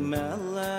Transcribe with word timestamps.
melech 0.00 0.56
uh, 0.56 0.75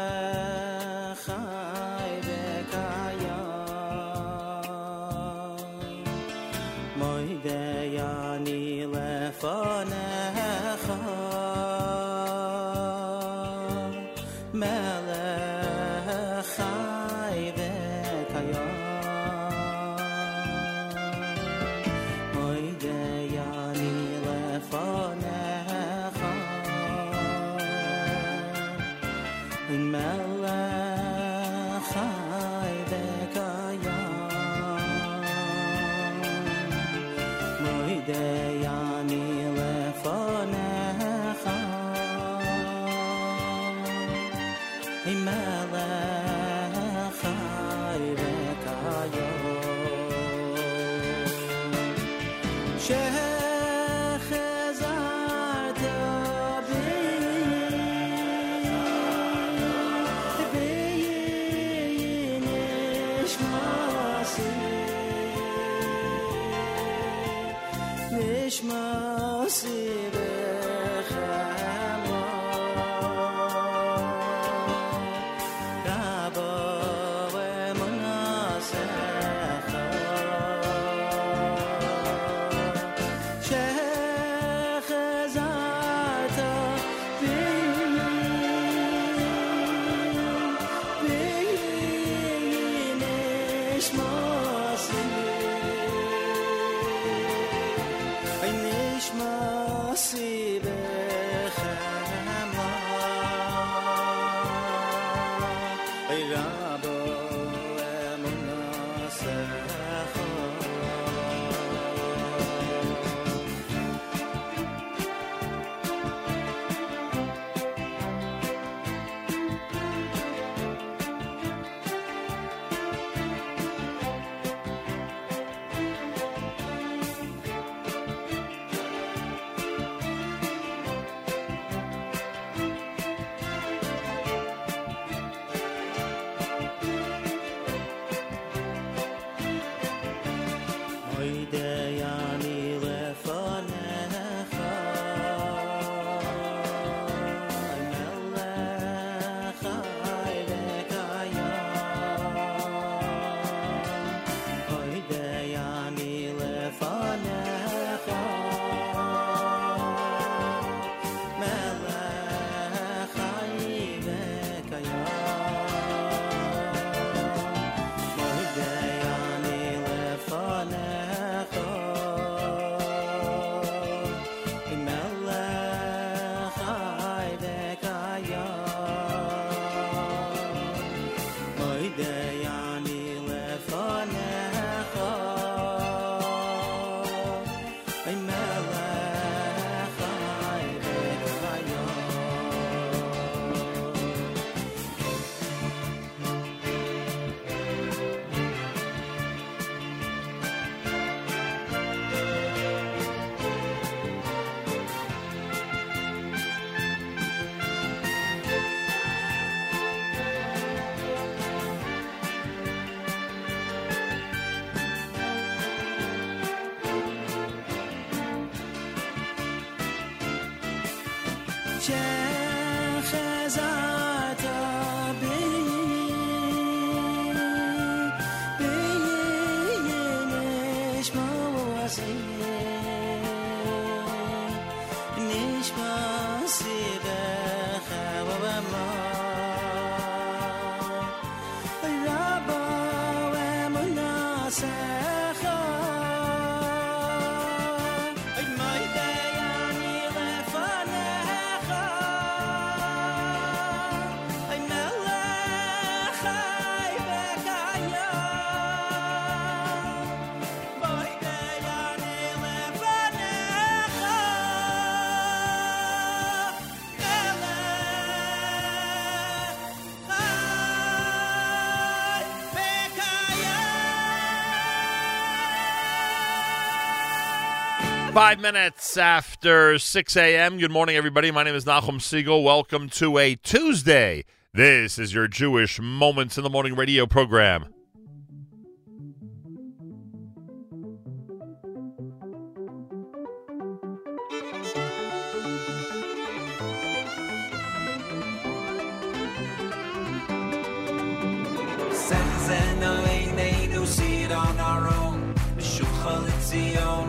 Five 278.18 278.40
minutes 278.40 278.98
after 278.98 279.78
6 279.78 280.18
a.m. 280.18 280.58
Good 280.58 280.72
morning, 280.72 280.96
everybody. 280.96 281.30
My 281.30 281.44
name 281.44 281.54
is 281.54 281.66
Nachum 281.66 282.00
Segal. 282.00 282.44
Welcome 282.44 282.90
to 282.90 283.20
a 283.20 283.36
Tuesday. 283.36 284.26
This 284.52 284.98
is 284.98 285.14
your 285.14 285.28
Jewish 285.28 285.80
Moments 285.80 286.36
in 286.36 286.44
the 286.44 286.50
Morning 286.50 286.76
radio 286.76 287.06
program. 287.06 287.68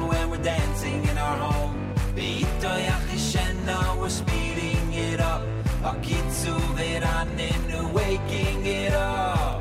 When 0.09 0.31
we 0.31 0.38
dancing 0.49 1.03
in 1.11 1.19
our 1.19 1.37
home. 1.47 1.75
Beito 2.17 2.73
Yachishena, 2.89 3.79
we're 4.01 4.15
speeding 4.21 4.87
it 5.09 5.21
up. 5.33 5.43
Akitsu 5.91 6.55
Veraninu, 6.77 7.81
waking 7.99 8.61
it 8.81 8.95
up. 8.95 9.61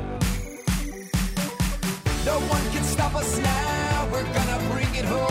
No 2.30 2.36
one 2.54 2.64
can 2.72 2.84
stop 2.94 3.14
us 3.22 3.32
now. 3.38 4.08
We're 4.12 4.30
gonna 4.36 4.60
bring 4.72 4.92
it 5.00 5.06
home. 5.16 5.28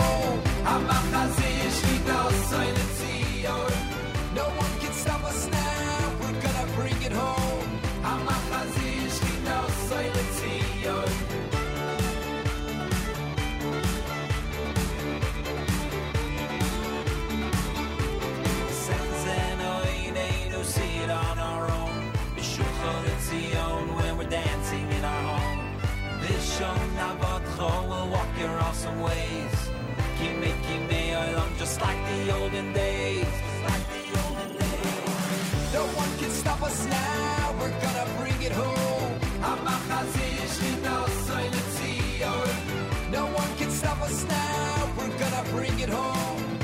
Vishon 26.58 26.90
Navatcho 26.98 27.88
will 27.88 28.08
walk 28.10 28.26
your 28.36 28.58
awesome 28.58 29.00
ways. 29.00 29.54
Kime 30.18 30.50
Kime 30.66 31.02
Olam, 31.14 31.56
just 31.56 31.80
like 31.80 32.00
the 32.10 32.34
olden 32.34 32.72
days. 32.72 33.26
Like 33.62 33.86
the 33.94 34.02
olden 34.22 34.50
days. 34.58 35.72
No 35.72 35.84
one 36.02 36.12
can 36.18 36.30
stop 36.30 36.60
us 36.62 36.84
now. 36.86 37.54
We're 37.60 37.78
gonna 37.84 38.06
bring 38.18 38.42
it 38.42 38.50
home. 38.50 39.20
No 43.12 43.24
one 43.40 43.56
can 43.56 43.70
stop 43.70 44.02
us 44.02 44.24
now. 44.24 44.92
We're 44.98 45.16
gonna 45.22 45.44
bring 45.54 45.78
it 45.78 45.88
home. 45.88 46.58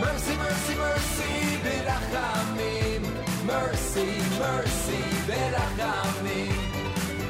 Mercy, 0.00 0.34
mercy, 0.36 0.74
mercy, 0.84 1.32
berachamim. 1.64 3.02
Mercy, 3.44 4.08
mercy, 4.38 5.11
berachamim. 5.32 6.52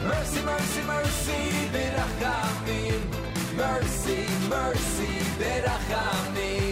Mercy, 0.09 0.41
mercy, 0.43 0.83
mercy, 0.93 1.41
berachamim. 1.75 3.01
Mercy, 3.57 4.19
mercy, 4.49 5.13
berachamim. 5.39 6.72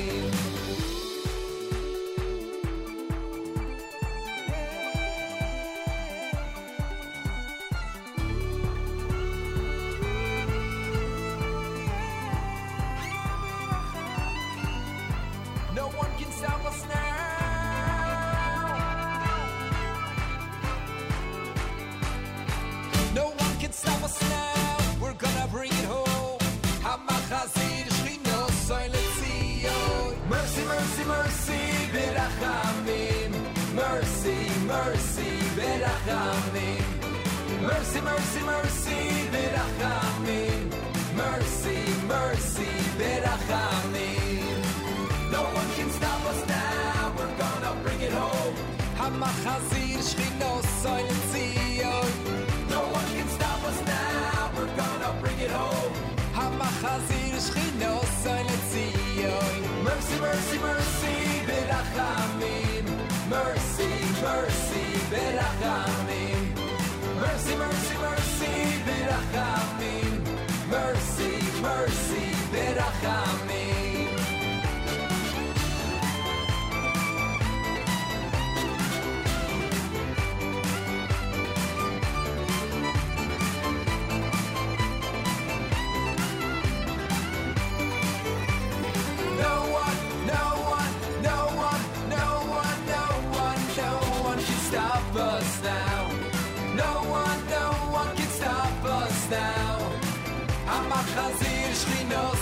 Berachamim. 36.07 36.83
Mercy, 37.63 38.01
mercy, 38.01 38.41
mercy, 38.45 39.01
berachamim. 39.33 40.71
Mercy, 41.17 41.79
mercy, 42.07 42.71
berachamim. 42.99 44.59
No 45.31 45.43
one 45.43 45.71
can 45.77 45.91
stop 45.91 46.25
us 46.27 46.49
now. 46.49 47.13
We're 47.17 47.37
gonna 47.37 47.75
bring 47.83 48.01
it 48.01 48.13
home. 48.13 48.55
Hamachazir 48.97 49.99
shchino 50.09 50.63
soilet 50.83 51.23
zion. 51.33 52.11
No 52.71 52.81
one 52.81 53.09
can 53.17 53.29
stop 53.29 53.63
us 53.65 53.81
now. 53.87 54.51
We're 54.57 54.75
gonna 54.77 55.13
bring 55.21 55.39
it 55.39 55.51
home. 55.51 55.93
Hamachazir 56.35 57.35
shchino 57.47 57.93
soilet 58.23 58.63
zion. 58.73 59.85
Mercy, 59.85 60.17
mercy, 60.21 60.59
mercy, 60.59 61.17
berachamim. 61.49 62.85
Mercy, 63.29 63.91
mercy, 64.23 64.85
berachamim. 65.13 65.90
Berachamim. 69.21 70.25
Mercy, 70.71 71.61
mercy, 71.61 72.35
berachamim. 72.53 73.50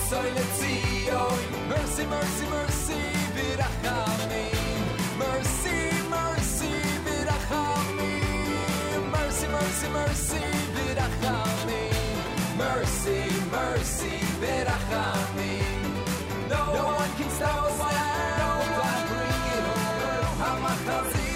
Shchino 0.08 1.28
soilet. 1.28 1.68
Mercy, 1.68 2.06
mercy, 2.06 2.46
mercy, 2.50 3.00
birachamim. 3.34 4.54
Mercy, 5.18 5.78
mercy, 6.08 6.72
birachamim. 7.04 9.02
Mercy, 9.12 9.46
mercy, 9.48 9.88
mercy, 9.88 10.42
birachamim. 10.74 11.92
Mercy, 12.56 13.18
mercy, 13.50 14.14
birachamim. 14.40 15.82
No, 16.48 16.62
one 16.84 17.12
can 17.18 17.30
stop 17.30 17.64
us 17.64 17.78
now. 17.78 18.38
No 18.38 18.50
one 18.58 18.70
can 18.76 19.06
bring 19.08 19.44
it 19.54 19.64
home. 20.38 21.27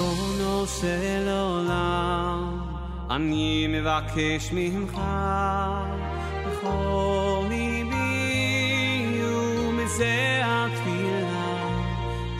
ריבונו 0.00 0.66
של 0.66 1.28
עולם, 1.28 2.60
אני 3.10 3.66
מבקש 3.68 4.52
ממך 4.52 5.00
בכל 6.46 7.44
ליבי 7.48 9.22
ומזה 9.24 10.40
התפילה 10.44 11.56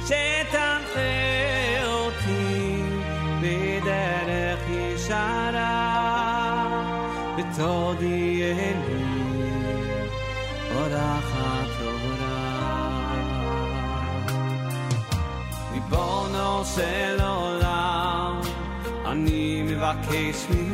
שתנחה 0.07 1.01
אותי 1.85 2.83
בדרך 3.43 4.61
ישרה 4.71 5.81
ותודיע 7.37 8.55
לי 8.55 9.21
אורח 10.77 11.33
התורה. 11.35 12.51
ריבונו 15.73 16.65
של 16.65 17.20
case 19.95 20.49
we 20.49 20.70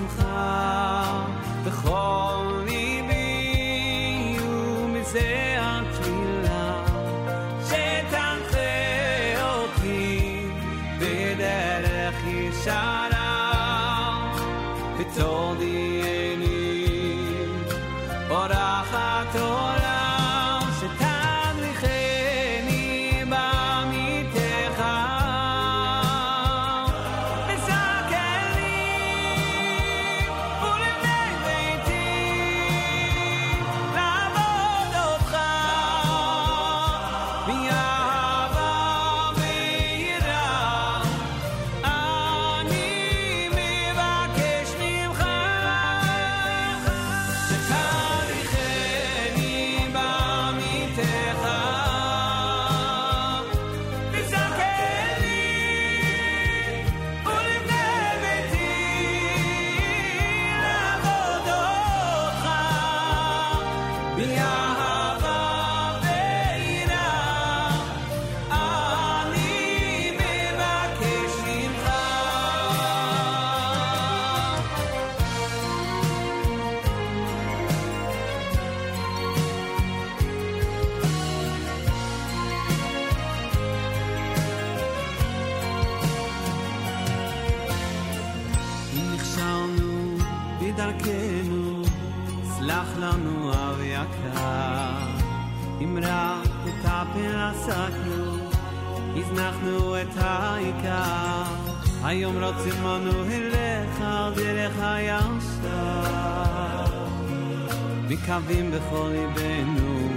מקווים 108.26 108.70
בכל 108.70 109.10
ליבנו 109.12 110.08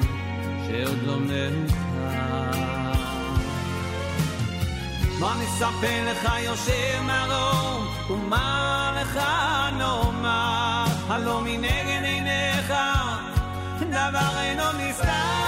שעוד 0.68 0.98
לא 1.04 1.20
מאוחר. 1.20 2.60
מה 5.20 5.36
נספר 5.44 6.12
לך 6.12 6.30
יושב 6.46 7.02
מרום, 7.02 7.88
ומה 8.10 8.92
לך 9.02 9.20
נאמר? 9.78 10.86
הלא 11.08 11.42
מנגד 11.42 12.04
עיניך 12.04 12.74
דבר 13.92 14.40
אינו 14.40 14.64
נסתר. 14.80 15.39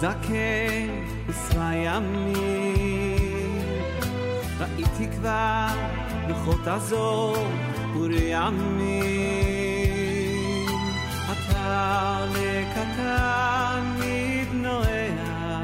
זקן 0.00 0.88
עשרה 1.28 1.74
ימים. 1.74 3.62
ראיתי 4.60 5.16
כבר 5.16 5.66
רוחות 6.28 6.66
עזור 6.66 7.36
ורעמים. 7.94 9.10
אתה 11.32 12.26
לקטן 12.32 13.82
מתנועע, 13.98 15.60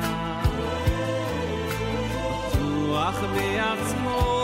בטוח 2.15 3.15
בעצמו 3.35 4.36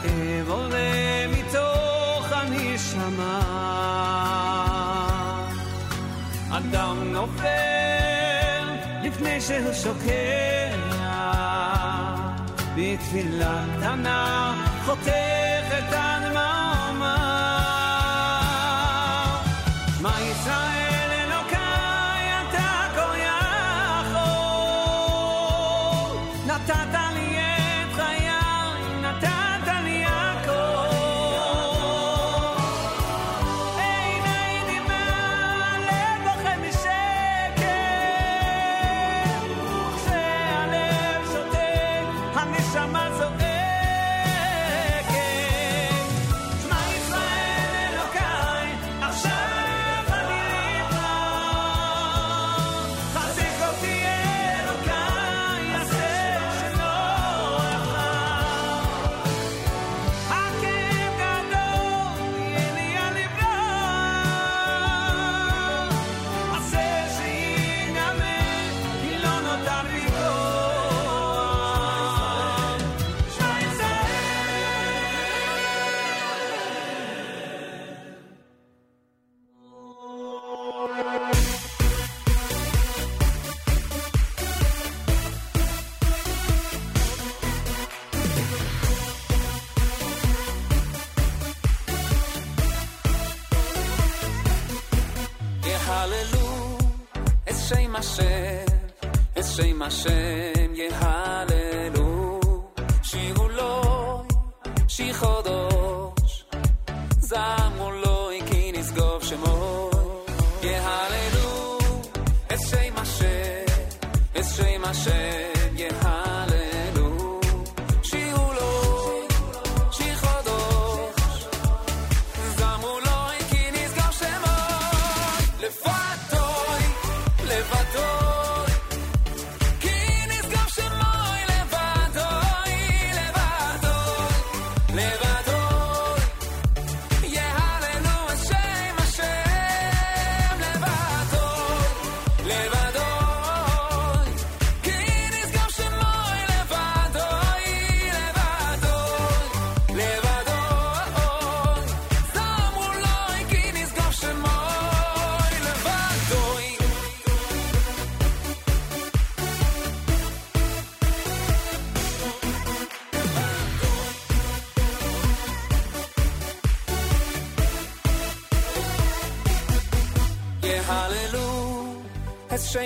הכאב 0.00 0.48
עולה 0.48 1.26
מתוך 1.28 2.32
הנשמה. 2.32 3.40
אדם 6.50 7.12
נופל 7.12 8.64
לפני 9.02 9.40
שהוא 9.40 9.72
שוקע, 9.72 10.74
בתפילה 12.76 13.64
קטנה 13.76 14.54
חותך 14.84 15.08
את 15.78 15.92
הדממה. 15.92 17.20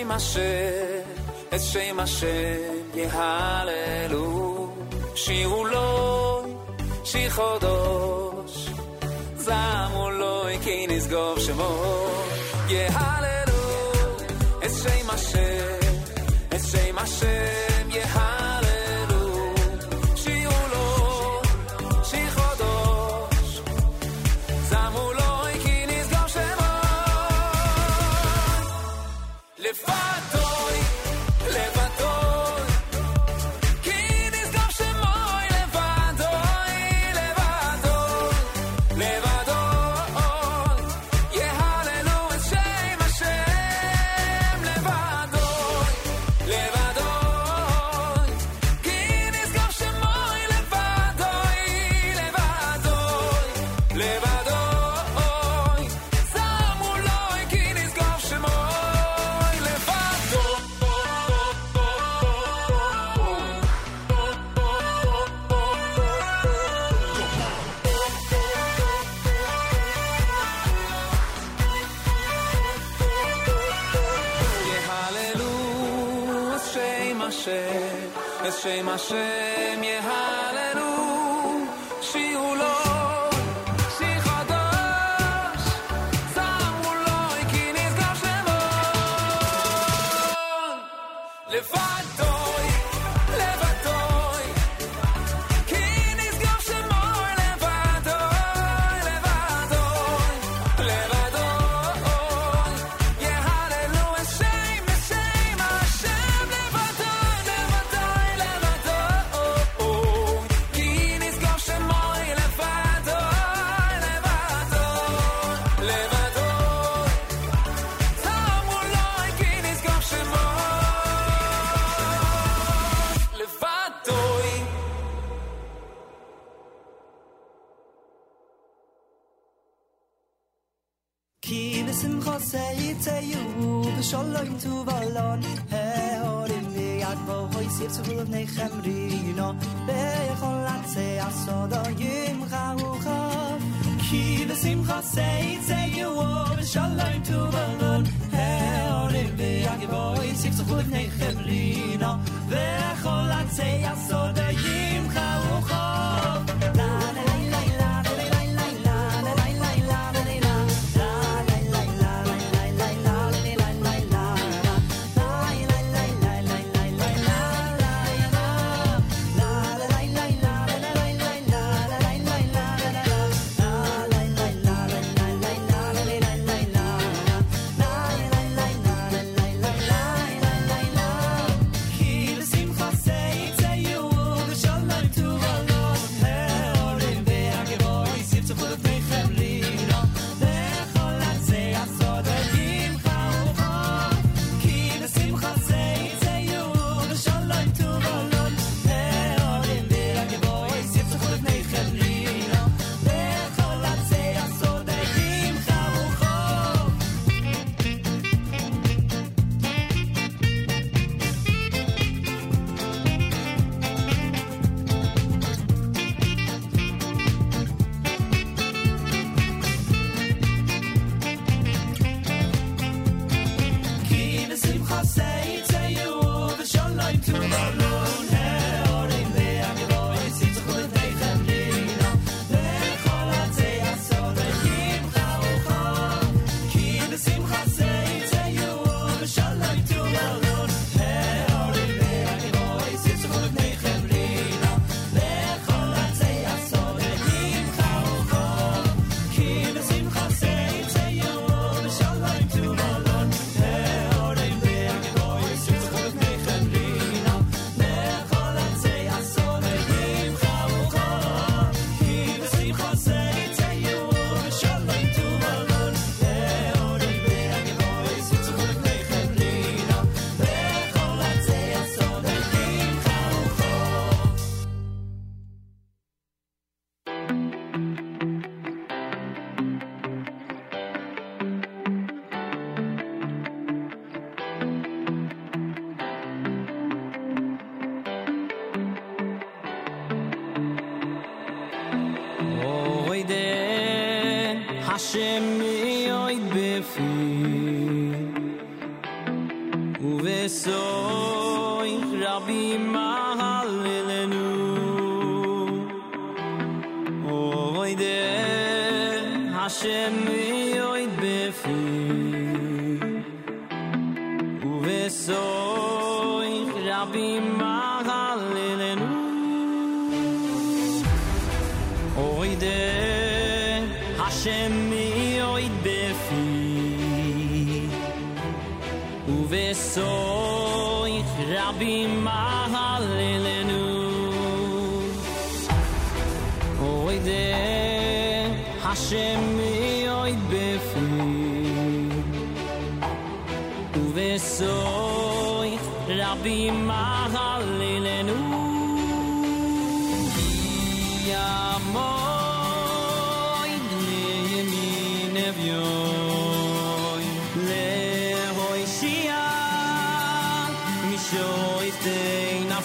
Shem 0.05 0.11
Hashem, 0.11 1.55
את 1.55 1.61
שם 1.61 2.01
השם 2.01 2.27
יהללו. 2.95 4.71
שירו 5.15 5.65
לוי, 5.65 6.51
שיר 7.05 7.31
חודש, 7.31 8.69
זמו 9.37 10.11
לוי 10.11 10.59
כי 10.63 10.87
נשגוב 10.89 11.39
שמו. 11.39 12.07
יהללו, 12.69 13.93
את 14.65 14.71
שם 14.83 15.11
השם, 15.11 15.91
את 16.49 16.61
שם 16.73 16.99
השם. 16.99 17.74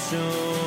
soon. 0.10 0.59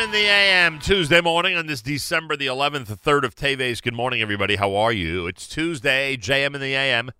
In 0.00 0.12
the 0.12 0.16
AM 0.16 0.78
Tuesday 0.78 1.20
morning 1.20 1.58
on 1.58 1.66
this 1.66 1.82
December 1.82 2.34
the 2.34 2.46
11th, 2.46 2.86
the 2.86 2.96
3rd 2.96 3.24
of 3.24 3.34
Teves. 3.34 3.82
Good 3.82 3.92
morning, 3.92 4.22
everybody. 4.22 4.56
How 4.56 4.74
are 4.74 4.92
you? 4.92 5.26
It's 5.26 5.46
Tuesday, 5.46 6.16
JM 6.16 6.54
in 6.54 6.60
the 6.62 6.74
AM. 6.74 7.10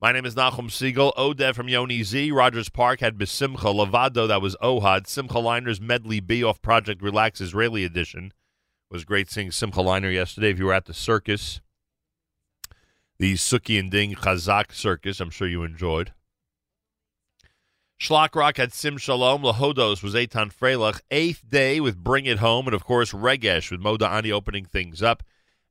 My 0.00 0.10
name 0.10 0.24
is 0.24 0.34
Nachum 0.34 0.68
Segal. 0.68 1.14
Odev 1.14 1.54
from 1.54 1.68
Yoni 1.68 2.02
Z. 2.02 2.32
Rogers 2.32 2.68
Park 2.68 2.98
had 2.98 3.16
Besimcha. 3.16 3.72
Lavado, 3.72 4.26
that 4.26 4.42
was 4.42 4.56
Ohad. 4.60 5.06
Simcha 5.06 5.38
Leiner's 5.38 5.80
Medley 5.80 6.18
B 6.18 6.42
off 6.42 6.60
Project 6.60 7.00
Relax 7.00 7.40
Israeli 7.40 7.84
edition. 7.84 8.32
It 8.90 8.94
was 8.94 9.04
great 9.04 9.30
seeing 9.30 9.52
Simcha 9.52 9.80
Liner 9.80 10.10
yesterday. 10.10 10.50
If 10.50 10.58
you 10.58 10.64
were 10.64 10.74
at 10.74 10.86
the 10.86 10.94
circus, 10.94 11.60
the 13.18 13.34
Suki 13.34 13.78
and 13.78 13.88
Ding 13.88 14.16
Chazak 14.16 14.72
circus, 14.72 15.20
I'm 15.20 15.30
sure 15.30 15.46
you 15.46 15.62
enjoyed. 15.62 16.12
Schlock 17.98 18.34
Rock 18.34 18.58
had 18.58 18.74
Sim 18.74 18.98
Shalom. 18.98 19.42
Lahodos 19.42 20.02
was 20.02 20.14
Eitan 20.14 20.52
Freilich. 20.52 21.00
Eighth 21.10 21.48
day 21.48 21.80
with 21.80 21.96
Bring 21.96 22.26
It 22.26 22.38
Home. 22.38 22.66
And, 22.66 22.74
of 22.74 22.84
course, 22.84 23.12
Regesh 23.12 23.70
with 23.70 23.80
Moda 23.80 24.08
Ani 24.10 24.30
opening 24.30 24.66
things 24.66 25.02
up. 25.02 25.22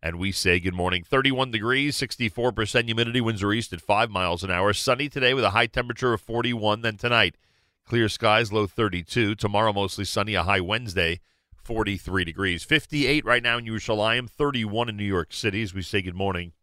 And 0.01 0.17
we 0.17 0.32
say 0.32 0.59
good 0.59 0.73
morning. 0.73 1.03
31 1.03 1.51
degrees, 1.51 1.95
64% 1.97 2.86
humidity. 2.86 3.21
Winds 3.21 3.43
are 3.43 3.53
east 3.53 3.73
at 3.73 3.82
5 3.82 4.09
miles 4.09 4.43
an 4.43 4.49
hour. 4.49 4.73
Sunny 4.73 5.07
today 5.07 5.36
with 5.36 5.43
a 5.43 5.51
high 5.51 5.67
temperature 5.67 6.13
of 6.13 6.21
41. 6.21 6.82
Then 6.82 6.97
tonight, 6.97 7.38
clear 7.86 8.09
skies, 8.09 8.51
low 8.51 8.65
32. 8.65 9.36
Tomorrow, 9.36 9.73
mostly 9.73 10.05
sunny, 10.05 10.34
a 10.34 10.43
high 10.43 10.61
Wednesday, 10.61 11.19
43 11.63 12.23
degrees. 12.23 12.63
58 12.63 13.23
right 13.23 13.43
now 13.43 13.59
in 13.59 13.65
Yerushalayim, 13.65 14.30
31 14.30 14.89
in 14.89 14.97
New 14.97 15.03
York 15.03 15.32
City 15.32 15.61
as 15.61 15.76
we 15.76 15.84
say 15.84 16.01
good 16.01 16.15
morning 16.15 16.53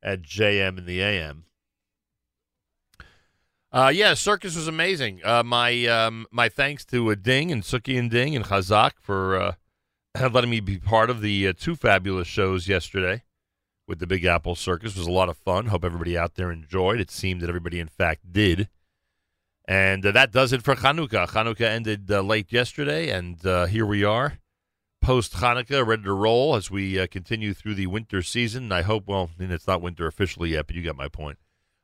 at 0.00 0.22
JM 0.22 0.78
in 0.78 0.86
the 0.86 1.02
AM. 1.02 1.44
Uh, 3.72 3.90
yeah, 3.92 4.14
circus 4.14 4.54
was 4.54 4.68
amazing. 4.68 5.20
Uh, 5.24 5.42
my 5.42 5.86
um, 5.86 6.26
my 6.30 6.48
thanks 6.48 6.84
to 6.84 7.10
uh, 7.10 7.16
Ding 7.20 7.50
and 7.50 7.62
Suki 7.62 7.98
and 7.98 8.10
Ding 8.10 8.36
and 8.36 8.44
Chazak 8.44 8.92
for 9.00 9.36
uh, 9.36 9.54
letting 10.32 10.50
me 10.50 10.60
be 10.60 10.78
part 10.78 11.10
of 11.10 11.20
the 11.20 11.48
uh, 11.48 11.52
two 11.58 11.74
fabulous 11.74 12.28
shows 12.28 12.68
yesterday 12.68 13.24
with 13.88 13.98
the 13.98 14.06
Big 14.06 14.24
Apple 14.24 14.54
Circus. 14.54 14.92
It 14.92 14.98
was 14.98 15.08
a 15.08 15.12
lot 15.12 15.28
of 15.28 15.36
fun. 15.36 15.66
Hope 15.66 15.84
everybody 15.84 16.16
out 16.16 16.36
there 16.36 16.52
enjoyed. 16.52 17.00
It 17.00 17.10
seemed 17.10 17.40
that 17.40 17.48
everybody, 17.48 17.80
in 17.80 17.88
fact, 17.88 18.32
did. 18.32 18.68
And 19.66 20.06
uh, 20.06 20.12
that 20.12 20.30
does 20.30 20.52
it 20.52 20.62
for 20.62 20.76
Chanukah. 20.76 21.28
Chanukah 21.28 21.62
ended 21.62 22.08
late 22.08 22.52
yesterday, 22.52 23.10
and 23.10 23.40
here 23.68 23.84
we 23.84 24.04
are, 24.04 24.38
post 25.02 25.34
Chanukah, 25.34 25.84
ready 25.84 26.04
to 26.04 26.12
roll 26.12 26.54
as 26.54 26.70
we 26.70 27.04
continue 27.08 27.52
through 27.52 27.74
the 27.74 27.88
winter 27.88 28.22
season. 28.22 28.70
I 28.70 28.82
hope, 28.82 29.08
well, 29.08 29.30
I 29.36 29.42
mean, 29.42 29.50
it's 29.50 29.66
not 29.66 29.82
winter 29.82 30.06
officially 30.06 30.50
yet, 30.50 30.68
but 30.68 30.76
you 30.76 30.82
get 30.82 30.94
my 30.94 31.08
point. 31.08 31.38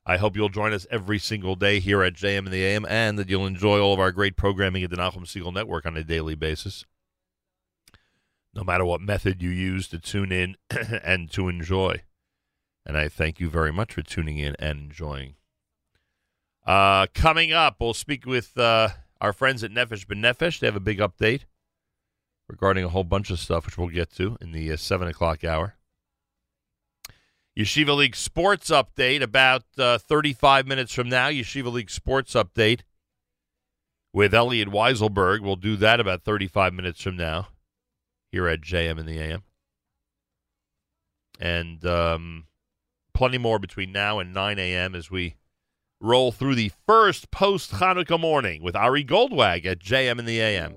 I 0.04 0.16
hope 0.16 0.34
you'll 0.34 0.48
join 0.48 0.72
us 0.72 0.86
every 0.90 1.18
single 1.18 1.54
day 1.54 1.78
here 1.78 2.02
at 2.02 2.14
JM 2.14 2.46
in 2.46 2.50
the 2.50 2.64
AM 2.64 2.84
and 2.88 3.18
that 3.18 3.28
you'll 3.28 3.46
enjoy 3.46 3.80
all 3.80 3.94
of 3.94 4.00
our 4.00 4.10
great 4.10 4.36
programming 4.36 4.82
at 4.82 4.90
the 4.90 4.96
Nachum 4.96 5.24
Segal 5.24 5.54
Network 5.54 5.86
on 5.86 5.96
a 5.96 6.02
daily 6.02 6.34
basis. 6.34 6.84
No 8.52 8.64
matter 8.64 8.84
what 8.84 9.00
method 9.00 9.40
you 9.40 9.50
use 9.50 9.86
to 9.88 9.98
tune 9.98 10.32
in 10.32 10.56
and 11.04 11.30
to 11.32 11.48
enjoy. 11.48 12.02
And 12.84 12.96
I 12.96 13.08
thank 13.08 13.38
you 13.38 13.48
very 13.48 13.72
much 13.72 13.94
for 13.94 14.02
tuning 14.02 14.38
in 14.38 14.56
and 14.58 14.80
enjoying. 14.80 15.36
Uh, 16.66 17.06
coming 17.14 17.52
up, 17.52 17.76
we'll 17.80 17.94
speak 17.94 18.26
with 18.26 18.58
uh, 18.58 18.88
our 19.20 19.32
friends 19.32 19.62
at 19.62 19.70
Nefesh 19.70 20.06
B'Nefesh. 20.06 20.58
They 20.58 20.66
have 20.66 20.76
a 20.76 20.80
big 20.80 20.98
update 20.98 21.42
regarding 22.48 22.84
a 22.84 22.88
whole 22.88 23.04
bunch 23.04 23.30
of 23.30 23.38
stuff, 23.38 23.66
which 23.66 23.78
we'll 23.78 23.88
get 23.88 24.10
to 24.16 24.36
in 24.40 24.50
the 24.50 24.72
uh, 24.72 24.76
7 24.76 25.06
o'clock 25.06 25.44
hour. 25.44 25.76
Yeshiva 27.58 27.94
League 27.94 28.16
Sports 28.16 28.70
Update 28.70 29.22
about 29.22 29.64
uh, 29.78 29.98
35 29.98 30.66
minutes 30.66 30.92
from 30.92 31.08
now. 31.08 31.28
Yeshiva 31.28 31.70
League 31.70 31.90
Sports 31.90 32.34
Update 32.34 32.80
with 34.12 34.32
Elliot 34.34 34.68
Weiselberg. 34.68 35.40
We'll 35.40 35.56
do 35.56 35.76
that 35.76 36.00
about 36.00 36.22
35 36.22 36.72
minutes 36.72 37.02
from 37.02 37.16
now 37.16 37.48
here 38.30 38.48
at 38.48 38.62
JM 38.62 38.98
in 38.98 39.06
the 39.06 39.18
AM. 39.18 39.42
And 41.38 41.84
um, 41.84 42.44
plenty 43.14 43.38
more 43.38 43.58
between 43.58 43.92
now 43.92 44.18
and 44.18 44.32
9 44.32 44.58
a.m. 44.58 44.94
as 44.94 45.10
we 45.10 45.36
roll 46.00 46.32
through 46.32 46.54
the 46.54 46.72
first 46.86 47.30
post 47.30 47.72
Hanukkah 47.72 48.18
morning 48.18 48.62
with 48.62 48.74
Ari 48.74 49.04
Goldwag 49.04 49.66
at 49.66 49.78
JM 49.78 50.18
in 50.18 50.24
the 50.24 50.40
AM. 50.40 50.74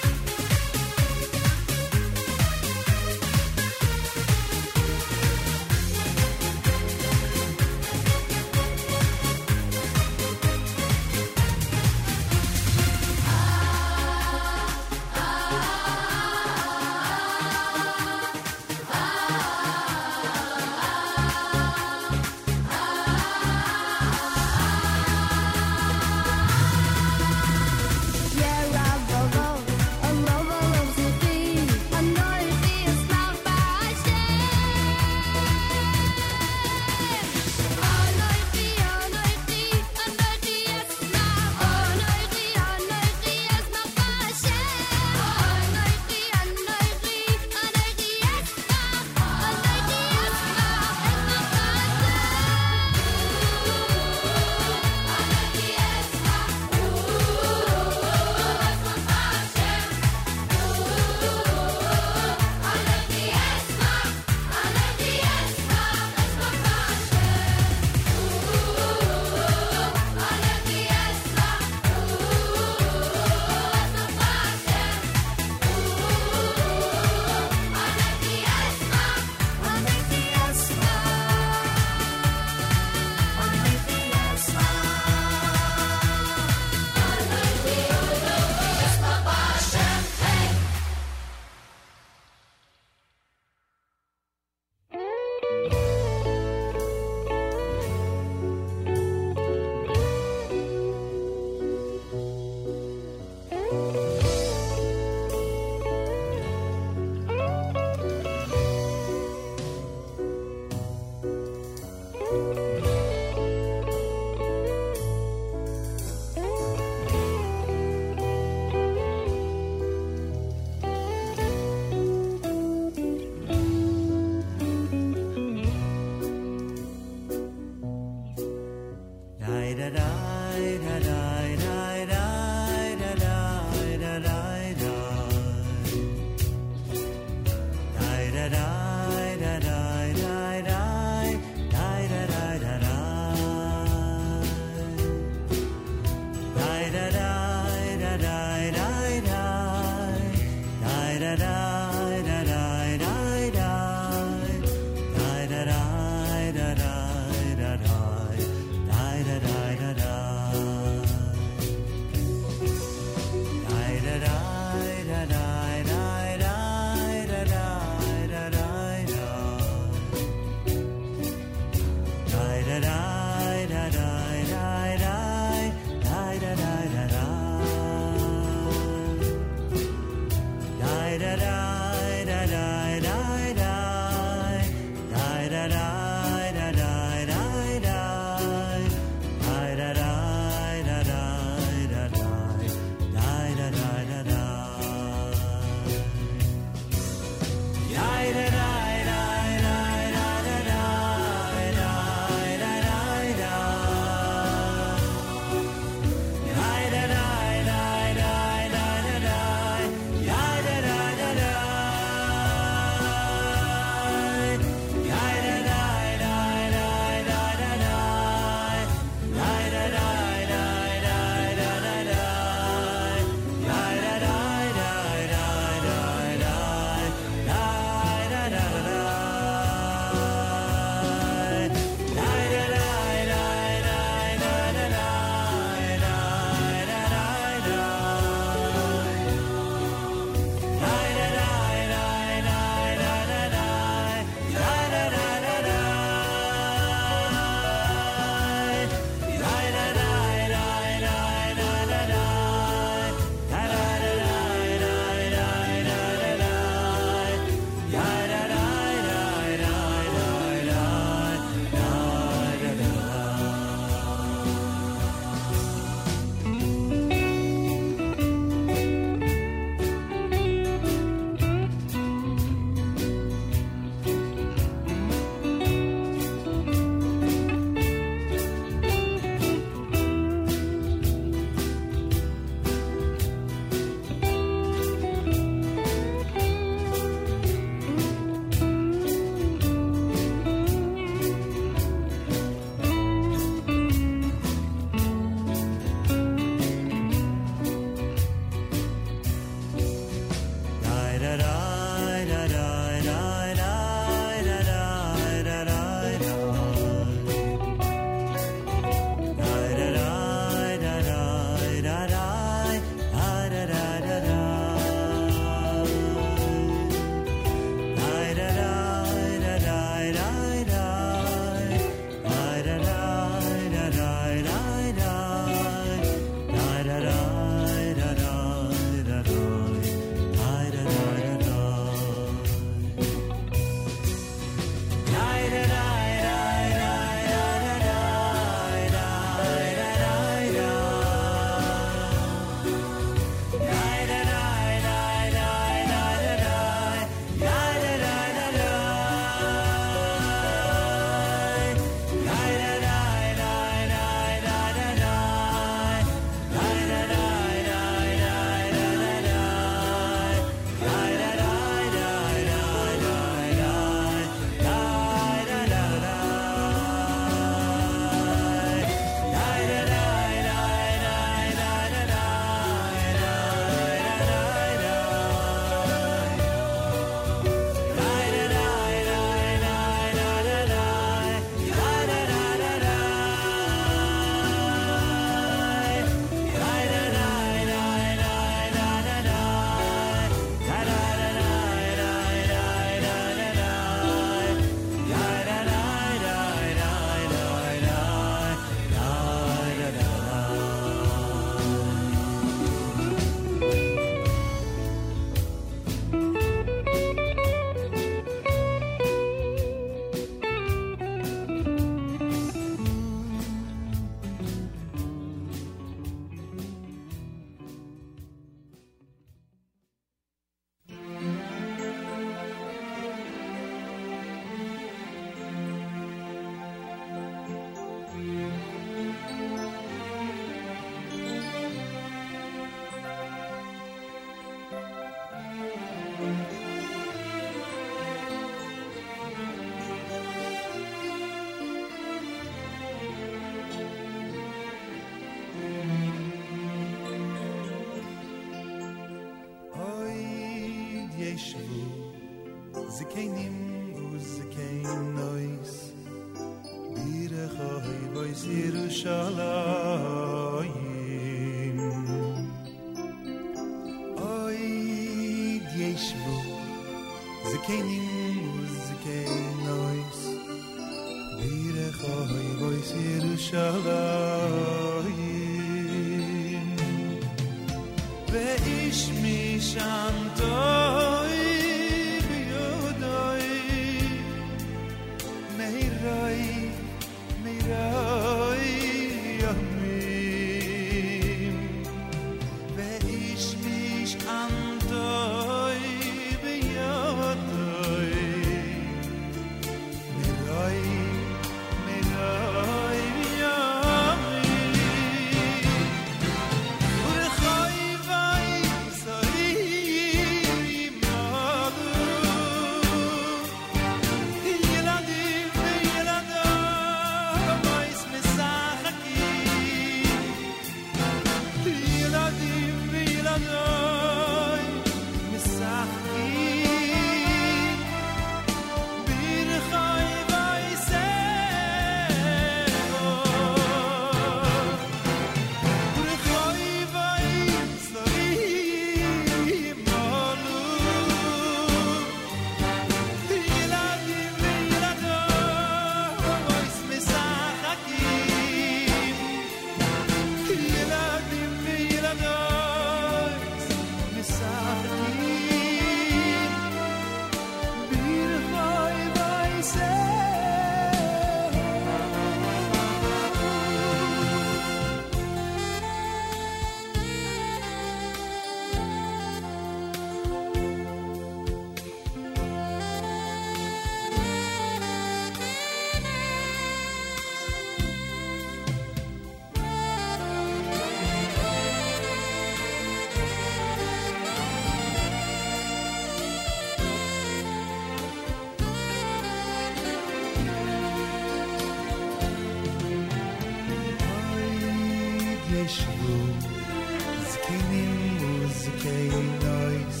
Skene 597.32 597.84
muzike, 598.20 598.98
noyts. 599.42 600.00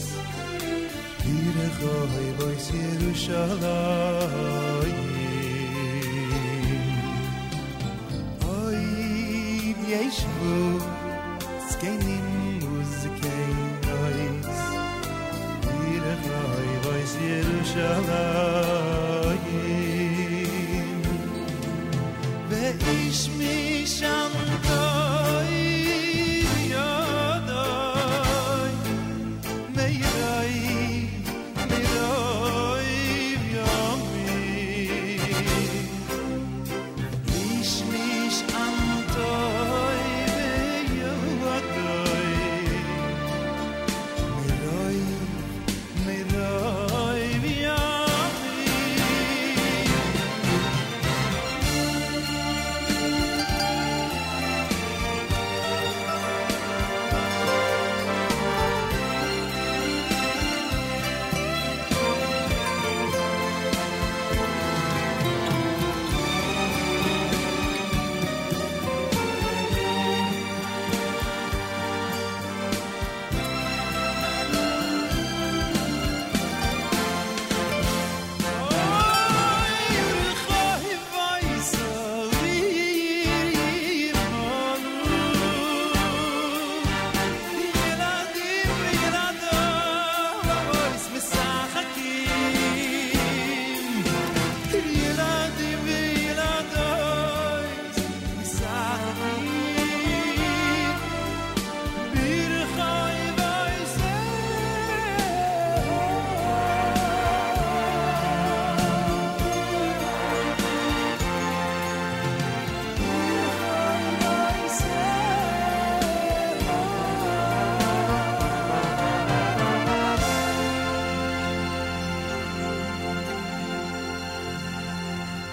Dir 1.22 1.56
a 1.64 1.68
Yerushalayim. 2.78 3.50
Oy, 8.56 8.82
vi 9.78 9.84
yesh 9.92 10.22
vu. 10.36 10.56
Skene 11.70 12.16
muzike, 12.60 13.36
noyts. 13.86 14.58
Yerushalayim. 17.28 18.49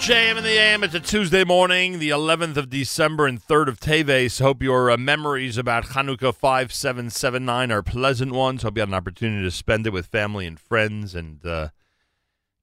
JM 0.07 0.37
in 0.37 0.43
the 0.45 0.57
AM. 0.57 0.85
It's 0.85 0.95
a 0.95 1.01
Tuesday 1.01 1.43
morning, 1.43 1.99
the 1.99 2.11
11th 2.11 2.55
of 2.55 2.69
December 2.69 3.27
and 3.27 3.45
3rd 3.45 3.67
of 3.67 3.79
Teves. 3.81 4.39
Hope 4.39 4.63
your 4.63 4.89
uh, 4.89 4.95
memories 4.95 5.57
about 5.57 5.87
Hanukkah 5.87 6.33
5779 6.33 7.73
are 7.73 7.83
pleasant 7.83 8.31
ones. 8.31 8.63
Hope 8.63 8.77
you 8.77 8.81
had 8.83 8.87
an 8.87 8.93
opportunity 8.93 9.43
to 9.43 9.51
spend 9.51 9.85
it 9.85 9.91
with 9.91 10.05
family 10.05 10.47
and 10.47 10.57
friends 10.57 11.13
and 11.13 11.45
uh, 11.45 11.69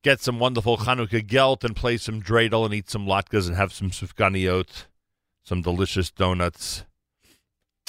get 0.03 0.21
some 0.21 0.39
wonderful 0.39 0.79
Hanukkah 0.79 1.27
gelt 1.27 1.65
and 1.65 1.77
play 1.77 1.99
some 1.99 2.23
dreidel 2.23 2.65
and 2.65 2.73
eat 2.73 2.89
some 2.89 3.05
latkes 3.05 3.47
and 3.47 3.57
have 3.57 3.75
some 3.75 3.91
sufganiot, 3.91 4.87
some 5.43 5.61
delicious 5.61 6.11
donuts. 6.11 6.87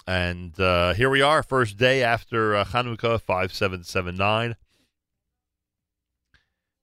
And 0.05 0.59
uh, 0.59 0.95
here 0.95 1.09
we 1.09 1.21
are, 1.21 1.41
first 1.41 1.77
day 1.77 2.03
after 2.03 2.57
uh, 2.57 2.65
Hanukkah 2.65 3.21
5779. 3.21 4.57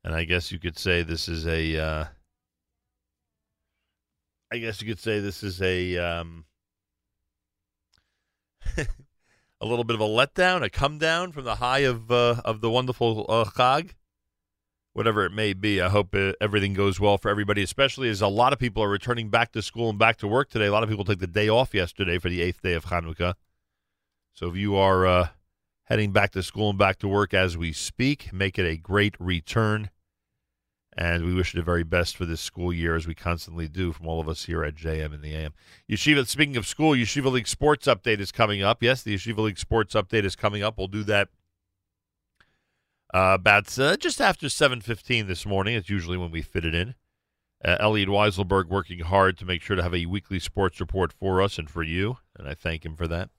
and 0.03 0.15
I 0.15 0.25
guess 0.25 0.51
you 0.51 0.59
could 0.59 0.79
say 0.79 1.03
this 1.03 1.29
is 1.29 1.47
a. 1.47 2.09
I 4.53 4.59
guess 4.59 4.83
you 4.83 4.89
could 4.89 5.01
say 5.01 5.19
this 5.19 5.43
is 5.43 5.63
a 5.63 5.97
um, 5.97 6.45
a 8.77 9.65
little 9.67 9.83
bit 9.83 9.95
of 9.95 10.03
a 10.03 10.07
letdown, 10.07 10.63
a 10.63 10.69
come 10.69 10.99
down 10.99 11.33
from 11.33 11.45
the 11.45 11.55
high 11.55 11.79
of 11.79 12.13
uh, 12.13 12.43
of 12.45 12.61
the 12.61 12.69
wonderful 12.69 13.25
uh, 13.31 13.45
Chag. 13.47 13.93
Whatever 14.93 15.25
it 15.25 15.33
may 15.33 15.55
be, 15.55 15.81
I 15.81 15.89
hope 15.89 16.15
uh, 16.15 16.35
everything 16.39 16.75
goes 16.75 17.01
well 17.01 17.17
for 17.17 17.31
everybody, 17.31 17.63
especially 17.63 18.11
as 18.11 18.21
a 18.21 18.29
lot 18.29 18.53
of 18.53 18.59
people 18.59 18.83
are 18.83 18.91
returning 18.91 19.31
back 19.31 19.53
to 19.53 19.63
school 19.63 19.89
and 19.89 19.99
back 19.99 20.19
to 20.19 20.29
work 20.29 20.51
today. 20.51 20.67
A 20.67 20.73
lot 20.73 20.83
of 20.83 20.91
people 20.91 21.07
took 21.07 21.21
the 21.21 21.27
day 21.27 21.49
off 21.49 21.73
yesterday 21.73 22.19
for 22.19 22.29
the 22.29 22.43
eighth 22.43 22.61
day 22.61 22.75
of 22.75 22.85
Hanukkah. 22.85 23.33
So 24.35 24.51
if 24.51 24.57
you 24.57 24.77
are 24.77 25.07
uh, 25.07 25.29
heading 25.85 26.13
back 26.13 26.33
to 26.33 26.43
school 26.43 26.69
and 26.69 26.79
back 26.79 26.99
to 26.99 27.09
work 27.09 27.33
as 27.33 27.57
we 27.57 27.73
speak, 27.73 28.35
make 28.35 28.59
it 28.59 28.67
a 28.67 28.77
great 28.77 29.15
return. 29.19 29.89
And 30.97 31.25
we 31.25 31.33
wish 31.33 31.55
you 31.55 31.61
the 31.61 31.65
very 31.65 31.85
best 31.85 32.17
for 32.17 32.27
this 32.27 32.41
school 32.41 32.73
year, 32.73 32.95
as 32.95 33.07
we 33.07 33.15
constantly 33.15 33.67
do 33.67 33.93
from 33.93 34.07
all 34.07 34.21
of 34.21 34.29
us 34.29 34.45
here 34.45 34.63
at 34.63 34.75
JM 34.75 35.15
in 35.15 35.23
the 35.23 35.35
AM. 35.35 35.55
Yeshiva, 35.91 36.27
speaking 36.27 36.57
of 36.57 36.67
school, 36.67 36.93
Yeshiva 36.93 37.33
League 37.33 37.49
Sports 37.49 37.87
Update 37.87 38.21
is 38.21 38.31
coming 38.31 38.63
up. 38.63 38.83
Yes, 38.83 39.03
the 39.03 39.15
Yeshiva 39.15 39.39
League 39.39 39.59
Sports 39.59 39.95
Update 39.95 40.25
is 40.25 40.37
coming 40.37 40.63
up. 40.63 40.77
We'll 40.77 40.89
do 40.89 41.03
that 41.05 41.29
uh, 43.15 43.37
about 43.41 43.79
uh, 43.79 43.97
just 43.97 44.21
after 44.21 44.49
7.15 44.49 45.27
this 45.27 45.47
morning. 45.47 45.75
It's 45.75 45.89
usually 45.89 46.19
when 46.19 46.31
we 46.31 46.43
fit 46.43 46.65
it 46.65 46.75
in. 46.75 46.95
Uh, 47.65 47.77
Elliot 47.81 48.09
Weiselberg 48.09 48.69
working 48.69 48.99
hard 49.01 49.39
to 49.39 49.45
make 49.45 49.63
sure 49.63 49.77
to 49.77 49.83
have 49.83 49.95
a 49.95 50.07
weekly 50.07 50.41
sports 50.41 50.81
report 50.81 51.13
for 51.13 51.41
us 51.41 51.59
and 51.59 51.71
for 51.71 51.83
you, 51.83 52.19
and 52.37 52.49
I 52.49 52.55
thank 52.55 52.85
him 52.85 52.97
for 52.97 53.07
that. 53.07 53.31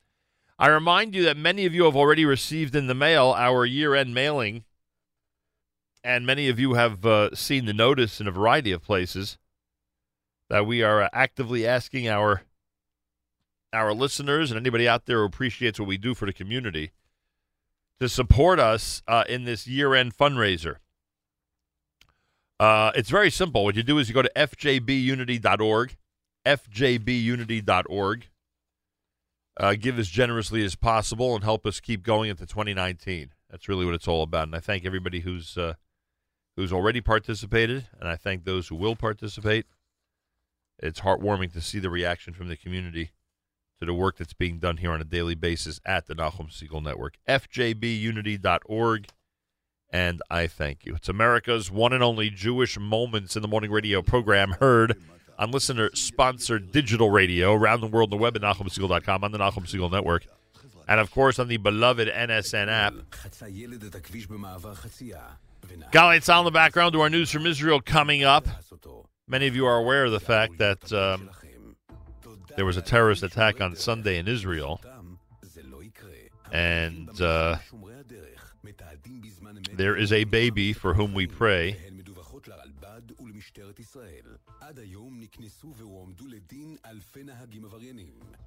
I 0.58 0.68
remind 0.68 1.14
you 1.14 1.24
that 1.24 1.36
many 1.36 1.66
of 1.66 1.76
you 1.76 1.84
have 1.84 1.95
already 1.95 2.24
received 2.24 2.76
in 2.76 2.88
the 2.88 2.93
mail 2.93 3.34
our 3.38 3.66
year-end 3.66 4.14
mailing 4.14 4.64
and 6.04 6.26
many 6.26 6.49
of 6.49 6.60
you 6.60 6.74
have 6.74 7.06
uh, 7.06 7.34
seen 7.36 7.66
the 7.66 7.74
notice 7.74 8.20
in 8.20 8.28
a 8.28 8.32
variety 8.32 8.72
of 8.72 8.82
places 8.82 9.38
that 10.49 10.66
we 10.66 10.84
are 10.84 11.04
uh, 11.04 11.10
actively 11.14 11.66
asking 11.66 12.08
our 12.08 12.43
our 13.72 13.91
listeners 13.93 14.51
and 14.51 14.60
anybody 14.60 14.88
out 14.88 15.08
there 15.08 15.20
who 15.20 15.26
appreciates 15.26 15.80
what 15.80 15.88
we 15.88 15.97
do 15.97 16.14
for 16.14 16.28
the 16.28 16.34
community 16.34 16.91
to 17.99 18.08
support 18.08 18.60
us 18.60 19.01
uh, 19.08 19.24
in 19.28 19.45
this 19.45 19.66
year-end 19.66 20.16
fundraiser. 20.16 20.76
Uh, 22.60 22.91
it's 22.93 23.10
very 23.10 23.32
simple. 23.32 23.64
What 23.64 23.76
you 23.76 23.82
do 23.82 23.97
is 23.97 24.08
you 24.08 24.14
go 24.14 24.22
to 24.22 24.32
fjbunity.org, 24.36 25.97
fjbunity.org. 26.45 28.30
Uh, 29.60 29.76
give 29.76 29.99
as 29.99 30.08
generously 30.08 30.64
as 30.66 30.76
possible 30.76 31.36
and 31.36 31.43
help 31.43 31.66
us 31.66 31.80
keep 31.80 32.04
going 32.04 32.30
into 32.30 32.45
2019. 32.45 33.30
That's 33.49 33.68
really 33.68 33.86
what 33.86 33.93
it's 33.93 34.08
all 34.08 34.24
about. 34.24 34.47
And 34.47 34.56
I 34.56 34.60
thank 34.60 34.86
everybody 34.86 35.20
who's 35.20 35.58
uh, 35.58 35.74
who's 36.56 36.74
already 36.74 37.01
participated, 37.01 37.88
and 37.99 38.08
I 38.08 38.16
thank 38.16 38.43
those 38.43 38.68
who 38.68 38.76
will 38.76 38.95
participate. 38.95 39.66
It's 40.80 41.01
heartwarming 41.01 41.54
to 41.54 41.62
see 41.62 41.80
the 41.80 41.89
reaction 41.89 42.34
from 42.34 42.47
the 42.47 42.58
community 42.58 43.12
to 43.80 43.86
the 43.86 43.93
work 43.93 44.18
that's 44.18 44.34
being 44.34 44.60
done 44.60 44.78
here 44.78 44.91
on 44.91 45.01
a 45.01 45.06
daily 45.06 45.36
basis 45.36 45.80
at 45.86 46.08
the 46.08 46.16
Nachum 46.16 46.51
Segal 46.51 46.84
Network. 46.84 47.18
FJBUnity.org, 47.28 49.08
and 49.91 50.22
I 50.30 50.47
thank 50.47 50.86
you. 50.86 50.95
It's 50.95 51.10
America's 51.10 51.72
one 51.72 51.93
and 51.93 52.04
only 52.04 52.30
Jewish 52.30 52.80
Moments 52.80 53.36
in 53.36 53.41
the 53.41 53.47
Morning 53.47 53.72
radio 53.72 54.01
program 54.01 54.51
heard 54.60 54.97
on 55.38 55.51
listener-sponsored 55.51 56.72
digital 56.72 57.10
radio 57.10 57.54
around 57.54 57.82
the 57.82 57.88
world 57.88 58.14
on 58.14 58.18
the 58.20 58.22
web 58.22 58.36
at 58.36 58.41
NachumSegal.com, 58.43 59.24
on 59.24 59.32
the 59.32 59.39
Nachum 59.39 59.66
Segal 59.66 59.91
Network, 59.91 60.26
and 60.88 60.99
of 60.99 61.12
course 61.12 61.39
on 61.39 61.47
the 61.47 61.58
beloved 61.58 62.08
NSN 62.08 62.68
app. 62.68 62.93
Golly, 65.91 66.18
it's 66.18 66.30
on 66.30 66.45
the 66.45 66.51
background 66.51 66.93
to 66.93 67.01
our 67.01 67.09
news 67.09 67.30
from 67.30 67.45
Israel 67.45 67.80
coming 67.80 68.24
up. 68.24 68.47
Many 69.28 69.47
of 69.47 69.55
you 69.55 69.66
are 69.66 69.78
aware 69.78 70.05
of 70.05 70.11
the 70.11 70.20
fact 70.20 70.57
that 70.57 70.91
um, 70.91 71.30
there 72.55 72.66
was 72.66 72.78
a 72.78 72.82
terrorist 72.82 73.24
attack 73.24 73.61
on 73.61 73.76
Sunday 73.76 74.18
in 74.18 74.28
Israel. 74.28 74.82
And 76.51 77.22
uh, 77.22 77.57
there 79.74 79.95
is 79.95 80.11
a 80.11 80.24
baby 80.26 80.74
for 80.74 80.93
whom 80.93 81.14
we 81.14 81.28
pray. 81.28 81.78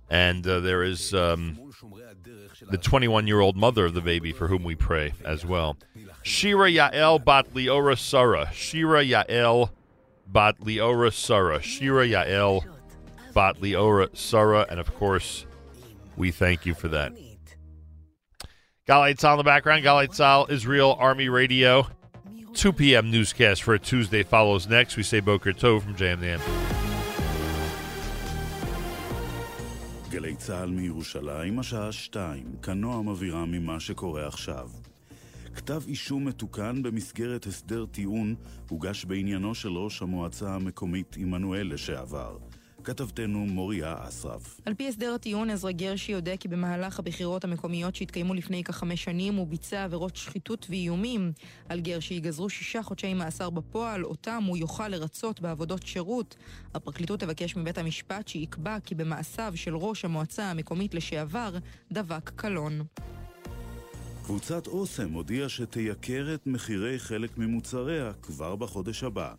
And 0.09 0.46
uh, 0.46 0.61
there 0.61 0.82
is 0.82 1.12
um, 1.14 1.59
the 2.70 2.78
21 2.78 3.26
year 3.26 3.40
old 3.40 3.57
mother 3.57 3.86
of 3.86 3.94
the 3.94 4.00
baby 4.00 4.32
for 4.32 4.48
whom 4.48 4.62
we 4.62 4.74
pray 4.74 5.12
as 5.24 5.44
well. 5.44 5.76
Shira 6.22 6.70
Yael 6.70 7.24
Bat 7.24 7.54
Liora 7.54 7.98
Sara. 7.98 8.50
Shira 8.52 9.04
Yael 9.04 9.70
Bat 10.26 10.61
Liora 10.61 11.12
Sara. 11.12 11.61
Shira 11.61 12.07
Yael 12.07 12.64
Bat 13.34 13.61
Liora 13.61 14.16
Sara. 14.16 14.66
And 14.68 14.80
of 14.80 14.94
course, 14.94 15.46
we 16.16 16.30
thank 16.30 16.66
you 16.66 16.74
for 16.74 16.88
that. 16.88 17.12
Galei 18.88 19.16
Tzahal 19.16 19.32
in 19.32 19.38
the 19.38 19.44
background. 19.44 19.84
Galei 19.84 20.07
Tzahal, 20.07 20.48
Israel 20.50 20.96
Army 21.00 21.28
Radio. 21.28 21.88
2 22.54 22.72
p.m. 22.72 23.11
newscast 23.11 23.62
for 23.62 23.74
a 23.74 23.78
Tuesday 23.78 24.22
follows 24.22 24.66
next. 24.66 24.96
We 24.96 25.02
say 25.02 25.20
Boker 25.20 25.52
Tov 25.52 25.82
from 25.82 25.94
Jam 25.96 26.20
Nam. 26.20 26.40
גלי 30.16 30.36
צה"ל 30.36 30.70
מירושלים, 30.70 31.58
השעה 31.58 31.92
שתיים, 31.92 32.56
כנוע 32.62 33.02
מבהירה 33.02 33.44
ממה 33.44 33.80
שקורה 33.80 34.26
עכשיו. 34.26 34.70
כתב 35.54 35.82
אישום 35.86 36.24
מתוקן 36.24 36.82
במסגרת 36.82 37.46
הסדר 37.46 37.86
טיעון 37.86 38.34
הוגש 38.68 39.04
בעניינו 39.04 39.54
של 39.54 39.68
ראש 39.68 40.02
המועצה 40.02 40.54
המקומית 40.54 41.16
עמנואל 41.18 41.72
לשעבר. 41.72 42.38
כתבתנו 42.87 43.39
מוריה 43.39 43.95
אסרף. 44.09 44.61
על 44.64 44.74
פי 44.74 44.89
הסדר 44.89 45.14
הטיעון, 45.14 45.51
עזרא 45.51 45.70
גרשי 45.70 46.12
יודע 46.12 46.37
כי 46.37 46.49
במהלך 46.49 46.99
הבחירות 46.99 47.45
המקומיות 47.45 47.95
שהתקיימו 47.95 48.34
לפני 48.34 48.64
כחמש 48.64 49.05
שנים 49.05 49.34
הוא 49.34 49.47
ביצע 49.47 49.84
עבירות 49.84 50.16
שחיתות 50.16 50.66
ואיומים. 50.70 51.32
על 51.68 51.80
גרשי 51.80 52.14
ייגזרו 52.14 52.49
שישה 52.49 52.82
חודשי 52.82 53.14
מאסר 53.14 53.51
בפועל, 53.51 54.05
אותם 54.05 54.43
הוא 54.47 54.57
יוכל 54.57 54.89
לרצות 54.89 55.41
בעבודות 55.41 55.87
שירות. 55.87 56.37
הפרקליטות 56.74 57.20
תבקש 57.20 57.57
מבית 57.57 57.78
המשפט 57.78 58.28
שיקבע 58.28 58.80
כי 58.80 58.95
במעשיו 58.95 59.53
של 59.57 59.76
ראש 59.76 60.05
המועצה 60.05 60.51
המקומית 60.51 60.95
לשעבר 60.95 61.55
דבק 61.93 62.30
קלון. 62.37 62.82
קבוצת 64.22 64.66
אוסם 64.66 65.12
הודיעה 65.12 65.49
שתייקר 65.49 66.34
את 66.34 66.47
מחירי 66.47 66.99
חלק 66.99 67.39
ממוצריה 67.39 68.12
כבר 68.22 68.57
בחודש 68.57 69.03
הבא. 69.05 69.34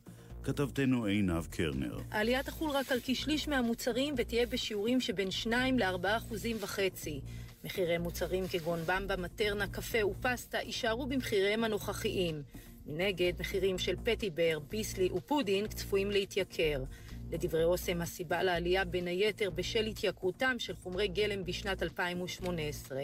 כתבתנו 0.47 1.05
עינב 1.05 1.45
קרנר. 1.45 1.99
העלייה 2.11 2.43
תחול 2.43 2.71
רק 2.71 2.91
על 2.91 2.99
כשליש 3.03 3.47
מהמוצרים 3.47 4.13
ותהיה 4.17 4.45
בשיעורים 4.45 5.01
שבין 5.01 5.31
2 5.31 5.79
ל-4 5.79 6.17
אחוזים 6.17 6.57
וחצי. 6.59 7.21
מחירי 7.63 7.97
מוצרים 7.97 8.47
כגון 8.47 8.79
במבה, 8.85 9.15
מטרנה, 9.15 9.67
קפה 9.67 10.05
ופסטה 10.05 10.57
יישארו 10.57 11.05
במחיריהם 11.05 11.63
הנוכחיים. 11.63 12.41
מנגד, 12.85 13.33
מחירים 13.39 13.79
של 13.79 13.95
פטיבר, 14.03 14.59
ביסלי 14.69 15.09
ופודינג 15.15 15.67
צפויים 15.67 16.11
להתייקר. 16.11 16.83
לדברי 17.31 17.63
אוסם, 17.63 18.01
הסיבה 18.01 18.43
לעלייה 18.43 18.85
בין 18.85 19.07
היתר 19.07 19.49
בשל 19.49 19.85
התייקרותם 19.85 20.55
של 20.59 20.75
חומרי 20.75 21.07
גלם 21.07 21.45
בשנת 21.45 21.83
2018, 21.83 23.01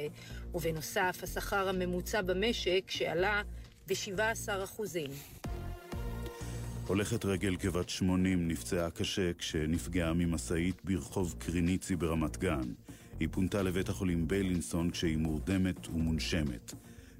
ובנוסף, 0.54 1.20
השכר 1.24 1.70
הממוצע 1.70 2.22
במשק 2.22 2.84
שעלה 2.88 3.42
ב-17 3.88 4.64
אחוזים. 4.64 5.10
הולכת 6.88 7.26
רגל 7.26 7.56
כבת 7.60 7.90
80 7.90 8.48
נפצעה 8.48 8.90
קשה 8.90 9.34
כשנפגעה 9.34 10.14
ממשאית 10.14 10.82
ברחוב 10.84 11.36
קריניצי 11.40 11.96
ברמת 11.96 12.38
גן. 12.38 12.74
היא 13.20 13.28
פונתה 13.32 13.62
לבית 13.62 13.90
החולים 13.90 14.28
ביילינסון 14.28 14.90
כשהיא 14.90 15.18
מורדמת 15.18 15.88
ומונשמת. 15.88 16.74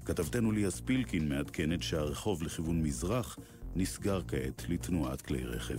כתבתנו 0.04 0.52
ליה 0.52 0.70
ספילקין 0.70 1.28
מעדכנת 1.28 1.82
שהרחוב 1.82 2.42
לכיוון 2.42 2.82
מזרח 2.82 3.38
נסגר 3.76 4.20
כעת 4.28 4.62
לתנועת 4.68 5.22
כלי 5.22 5.44
רכב. 5.44 5.78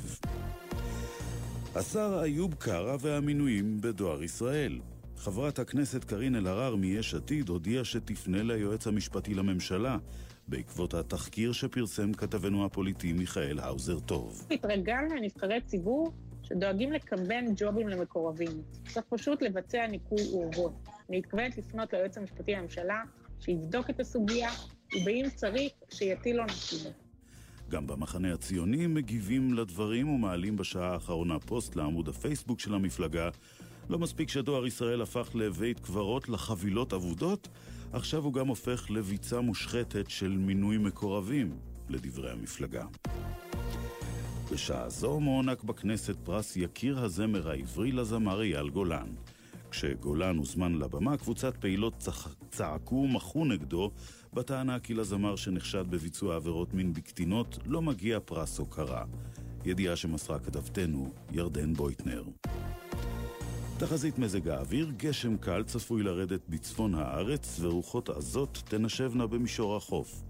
השר 1.76 2.22
איוב 2.24 2.54
קרא 2.54 2.98
והמינויים 3.00 3.82
בדואר 3.82 4.24
ישראל. 4.24 4.80
חברת 5.18 5.60
הכנסת 5.60 6.04
קארין 6.04 6.36
אלהרר 6.36 6.76
מיש 6.76 7.14
עתיד 7.14 7.50
הודיעה 7.50 7.84
שתפנה 7.84 8.44
ליועץ 8.44 8.88
המשפטי 8.88 9.34
לממשלה 9.34 9.98
בעקבות 10.48 10.94
התחקיר 10.94 11.52
שפרסם 11.52 12.14
כתבנו 12.14 12.66
הפוליטי 12.66 13.14
מיכאל 13.14 13.60
האוזר 13.60 14.00
טוב. 14.00 14.48
התרגלנו 14.52 15.16
לנבחרי 15.16 15.62
ציבור 15.62 16.12
שדואגים 16.44 16.92
לקמבן 16.92 17.46
ג'ובים 17.56 17.88
למקורבים. 17.88 18.62
צריך 18.88 19.06
פשוט 19.10 19.42
לבצע 19.42 19.88
ניקוי 19.88 20.22
אורוות. 20.32 20.74
אני 21.10 21.18
מתכוונת 21.18 21.58
לפנות 21.58 21.94
ליועץ 21.94 22.18
המשפטי 22.18 22.52
לממשלה, 22.52 23.02
שיבדוק 23.40 23.90
את 23.90 24.00
הסוגיה, 24.00 24.50
ובאם 24.96 25.26
צריך, 25.36 25.72
שיטיל 25.90 26.40
עונשים. 26.40 26.92
גם 27.70 27.88
במחנה 27.88 28.34
הציוני 28.34 28.88
מגיבים 28.88 29.54
לדברים 29.54 30.10
ומעלים 30.10 30.58
בשעה 30.58 30.94
האחרונה 30.94 31.40
פוסט 31.40 31.76
לעמוד 31.76 32.08
הפייסבוק 32.08 32.60
של 32.60 32.74
המפלגה. 32.74 33.30
לא 33.90 34.00
מספיק 34.00 34.30
שדואר 34.30 34.68
ישראל 34.68 35.02
הפך 35.02 35.30
לבית 35.34 35.80
קברות 35.80 36.30
לחבילות 36.30 36.94
אבודות, 36.94 37.48
עכשיו 37.96 38.24
הוא 38.24 38.34
גם 38.34 38.48
הופך 38.48 38.92
לביצה 38.92 39.42
מושחתת 39.42 40.10
של 40.10 40.30
מינוי 40.30 40.78
מקורבים. 40.78 41.58
לדברי 41.90 42.32
המפלגה. 42.32 42.86
בשעה 44.52 44.90
זו 44.90 45.20
מוענק 45.20 45.64
בכנסת 45.64 46.16
פרס 46.24 46.58
יקיר 46.58 47.00
הזמר 47.00 47.50
העברי 47.50 47.92
לזמר 47.92 48.42
אייל 48.42 48.70
גולן. 48.70 49.08
כשגולן 49.72 50.38
הוזמן 50.38 50.76
לבמה, 50.76 51.18
קבוצת 51.18 51.58
פעילות 51.58 51.94
צח... 51.98 52.36
צעקו 52.52 52.96
ומחו 52.96 53.46
נגדו, 53.46 53.92
בטענה 54.34 54.80
כי 54.80 54.94
לזמר 54.94 55.36
שנחשד 55.36 55.86
בביצוע 55.90 56.36
עבירות 56.36 56.74
מין 56.74 56.94
בקטינות 56.94 57.60
לא 57.66 57.82
מגיע 57.82 58.20
פרס 58.26 58.60
הוקרה. 58.60 59.06
ידיעה 59.66 59.96
שמסרה 59.96 60.40
כתבתנו 60.40 61.14
ירדן 61.32 61.74
בויטנר. 61.74 62.24
תחזית 63.80 64.20
מזג 64.20 64.48
האוויר, 64.48 64.92
גשם 64.98 65.38
קל 65.38 65.64
צפוי 65.64 66.04
לרדת 66.04 66.40
בצפון 66.50 66.96
הארץ 66.96 67.58
ורוחות 67.60 68.10
עזות 68.10 68.64
תנשבנה 68.68 69.28
במישור 69.28 69.76
החוף. 69.76 70.24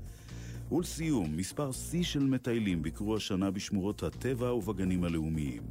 ולסיום, 0.71 1.37
מספר 1.37 1.71
שיא 1.71 2.03
של 2.03 2.19
מטיילים 2.23 2.81
ביקרו 2.81 3.15
השנה 3.15 3.51
בשמורות 3.51 4.03
הטבע 4.03 4.53
ובגנים 4.53 5.03
הלאומיים. 5.03 5.61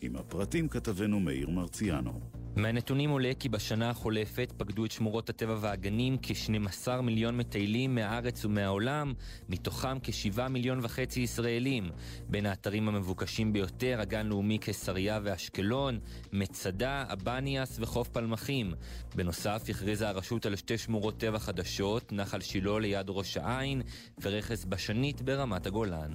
עם 0.00 0.16
הפרטים 0.16 0.68
כתבנו 0.68 1.20
מאיר 1.20 1.50
מרציאנו. 1.50 2.20
מהנתונים 2.56 3.10
עולה 3.10 3.32
כי 3.38 3.48
בשנה 3.48 3.90
החולפת 3.90 4.52
פקדו 4.56 4.84
את 4.84 4.90
שמורות 4.90 5.30
הטבע 5.30 5.56
והגנים 5.60 6.16
כ-12 6.22 7.00
מיליון 7.00 7.36
מטיילים 7.36 7.94
מהארץ 7.94 8.44
ומהעולם, 8.44 9.12
מתוכם 9.48 9.98
כ-7 10.02 10.48
מיליון 10.48 10.78
וחצי 10.82 11.20
ישראלים. 11.20 11.90
בין 12.28 12.46
האתרים 12.46 12.88
המבוקשים 12.88 13.52
ביותר, 13.52 14.00
הגן 14.00 14.26
לאומי 14.26 14.58
קיסריה 14.58 15.20
ואשקלון, 15.22 15.98
מצדה, 16.32 17.04
אבניאס 17.12 17.78
וחוף 17.80 18.08
פלמחים. 18.08 18.74
בנוסף, 19.14 19.62
הכריזה 19.68 20.08
הרשות 20.08 20.46
על 20.46 20.56
שתי 20.56 20.78
שמורות 20.78 21.18
טבע 21.18 21.38
חדשות, 21.38 22.12
נחל 22.12 22.40
שילה 22.40 22.78
ליד 22.78 23.06
ראש 23.08 23.36
העין 23.36 23.82
ורכס 24.22 24.64
בשנית 24.64 25.22
ברמת 25.22 25.66
הגולן. 25.66 26.10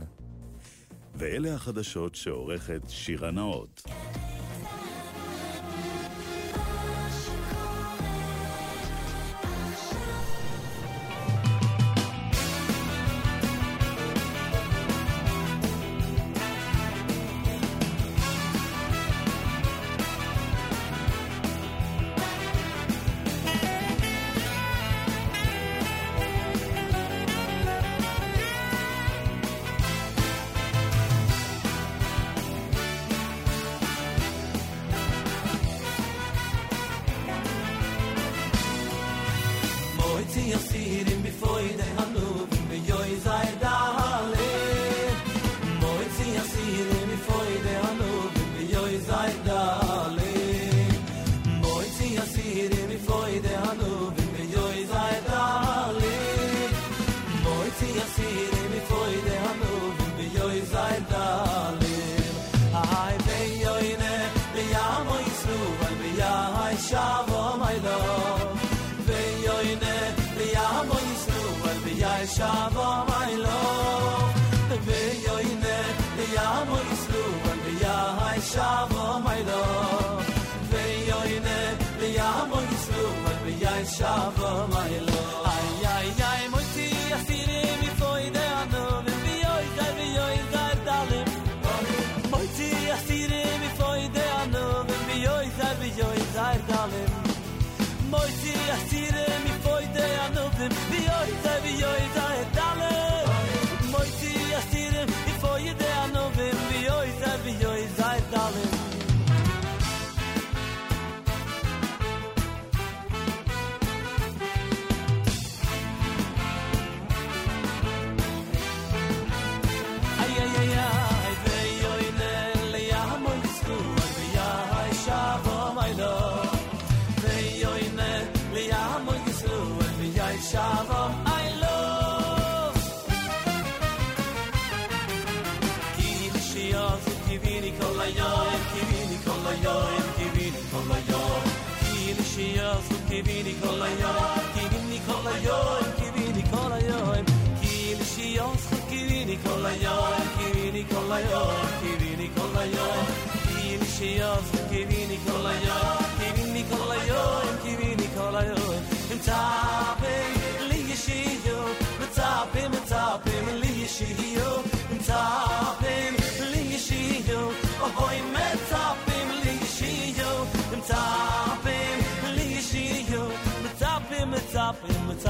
ואלה 1.15 1.53
החדשות 1.53 2.15
שעורכת 2.15 2.81
שירה 2.89 3.31
נאות. 3.31 3.83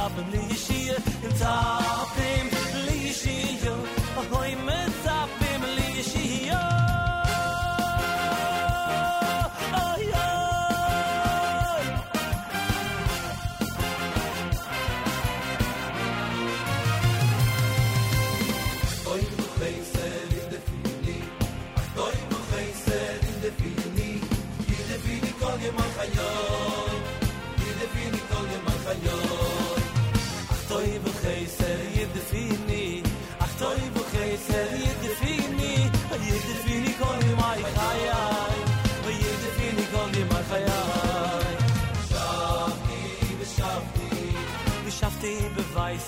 tapem 0.08 0.28
li 0.32 0.41
yeshia 0.51 0.97
in 1.26 1.34
tapem 1.41 2.47
li 2.86 2.97
yeshia 3.08 3.74
hoy 4.32 4.55
me 4.66 4.76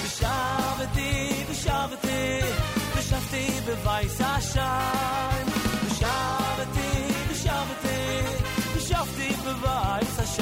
ושבתי, 0.03 1.43
ושבתי, 1.49 2.39
ושבתי 2.97 3.47
בבית 3.67 4.21
השי. 4.21 4.59
ושבתי, 5.85 6.91
ושבתי, 7.29 8.21
ושבתי 8.75 9.33
בבית 9.45 10.19
השי. 10.19 10.41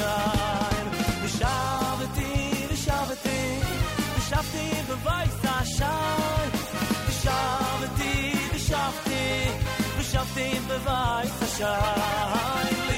ושבתי, 1.24 2.66
ושבתי, 2.70 3.60
ושבתי 4.16 4.70
בבית 4.88 5.44
השי. 5.44 5.84
ושבתי, 7.08 8.34
ושבתי, 8.54 9.50
ושבתי 9.98 10.58
בבית 10.68 11.39
time. 11.60 12.89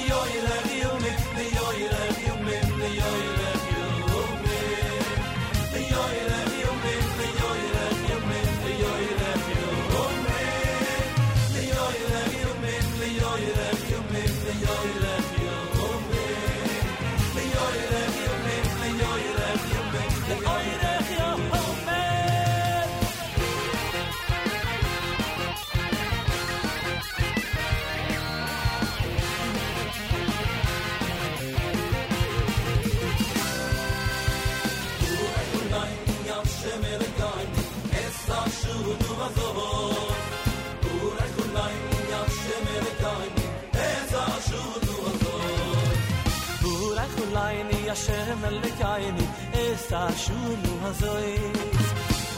השם 47.93 48.45
אלוהי 48.45 48.73
קייני, 48.79 49.27
אסא 49.53 50.09
שונו 50.17 50.77
הזויס. 50.83 51.89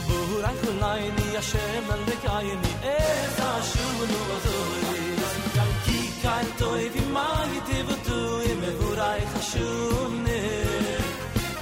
בואו 0.07 0.39
רק 0.43 0.55
אולייני, 0.67 1.37
השם 1.37 1.83
אלוהי 1.93 2.17
קייני, 2.21 2.73
אסא 2.81 3.61
שונו 3.73 4.19
הזויס. 4.35 5.33
כי 5.85 6.09
קל 6.21 6.45
טוב 6.57 6.75
עם 6.75 7.13
מי 7.13 7.59
תיבטו 7.65 8.39
עם 8.39 8.61
מבורי 8.61 9.21
חשוני. 9.33 10.41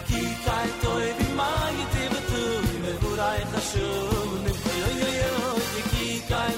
כי 0.07 0.21
קל 0.45 0.69
טוב 0.81 0.99
עם 1.19 1.37
מי 1.37 1.83
מבורי 2.81 3.45
חשוני. 3.51 4.51
אוי 4.85 5.03
אוי 5.03 5.19
אוי 5.21 5.83
כי 5.91 6.21
קל 6.27 6.55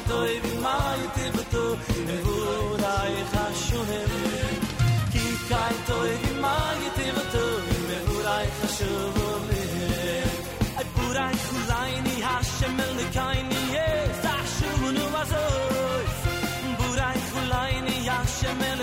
kayne 13.15 13.59
ye 13.75 13.87
sach 14.23 14.47
shnuvnu 14.55 15.05
vasoy 15.13 16.05
buray 16.77 17.19
kulayne 17.31 17.95
yak 18.07 18.25
shemel 18.37 18.81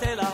te 0.00 0.16
la 0.16 0.29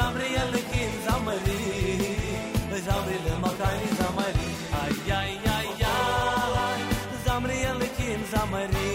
Gabriel 0.00 0.52
kim 0.72 0.92
zamri 1.06 1.58
zamri 2.86 3.16
le 3.24 3.34
makani 3.44 3.88
zamri 4.00 4.46
ay 4.82 4.94
ay 5.18 5.32
ay 5.56 5.68
ay 5.94 6.80
Gabriel 7.26 7.80
kim 7.98 8.20
zamri 8.32 8.88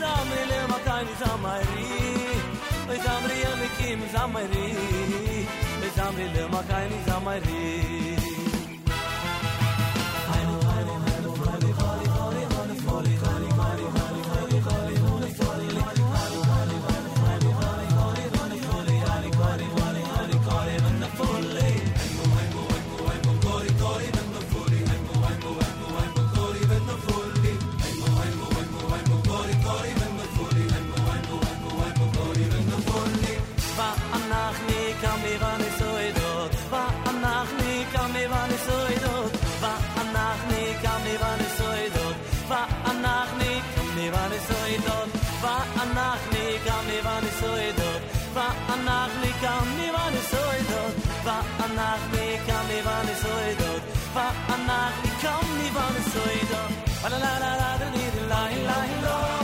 zamri 0.00 0.42
le 0.50 0.60
makani 0.72 1.14
zamri 1.22 1.90
Gabriel 3.06 3.62
kim 3.78 4.00
zamri 4.14 4.66
zamri 5.96 6.26
le 6.34 6.44
makani 6.54 6.98
zamri 7.08 7.62
anachni 49.38 49.86
kamiran 49.86 50.14
soidot 50.30 50.94
Va 51.24 51.36
anachni 51.64 52.26
kamiran 52.46 53.08
soidot 53.22 53.82
Va 54.14 54.26
anachni 54.54 55.10
kamiran 55.22 55.96
soidot 56.12 56.70
La 57.02 57.18
la 57.18 57.32
la 57.42 57.52
la 57.60 58.48
la 58.68 59.37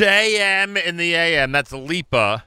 JM 0.00 0.82
in 0.82 0.96
the 0.96 1.14
AM. 1.14 1.52
That's 1.52 1.72
Lipa, 1.72 2.44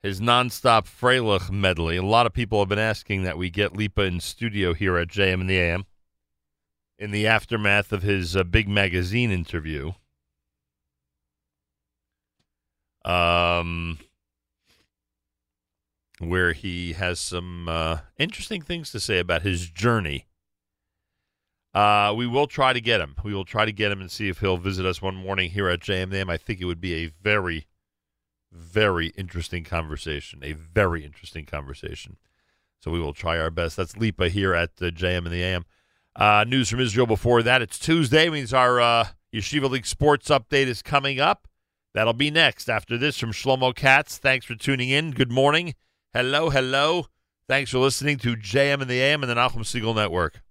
his 0.00 0.20
nonstop 0.20 0.86
Freilich 0.86 1.50
medley. 1.50 1.96
A 1.96 2.04
lot 2.04 2.24
of 2.24 2.32
people 2.32 2.60
have 2.60 2.68
been 2.68 2.78
asking 2.78 3.24
that 3.24 3.36
we 3.36 3.50
get 3.50 3.76
Lipa 3.76 4.02
in 4.02 4.20
studio 4.20 4.72
here 4.72 4.96
at 4.96 5.08
JM 5.08 5.40
in 5.40 5.48
the 5.48 5.58
AM 5.58 5.86
in 7.00 7.10
the 7.10 7.26
aftermath 7.26 7.90
of 7.90 8.04
his 8.04 8.36
uh, 8.36 8.44
big 8.44 8.68
magazine 8.68 9.32
interview. 9.32 9.90
Um, 13.04 13.98
where 16.20 16.52
he 16.52 16.92
has 16.92 17.18
some 17.18 17.66
uh, 17.66 17.98
interesting 18.18 18.62
things 18.62 18.92
to 18.92 19.00
say 19.00 19.18
about 19.18 19.42
his 19.42 19.68
journey. 19.68 20.26
Uh, 21.74 22.12
we 22.14 22.26
will 22.26 22.46
try 22.46 22.72
to 22.72 22.80
get 22.80 23.00
him. 23.00 23.16
We 23.24 23.32
will 23.32 23.44
try 23.44 23.64
to 23.64 23.72
get 23.72 23.90
him 23.90 24.00
and 24.00 24.10
see 24.10 24.28
if 24.28 24.40
he'll 24.40 24.58
visit 24.58 24.84
us 24.84 25.00
one 25.00 25.14
morning 25.14 25.50
here 25.50 25.68
at 25.68 25.80
JMM. 25.80 26.30
I 26.30 26.36
think 26.36 26.60
it 26.60 26.66
would 26.66 26.80
be 26.80 26.94
a 26.94 27.06
very, 27.06 27.66
very 28.50 29.08
interesting 29.08 29.64
conversation. 29.64 30.40
A 30.42 30.52
very 30.52 31.04
interesting 31.04 31.46
conversation. 31.46 32.18
So 32.80 32.90
we 32.90 33.00
will 33.00 33.14
try 33.14 33.38
our 33.38 33.50
best. 33.50 33.76
That's 33.76 33.96
Lipa 33.96 34.28
here 34.28 34.54
at 34.54 34.70
uh, 34.80 34.86
JM 34.86 35.24
in 35.24 35.32
the 35.32 35.42
AM. 35.42 35.64
Uh, 36.14 36.44
news 36.46 36.68
from 36.68 36.80
Israel 36.80 37.06
before 37.06 37.42
that. 37.42 37.62
It's 37.62 37.78
Tuesday. 37.78 38.28
means 38.28 38.52
our 38.52 38.80
uh, 38.80 39.06
Yeshiva 39.32 39.70
League 39.70 39.86
sports 39.86 40.28
update 40.28 40.66
is 40.66 40.82
coming 40.82 41.20
up. 41.20 41.48
That'll 41.94 42.12
be 42.12 42.30
next. 42.30 42.68
After 42.68 42.98
this 42.98 43.18
from 43.18 43.32
Shlomo 43.32 43.74
Katz. 43.74 44.18
Thanks 44.18 44.44
for 44.44 44.54
tuning 44.54 44.90
in. 44.90 45.12
Good 45.12 45.30
morning. 45.30 45.74
Hello, 46.12 46.50
hello. 46.50 47.06
Thanks 47.48 47.70
for 47.70 47.78
listening 47.78 48.18
to 48.18 48.36
JM 48.36 48.82
in 48.82 48.88
the 48.88 49.00
AM 49.00 49.22
and 49.22 49.30
the 49.30 49.34
Nachum 49.34 49.60
Segal 49.60 49.94
Network. 49.94 50.42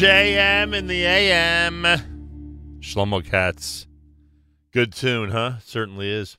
JM 0.00 0.74
in 0.74 0.86
the 0.86 1.04
AM. 1.04 1.84
Shlomo 2.80 3.22
Katz. 3.22 3.86
Good 4.72 4.94
tune, 4.94 5.30
huh? 5.30 5.58
Certainly 5.62 6.10
is. 6.10 6.38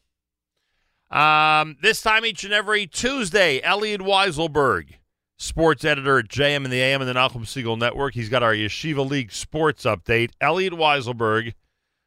Um, 1.11 1.77
this 1.79 2.01
time 2.01 2.25
each 2.25 2.43
and 2.43 2.53
every 2.53 2.87
Tuesday, 2.87 3.61
Elliot 3.61 4.01
Weiselberg, 4.01 4.95
sports 5.37 5.85
editor 5.85 6.17
at 6.17 6.27
JM 6.27 6.65
in 6.65 6.71
the 6.71 6.81
AM 6.81 7.01
and 7.01 7.07
the 7.07 7.13
Nachum 7.13 7.41
Segal 7.41 7.77
Network. 7.77 8.15
He's 8.15 8.29
got 8.29 8.41
our 8.41 8.55
Yeshiva 8.55 9.07
League 9.07 9.31
sports 9.31 9.83
update. 9.83 10.31
Elliot 10.41 10.73
Weiselberg 10.73 11.53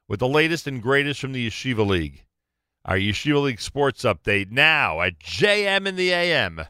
with 0.09 0.19
the 0.19 0.27
latest 0.27 0.67
and 0.67 0.83
greatest 0.83 1.21
from 1.21 1.31
the 1.31 1.49
Yeshiva 1.49 1.87
League. 1.87 2.25
Our 2.85 2.97
Yeshiva 2.97 3.41
League 3.41 3.61
sports 3.61 4.03
update 4.03 4.51
now 4.51 5.03
at 5.03 5.21
JM 5.21 5.87
in 5.87 5.95
the 5.95 6.11
AM. 6.11 6.63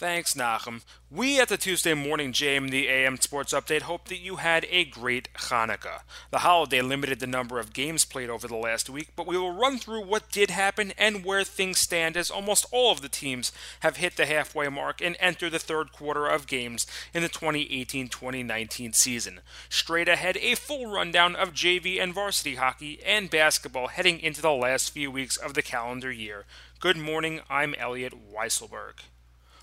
Thanks, 0.00 0.32
Nachum. 0.32 0.80
We 1.10 1.38
at 1.42 1.50
the 1.50 1.58
Tuesday 1.58 1.92
morning 1.92 2.32
JM 2.32 2.70
the 2.70 2.88
AM 2.88 3.20
Sports 3.20 3.52
Update 3.52 3.82
hope 3.82 4.08
that 4.08 4.16
you 4.16 4.36
had 4.36 4.66
a 4.70 4.86
great 4.86 5.28
Hanukkah. 5.34 6.04
The 6.30 6.38
holiday 6.38 6.80
limited 6.80 7.20
the 7.20 7.26
number 7.26 7.58
of 7.58 7.74
games 7.74 8.06
played 8.06 8.30
over 8.30 8.48
the 8.48 8.56
last 8.56 8.88
week, 8.88 9.10
but 9.14 9.26
we 9.26 9.36
will 9.36 9.52
run 9.52 9.76
through 9.76 10.06
what 10.06 10.32
did 10.32 10.48
happen 10.48 10.94
and 10.96 11.22
where 11.22 11.44
things 11.44 11.80
stand 11.80 12.16
as 12.16 12.30
almost 12.30 12.64
all 12.72 12.90
of 12.92 13.02
the 13.02 13.10
teams 13.10 13.52
have 13.80 13.98
hit 13.98 14.16
the 14.16 14.24
halfway 14.24 14.70
mark 14.70 15.02
and 15.02 15.18
enter 15.20 15.50
the 15.50 15.58
third 15.58 15.92
quarter 15.92 16.26
of 16.26 16.46
games 16.46 16.86
in 17.12 17.22
the 17.22 17.28
2018-2019 17.28 18.94
season. 18.94 19.40
Straight 19.68 20.08
ahead, 20.08 20.38
a 20.38 20.54
full 20.54 20.90
rundown 20.90 21.36
of 21.36 21.52
JV 21.52 22.02
and 22.02 22.14
varsity 22.14 22.54
hockey 22.54 23.00
and 23.04 23.28
basketball 23.28 23.88
heading 23.88 24.18
into 24.18 24.40
the 24.40 24.50
last 24.50 24.92
few 24.92 25.10
weeks 25.10 25.36
of 25.36 25.52
the 25.52 25.60
calendar 25.60 26.10
year. 26.10 26.46
Good 26.78 26.96
morning, 26.96 27.42
I'm 27.50 27.74
Elliot 27.74 28.14
Weiselberg. 28.34 29.00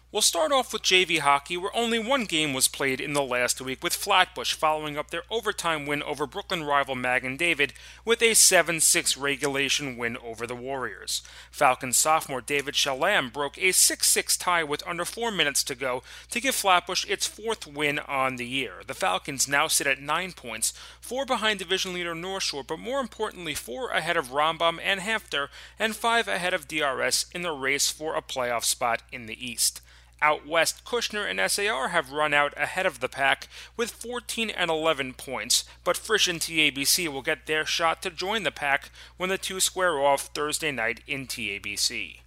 We'll 0.10 0.22
start 0.22 0.54
off 0.54 0.72
with 0.72 0.84
JV 0.84 1.20
hockey, 1.20 1.58
where 1.58 1.76
only 1.76 2.00
one 2.00 2.24
game 2.24 2.54
was 2.54 2.70
played 2.70 3.02
in 3.02 3.12
the 3.12 3.22
last 3.22 3.60
week, 3.60 3.84
with 3.84 3.94
Flatbush 3.94 4.54
following 4.54 4.98
up 4.98 5.12
their 5.12 5.24
overtime 5.30 5.86
win 5.86 6.02
over 6.02 6.26
Brooklyn 6.26 6.64
rival 6.64 6.96
Magen 6.96 7.36
David 7.36 7.74
with 8.06 8.22
a 8.22 8.34
7 8.34 8.80
6 8.80 9.18
regulation 9.18 9.98
win 9.98 10.16
over 10.24 10.48
the 10.48 10.56
Warriors. 10.56 11.22
Falcons 11.52 11.98
sophomore 11.98 12.40
David 12.40 12.74
Shalam 12.74 13.34
broke 13.34 13.58
a 13.58 13.74
6 13.74 14.08
6 14.08 14.38
tie 14.38 14.64
with 14.64 14.82
under 14.88 15.04
four 15.04 15.30
minutes 15.30 15.62
to 15.66 15.76
go 15.76 16.04
to 16.32 16.40
give 16.40 16.56
Flatbush 16.56 17.06
its 17.10 17.28
fourth 17.28 17.68
win 17.68 18.00
on 18.00 18.38
the 18.38 18.48
year. 18.48 18.76
The 18.88 18.94
Falcons 18.94 19.46
now 19.46 19.68
sit 19.68 19.88
at 19.88 20.02
nine 20.02 20.32
points, 20.32 20.72
four 21.02 21.26
behind 21.26 21.60
division 21.60 21.94
leader 21.94 22.16
North 22.16 22.44
Shore, 22.44 22.64
but 22.64 22.80
more 22.80 23.02
importantly, 23.02 23.56
four 23.56 23.90
ahead 23.90 24.16
of 24.16 24.30
Rambam 24.30 24.80
and 24.82 25.02
HAFTR, 25.02 25.50
and 25.78 25.98
five 25.98 26.30
ahead 26.30 26.54
of 26.54 26.70
DRS 26.70 27.26
in 27.34 27.42
the 27.42 27.52
race 27.52 27.92
for 27.92 28.16
a 28.16 28.22
playoff 28.22 28.64
spot 28.64 29.02
in 29.12 29.26
the 29.26 29.46
East. 29.46 29.82
Out 30.22 30.48
west, 30.48 30.84
Kushner 30.84 31.30
and 31.30 31.40
SAR 31.52 31.90
have 31.90 32.12
run 32.12 32.34
out 32.34 32.54
ahead 32.58 32.88
of 32.88 33.00
the 33.00 33.10
pack 33.10 33.48
with 33.76 33.92
14 33.92 34.50
and 34.50 34.72
11 34.72 35.14
points, 35.14 35.64
but 35.84 35.96
Frisch 35.96 36.28
and 36.28 36.40
TABC 36.40 37.08
will 37.08 37.22
get 37.22 37.46
their 37.46 37.66
shot 37.66 38.02
to 38.02 38.10
join 38.10 38.42
the 38.42 38.52
pack 38.52 38.90
when 39.18 39.30
the 39.30 39.38
two 39.38 39.60
square 39.60 40.00
off 40.00 40.30
Thursday 40.34 40.72
night 40.72 41.02
in 41.06 41.28
TABC. 41.28 42.22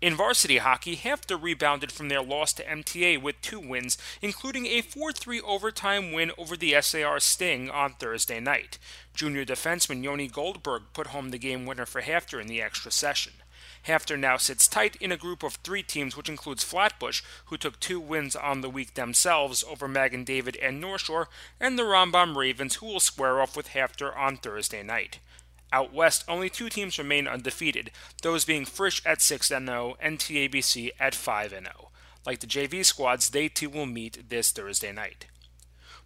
In 0.00 0.14
varsity 0.14 0.58
hockey, 0.58 0.96
HAFTR 0.96 1.42
rebounded 1.42 1.90
from 1.90 2.08
their 2.08 2.22
loss 2.22 2.52
to 2.52 2.64
MTA 2.64 3.20
with 3.22 3.40
two 3.40 3.58
wins, 3.58 3.96
including 4.20 4.66
a 4.66 4.82
4 4.82 5.12
3 5.12 5.40
overtime 5.40 6.12
win 6.12 6.30
over 6.36 6.56
the 6.56 6.78
SAR 6.82 7.18
Sting 7.20 7.70
on 7.70 7.94
Thursday 7.94 8.38
night. 8.38 8.78
Junior 9.14 9.44
defenseman 9.46 10.04
Yoni 10.04 10.28
Goldberg 10.28 10.82
put 10.92 11.08
home 11.08 11.30
the 11.30 11.38
game 11.38 11.64
winner 11.64 11.86
for 11.86 12.02
HAFTR 12.02 12.40
in 12.40 12.48
the 12.48 12.60
extra 12.60 12.90
session. 12.90 13.32
HAFTR 13.86 14.18
now 14.18 14.38
sits 14.38 14.66
tight 14.66 14.96
in 14.96 15.12
a 15.12 15.16
group 15.16 15.42
of 15.42 15.56
three 15.56 15.82
teams, 15.82 16.16
which 16.16 16.28
includes 16.28 16.64
Flatbush, 16.64 17.22
who 17.46 17.56
took 17.56 17.78
two 17.78 18.00
wins 18.00 18.34
on 18.34 18.62
the 18.62 18.70
week 18.70 18.94
themselves 18.94 19.62
over 19.64 19.86
Magen 19.86 20.24
David 20.24 20.56
and 20.56 20.80
North 20.80 21.02
Shore, 21.02 21.28
and 21.60 21.78
the 21.78 21.82
Rambam 21.82 22.34
Ravens, 22.34 22.76
who 22.76 22.86
will 22.86 23.00
square 23.00 23.40
off 23.42 23.56
with 23.56 23.68
HAFTR 23.68 24.16
on 24.16 24.38
Thursday 24.38 24.82
night. 24.82 25.18
Out 25.70 25.92
west, 25.92 26.24
only 26.28 26.48
two 26.48 26.68
teams 26.68 26.98
remain 26.98 27.26
undefeated, 27.26 27.90
those 28.22 28.44
being 28.44 28.64
Frisch 28.64 29.04
at 29.04 29.20
6 29.20 29.48
0 29.48 29.96
and 30.00 30.14
oh 30.14 30.18
TABC 30.18 30.90
at 30.98 31.14
5 31.14 31.50
0. 31.50 31.62
Like 32.24 32.40
the 32.40 32.46
JV 32.46 32.84
squads, 32.84 33.30
they 33.30 33.48
too 33.48 33.68
will 33.68 33.84
meet 33.84 34.30
this 34.30 34.50
Thursday 34.50 34.92
night. 34.92 35.26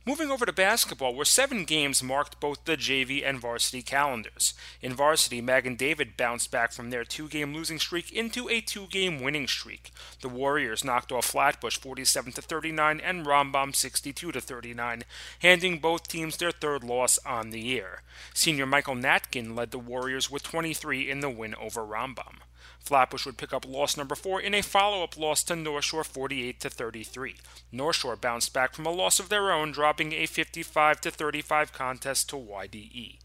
Moving 0.09 0.31
over 0.31 0.47
to 0.47 0.55
basketball, 0.55 1.15
where 1.15 1.27
seven 1.27 1.67
games 1.67 2.03
marked 2.03 2.41
both 2.41 2.65
the 2.65 2.79
JV 2.79 3.23
and 3.23 3.39
varsity 3.39 3.83
calendars. 3.83 4.55
In 4.81 4.95
varsity, 4.95 5.43
Magen 5.43 5.77
David 5.77 6.17
bounced 6.17 6.51
back 6.51 6.73
from 6.73 6.89
their 6.89 7.05
two 7.05 7.29
game 7.29 7.53
losing 7.53 7.79
streak 7.79 8.11
into 8.11 8.49
a 8.49 8.63
two 8.63 8.87
game 8.87 9.21
winning 9.23 9.47
streak. 9.47 9.91
The 10.23 10.31
Warriors 10.31 10.83
knocked 10.83 11.13
off 11.13 11.27
Flatbush 11.27 11.77
47 11.77 12.33
39 12.33 13.01
and 13.01 13.27
Rambam 13.27 13.77
62 13.77 14.33
39, 14.33 15.05
handing 15.41 15.79
both 15.79 16.09
teams 16.09 16.39
their 16.39 16.53
third 16.53 16.83
loss 16.83 17.19
on 17.27 17.51
the 17.51 17.61
year. 17.61 18.01
Senior 18.33 18.65
Michael 18.65 18.97
Natkin 18.97 19.55
led 19.55 19.73
the 19.73 19.79
Warriors 19.79 20.31
with 20.31 20.43
23 20.43 21.11
in 21.11 21.21
the 21.21 21.29
win 21.29 21.55
over 21.57 21.83
Rambam. 21.83 22.39
Flatbush 22.81 23.27
would 23.27 23.37
pick 23.37 23.53
up 23.53 23.67
loss 23.67 23.97
number 23.97 24.15
four 24.15 24.41
in 24.41 24.55
a 24.55 24.63
follow-up 24.63 25.19
loss 25.19 25.43
to 25.45 25.57
North 25.57 25.85
Shore 25.85 26.05
48 26.05 26.61
to 26.61 26.71
33. 26.71 27.37
North 27.71 27.97
Shore 27.97 28.17
bounced 28.17 28.55
back 28.55 28.75
from 28.75 28.87
a 28.87 28.91
loss 28.91 29.21
of 29.21 29.29
their 29.29 29.53
own, 29.53 29.73
dropping 29.73 30.13
a 30.13 30.27
55 30.27 31.01
to 31.03 31.11
35 31.11 31.73
contest 31.73 32.31
to 32.31 32.37
YDE. 32.37 33.19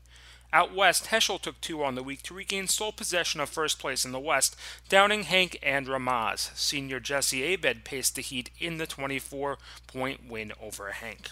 Out 0.53 0.75
west, 0.75 1.05
Heschel 1.05 1.41
took 1.41 1.59
two 1.61 1.84
on 1.84 1.95
the 1.95 2.03
week 2.03 2.21
to 2.23 2.34
regain 2.35 2.67
sole 2.67 2.91
possession 2.91 3.39
of 3.41 3.49
first 3.49 3.80
place 3.80 4.05
in 4.05 4.11
the 4.11 4.19
West, 4.19 4.55
downing 4.88 5.23
HANC 5.23 5.57
and 5.63 5.88
Ramaz. 5.88 6.55
Senior 6.55 6.99
Jesse 6.99 7.41
Abed 7.41 7.84
paced 7.84 8.15
the 8.15 8.21
Heat 8.21 8.51
in 8.59 8.77
the 8.77 8.85
24 8.85 9.57
point 9.88 10.30
win 10.30 10.51
over 10.61 10.91
HANC. 10.91 11.31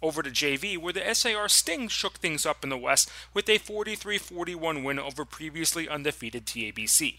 Over 0.00 0.22
to 0.22 0.30
JV, 0.30 0.78
where 0.78 0.92
the 0.92 1.12
SAR 1.12 1.48
Sting 1.48 1.88
shook 1.88 2.18
things 2.18 2.46
up 2.46 2.62
in 2.62 2.70
the 2.70 2.78
West 2.78 3.10
with 3.34 3.48
a 3.48 3.58
43 3.58 4.16
41 4.16 4.84
win 4.84 5.00
over 5.00 5.24
previously 5.24 5.88
undefeated 5.88 6.46
TABC. 6.46 7.16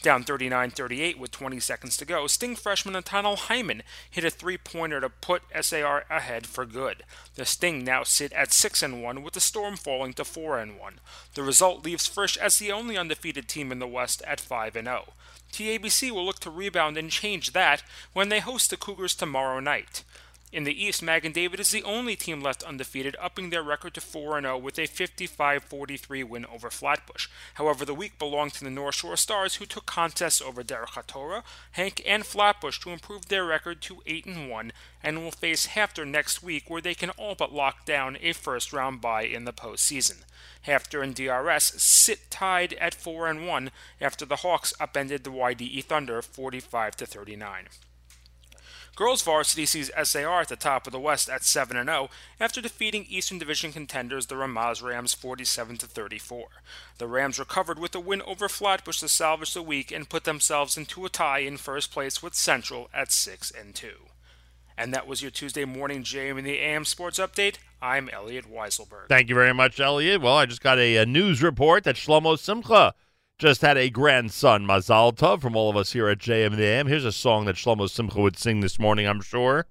Down 0.00 0.22
39 0.22 0.70
38 0.70 1.18
with 1.18 1.32
20 1.32 1.58
seconds 1.58 1.96
to 1.96 2.04
go, 2.04 2.28
Sting 2.28 2.54
freshman 2.54 2.92
Nathaniel 2.92 3.34
Hyman 3.34 3.82
hit 4.08 4.24
a 4.24 4.30
three 4.30 4.56
pointer 4.56 5.00
to 5.00 5.08
put 5.08 5.42
SAR 5.60 6.04
ahead 6.08 6.46
for 6.46 6.64
good. 6.64 7.02
The 7.34 7.44
Sting 7.44 7.82
now 7.82 8.04
sit 8.04 8.32
at 8.32 8.52
6 8.52 8.82
and 8.84 9.02
1, 9.02 9.22
with 9.24 9.34
the 9.34 9.40
Storm 9.40 9.76
falling 9.76 10.12
to 10.14 10.24
4 10.24 10.60
and 10.60 10.78
1. 10.78 11.00
The 11.34 11.42
result 11.42 11.84
leaves 11.84 12.06
Frisch 12.06 12.36
as 12.36 12.58
the 12.58 12.70
only 12.70 12.96
undefeated 12.96 13.48
team 13.48 13.72
in 13.72 13.80
the 13.80 13.88
West 13.88 14.22
at 14.22 14.40
5 14.40 14.76
and 14.76 14.86
0. 14.86 15.14
TABC 15.52 16.12
will 16.12 16.24
look 16.24 16.38
to 16.40 16.50
rebound 16.50 16.96
and 16.96 17.10
change 17.10 17.52
that 17.52 17.82
when 18.12 18.28
they 18.28 18.38
host 18.38 18.70
the 18.70 18.76
Cougars 18.76 19.16
tomorrow 19.16 19.58
night. 19.58 20.04
In 20.50 20.64
the 20.64 20.82
East, 20.82 21.02
Magen 21.02 21.32
David 21.32 21.60
is 21.60 21.72
the 21.72 21.82
only 21.82 22.16
team 22.16 22.40
left 22.40 22.62
undefeated, 22.62 23.14
upping 23.20 23.50
their 23.50 23.62
record 23.62 23.92
to 23.92 24.00
4 24.00 24.40
0 24.40 24.56
with 24.56 24.78
a 24.78 24.86
55 24.86 25.62
43 25.62 26.22
win 26.24 26.46
over 26.46 26.70
Flatbush. 26.70 27.28
However, 27.54 27.84
the 27.84 27.94
week 27.94 28.18
belonged 28.18 28.54
to 28.54 28.64
the 28.64 28.70
North 28.70 28.94
Shore 28.94 29.18
Stars, 29.18 29.56
who 29.56 29.66
took 29.66 29.84
contests 29.84 30.40
over 30.40 30.64
Derech 30.64 30.94
HaTorah, 30.94 31.42
HANC, 31.72 32.00
and 32.06 32.24
Flatbush 32.24 32.78
to 32.80 32.90
improve 32.90 33.28
their 33.28 33.44
record 33.44 33.82
to 33.82 34.02
8 34.06 34.48
1 34.48 34.72
and 35.02 35.18
will 35.18 35.32
face 35.32 35.66
HAFTR 35.66 36.06
next 36.06 36.42
week, 36.42 36.70
where 36.70 36.80
they 36.80 36.94
can 36.94 37.10
all 37.10 37.34
but 37.34 37.52
lock 37.52 37.84
down 37.84 38.16
a 38.22 38.32
first 38.32 38.72
round 38.72 39.02
bye 39.02 39.24
in 39.24 39.44
the 39.44 39.52
postseason. 39.52 40.22
HAFTR 40.66 41.02
and 41.02 41.14
DRS 41.14 41.82
sit 41.82 42.30
tied 42.30 42.72
at 42.74 42.94
4 42.94 43.34
1 43.34 43.70
after 44.00 44.24
the 44.24 44.36
Hawks 44.36 44.72
upended 44.80 45.24
the 45.24 45.30
YDE 45.30 45.84
Thunder 45.84 46.22
45 46.22 46.94
39. 46.94 47.68
Girls 48.98 49.22
varsity 49.22 49.64
sees 49.64 49.92
SAR 50.02 50.40
at 50.40 50.48
the 50.48 50.56
top 50.56 50.88
of 50.88 50.92
the 50.92 50.98
West 50.98 51.30
at 51.30 51.44
7 51.44 51.76
0 51.80 52.10
after 52.40 52.60
defeating 52.60 53.06
Eastern 53.08 53.38
Division 53.38 53.72
contenders 53.72 54.26
the 54.26 54.34
Ramaz 54.34 54.82
Rams 54.82 55.14
47 55.14 55.76
34. 55.76 56.48
The 56.98 57.06
Rams 57.06 57.38
recovered 57.38 57.78
with 57.78 57.94
a 57.94 58.00
win 58.00 58.22
over 58.22 58.48
Flatbush 58.48 58.98
to 58.98 59.08
salvage 59.08 59.54
the 59.54 59.62
week 59.62 59.92
and 59.92 60.08
put 60.08 60.24
themselves 60.24 60.76
into 60.76 61.04
a 61.04 61.08
tie 61.08 61.38
in 61.38 61.58
first 61.58 61.92
place 61.92 62.24
with 62.24 62.34
Central 62.34 62.90
at 62.92 63.12
6 63.12 63.52
2. 63.72 63.88
And 64.76 64.92
that 64.92 65.06
was 65.06 65.22
your 65.22 65.30
Tuesday 65.30 65.64
morning 65.64 66.02
JM 66.02 66.36
in 66.36 66.44
the 66.44 66.58
AM 66.58 66.84
Sports 66.84 67.20
Update. 67.20 67.58
I'm 67.80 68.08
Elliot 68.08 68.52
Weiselberg. 68.52 69.08
Thank 69.08 69.28
you 69.28 69.36
very 69.36 69.54
much, 69.54 69.78
Elliot. 69.78 70.22
Well, 70.22 70.36
I 70.36 70.46
just 70.46 70.60
got 70.60 70.80
a, 70.80 70.96
a 70.96 71.06
news 71.06 71.40
report 71.40 71.84
that 71.84 71.94
Shlomo 71.94 72.36
Simcha 72.36 72.94
just 73.38 73.62
had 73.62 73.78
a 73.78 73.88
grandson, 73.88 74.66
Mazal 74.66 75.14
Tov, 75.14 75.40
from 75.40 75.54
all 75.54 75.70
of 75.70 75.76
us 75.76 75.92
here 75.92 76.08
at 76.08 76.18
JM 76.18 76.58
AM. 76.58 76.88
Here's 76.88 77.04
a 77.04 77.12
song 77.12 77.44
that 77.44 77.54
Shlomo 77.54 77.88
Simcha 77.88 78.20
would 78.20 78.36
sing 78.36 78.60
this 78.60 78.80
morning, 78.80 79.06
I'm 79.06 79.20
sure. 79.20 79.66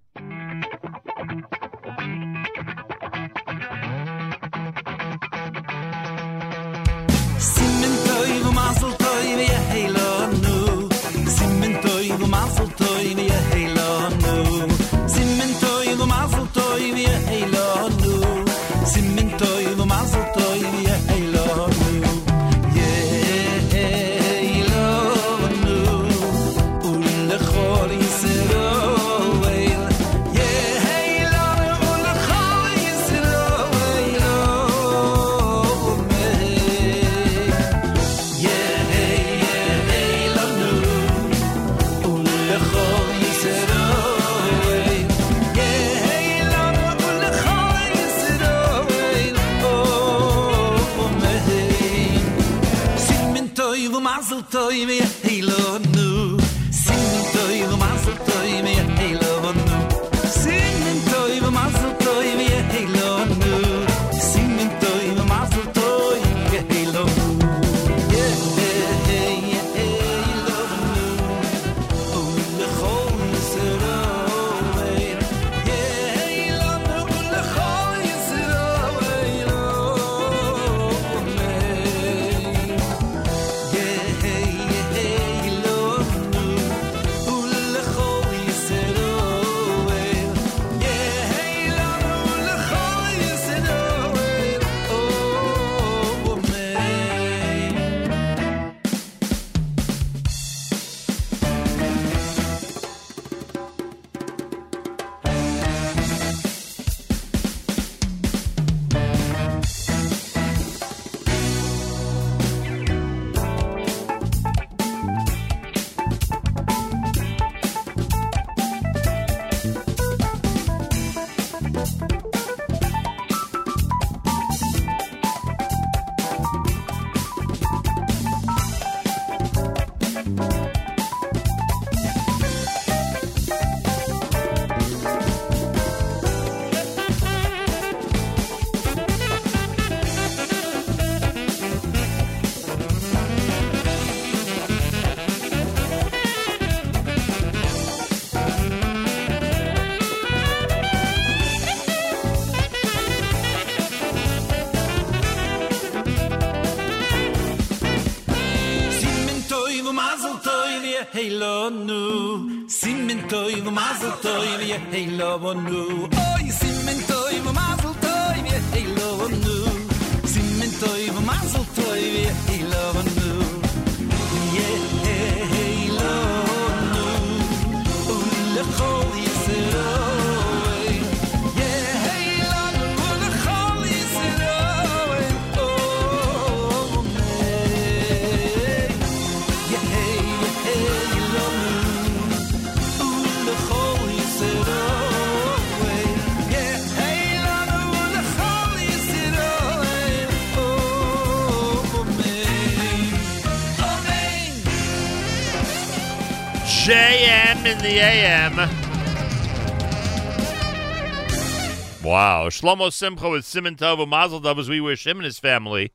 Shlomo 212.49 212.91
Simcha 212.91 213.29
with 213.29 213.45
Siman 213.45 213.77
Tov 213.77 214.01
and 214.01 214.09
Mazel 214.09 214.41
Tov 214.41 214.59
as 214.59 214.69
we 214.69 214.81
wish 214.81 215.05
him 215.05 215.17
and 215.17 215.25
his 215.25 215.39
family 215.39 215.91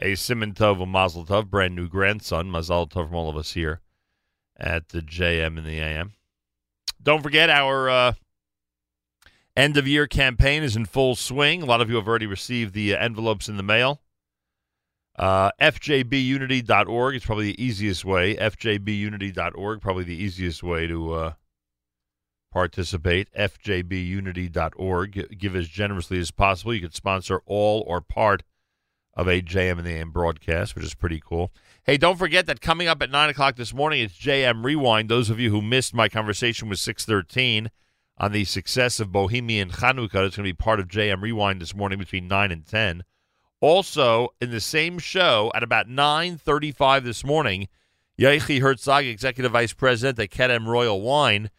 a 0.00 0.12
Siman 0.12 0.54
Tov 0.54 0.82
and 0.82 0.90
Mazel 0.90 1.24
Tov, 1.24 1.48
brand 1.48 1.76
new 1.76 1.88
grandson. 1.88 2.50
Mazel 2.50 2.86
Tov 2.86 3.08
from 3.08 3.14
all 3.14 3.28
of 3.28 3.36
us 3.36 3.52
here 3.52 3.80
at 4.56 4.88
the 4.88 5.00
JM 5.00 5.58
and 5.58 5.66
the 5.66 5.78
AM. 5.78 6.14
Don't 7.02 7.22
forget 7.22 7.50
our 7.50 7.90
uh, 7.90 8.12
end 9.56 9.76
of 9.76 9.86
year 9.86 10.06
campaign 10.06 10.62
is 10.62 10.76
in 10.76 10.86
full 10.86 11.16
swing. 11.16 11.62
A 11.62 11.66
lot 11.66 11.80
of 11.80 11.90
you 11.90 11.96
have 11.96 12.08
already 12.08 12.26
received 12.26 12.74
the 12.74 12.94
uh, 12.94 12.98
envelopes 12.98 13.48
in 13.48 13.56
the 13.56 13.62
mail. 13.62 14.00
Uh, 15.16 15.50
FJBunity.org 15.60 17.14
is 17.14 17.24
probably 17.24 17.52
the 17.52 17.62
easiest 17.62 18.04
way. 18.04 18.34
FJBunity.org, 18.36 19.80
probably 19.80 20.04
the 20.04 20.16
easiest 20.16 20.62
way 20.62 20.86
to 20.86 21.12
uh, 21.12 21.32
participate. 22.52 23.28
FJBunity.org. 23.36 25.38
Give 25.38 25.56
as 25.56 25.68
generously 25.68 26.18
as 26.18 26.30
possible. 26.30 26.74
You 26.74 26.82
could 26.82 26.94
sponsor 26.94 27.42
all 27.46 27.84
or 27.86 28.00
part 28.00 28.42
of 29.14 29.28
a 29.28 29.42
JM 29.42 29.78
and 29.78 29.86
the 29.86 29.90
AM 29.90 30.10
broadcast, 30.10 30.74
which 30.74 30.84
is 30.84 30.94
pretty 30.94 31.20
cool. 31.24 31.52
Hey, 31.84 31.96
don't 31.96 32.18
forget 32.18 32.46
that 32.46 32.60
coming 32.60 32.88
up 32.88 33.02
at 33.02 33.10
9 33.10 33.30
o'clock 33.30 33.56
this 33.56 33.74
morning, 33.74 34.02
it's 34.02 34.16
JM 34.16 34.64
Rewind. 34.64 35.08
Those 35.08 35.30
of 35.30 35.40
you 35.40 35.50
who 35.50 35.60
missed 35.60 35.94
my 35.94 36.08
conversation 36.08 36.68
with 36.68 36.78
613 36.78 37.70
on 38.18 38.32
the 38.32 38.44
success 38.44 39.00
of 39.00 39.12
Bohemian 39.12 39.70
Chanukah, 39.70 40.26
it's 40.26 40.36
going 40.36 40.46
to 40.46 40.52
be 40.52 40.52
part 40.52 40.80
of 40.80 40.88
JM 40.88 41.20
Rewind 41.20 41.60
this 41.60 41.74
morning 41.74 41.98
between 41.98 42.28
9 42.28 42.52
and 42.52 42.66
10. 42.66 43.02
Also, 43.60 44.30
in 44.40 44.50
the 44.50 44.60
same 44.60 44.98
show 44.98 45.52
at 45.54 45.62
about 45.62 45.88
9.35 45.88 47.04
this 47.04 47.24
morning, 47.24 47.68
Yechi 48.18 48.60
Herzog, 48.60 49.04
Executive 49.04 49.52
Vice 49.52 49.72
President 49.72 50.18
at 50.18 50.30
Kedem 50.30 50.66
Royal 50.66 51.00
Wine, 51.00 51.50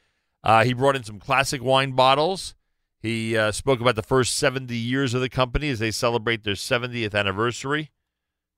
uh, 0.43 0.63
he 0.63 0.73
brought 0.73 0.95
in 0.95 1.03
some 1.03 1.19
classic 1.19 1.63
wine 1.63 1.91
bottles. 1.93 2.55
He 2.99 3.37
uh, 3.37 3.51
spoke 3.51 3.81
about 3.81 3.95
the 3.95 4.03
first 4.03 4.35
70 4.37 4.75
years 4.75 5.13
of 5.13 5.21
the 5.21 5.29
company 5.29 5.69
as 5.69 5.79
they 5.79 5.91
celebrate 5.91 6.43
their 6.43 6.53
70th 6.53 7.13
anniversary. 7.13 7.91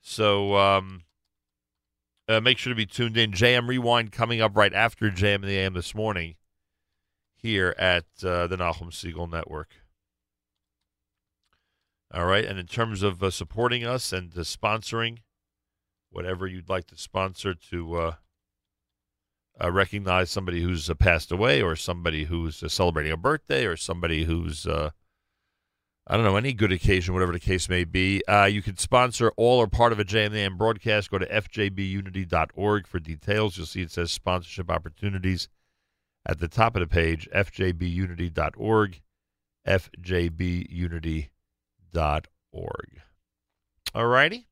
So 0.01 0.55
um, 0.55 1.03
uh, 2.27 2.41
make 2.41 2.57
sure 2.57 2.71
to 2.71 2.77
be 2.77 2.85
tuned 2.85 3.17
in. 3.17 3.31
JM 3.31 3.67
Rewind 3.67 4.11
coming 4.11 4.41
up 4.41 4.55
right 4.55 4.73
after 4.73 5.09
JM 5.09 5.35
in 5.35 5.41
the 5.41 5.57
AM 5.57 5.73
this 5.73 5.95
morning 5.95 6.35
here 7.35 7.75
at 7.77 8.05
uh, 8.23 8.47
the 8.47 8.57
Nachum 8.57 8.91
Segal 8.91 9.29
Network. 9.29 9.69
All 12.13 12.25
right. 12.25 12.45
And 12.45 12.57
in 12.59 12.67
terms 12.67 13.03
of 13.03 13.21
uh, 13.21 13.29
supporting 13.31 13.83
us 13.83 14.13
and 14.13 14.31
uh, 14.35 14.41
sponsoring, 14.41 15.19
whatever 16.11 16.47
you'd 16.47 16.69
like 16.69 16.87
to 16.87 16.97
sponsor 16.97 17.53
to 17.71 18.13
uh, 19.63 19.71
recognize 19.71 20.29
somebody 20.29 20.61
who's 20.61 20.89
uh, 20.89 20.93
passed 20.93 21.31
away 21.31 21.61
or 21.61 21.75
somebody 21.75 22.25
who's 22.25 22.61
uh, 22.61 22.69
celebrating 22.69 23.11
a 23.11 23.17
birthday 23.17 23.65
or 23.65 23.77
somebody 23.77 24.25
who's, 24.25 24.67
uh, 24.67 24.89
I 26.07 26.15
don't 26.15 26.25
know, 26.25 26.35
any 26.35 26.53
good 26.53 26.71
occasion, 26.71 27.13
whatever 27.13 27.31
the 27.31 27.39
case 27.39 27.69
may 27.69 27.83
be, 27.83 28.21
uh, 28.27 28.45
you 28.45 28.61
can 28.61 28.77
sponsor 28.77 29.31
all 29.37 29.59
or 29.59 29.67
part 29.67 29.91
of 29.91 29.99
a 29.99 30.05
JMAM 30.05 30.57
broadcast. 30.57 31.09
Go 31.09 31.17
to 31.17 31.25
fjbunity.org 31.27 32.87
for 32.87 32.99
details. 32.99 33.57
You'll 33.57 33.65
see 33.65 33.81
it 33.81 33.91
says 33.91 34.11
sponsorship 34.11 34.69
opportunities 34.69 35.47
at 36.25 36.39
the 36.39 36.47
top 36.47 36.75
of 36.75 36.81
the 36.81 36.87
page, 36.87 37.29
fjbunity.org, 37.33 39.01
fjbunity.org. 39.67 41.29
All 43.93 44.07
righty. 44.07 44.47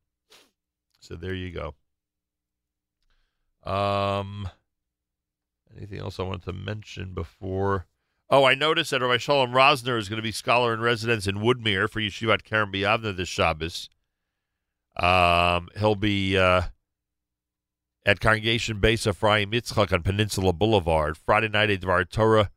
So 0.99 1.15
there 1.15 1.33
you 1.33 1.51
go. 1.51 1.75
Um, 3.69 4.49
anything 5.77 5.99
else 5.99 6.19
I 6.19 6.23
wanted 6.23 6.43
to 6.43 6.53
mention 6.53 7.13
before? 7.13 7.87
Oh, 8.29 8.45
I 8.45 8.55
noticed 8.55 8.91
that 8.91 9.01
Rabbi 9.01 9.17
Shalom 9.17 9.51
Rosner 9.51 9.97
is 9.97 10.09
going 10.09 10.17
to 10.17 10.23
be 10.23 10.31
scholar 10.31 10.73
in 10.73 10.79
residence 10.79 11.27
in 11.27 11.35
Woodmere 11.35 11.89
for 11.89 11.99
Yeshivat 11.99 12.43
Kerem 12.43 12.73
B'Yavneh 12.73 13.15
this 13.15 13.29
Shabbos. 13.29 13.89
Um, 14.95 15.69
he'll 15.77 15.95
be 15.95 16.37
uh, 16.37 16.63
at 18.05 18.19
Congregation 18.19 18.79
Bais 18.79 19.07
Ephraim 19.07 19.51
Yitzchak 19.51 19.91
on 19.91 20.03
Peninsula 20.03 20.53
Boulevard 20.53 21.17
Friday 21.17 21.49
night 21.49 21.69
at 21.69 21.81
Dvar 21.81 22.09
Torah 22.09 22.51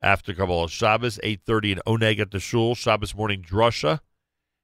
after 0.00 0.32
Kabbalah 0.34 0.68
Shabbos, 0.68 1.18
eight 1.22 1.40
thirty 1.44 1.72
in 1.72 1.80
Oneg 1.86 2.20
at 2.20 2.30
the 2.30 2.40
Shul. 2.40 2.74
Shabbos 2.74 3.14
morning 3.14 3.42
drasha, 3.42 4.00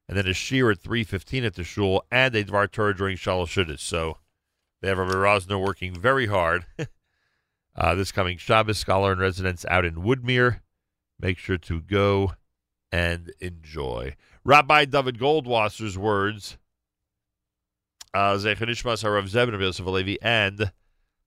and 0.09 0.17
then 0.17 0.27
a 0.27 0.31
shiur 0.31 0.73
at 0.73 0.81
three 0.81 1.05
fifteen 1.05 1.45
at 1.45 1.55
the 1.55 1.65
Shul, 1.65 2.05
and 2.11 2.35
a 2.35 2.45
Dvar 2.45 2.71
Torah 2.71 2.97
during 2.97 3.17
Shalosh. 3.17 3.79
So 3.81 4.19
they 4.81 4.89
have 4.89 4.99
Rabbi 4.99 5.15
Rosner 5.15 5.61
working 5.61 5.95
very 5.95 6.27
hard. 6.27 6.67
uh, 7.77 7.95
this 7.95 8.13
coming 8.13 8.39
Shabbos, 8.39 8.79
scholar 8.79 9.13
in 9.13 9.19
residence 9.19 9.65
out 9.69 9.85
in 9.85 9.97
Woodmere. 9.97 10.61
Make 11.21 11.39
sure 11.39 11.59
to 11.59 11.81
go 11.81 12.33
and 12.93 13.33
enjoy. 13.41 14.17
Rabbi 14.45 14.85
David 14.85 15.19
Goldwasser's 15.19 15.97
words, 15.97 16.59
uh, 18.13 18.35
Zecher 18.35 18.69
Nishmas 18.69 19.03
Harav 19.03 19.29
Zebin 19.29 19.59
Yosef 19.61 19.87
Alevi, 19.87 20.19
and 20.23 20.71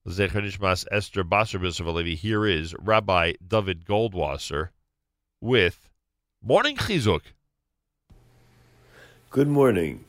Zechanishmas 0.08 0.86
Esther 0.92 1.24
Basar 1.24 1.62
Yosef 1.62 1.86
Alevi. 1.86 2.16
Here 2.16 2.46
is 2.46 2.74
Rabbi 2.80 3.34
David 3.46 3.86
Goldwasser 3.86 4.70
with 5.42 5.90
Morning 6.42 6.78
Chizuk. 6.78 7.22
Good 9.30 9.50
morning. 9.50 10.06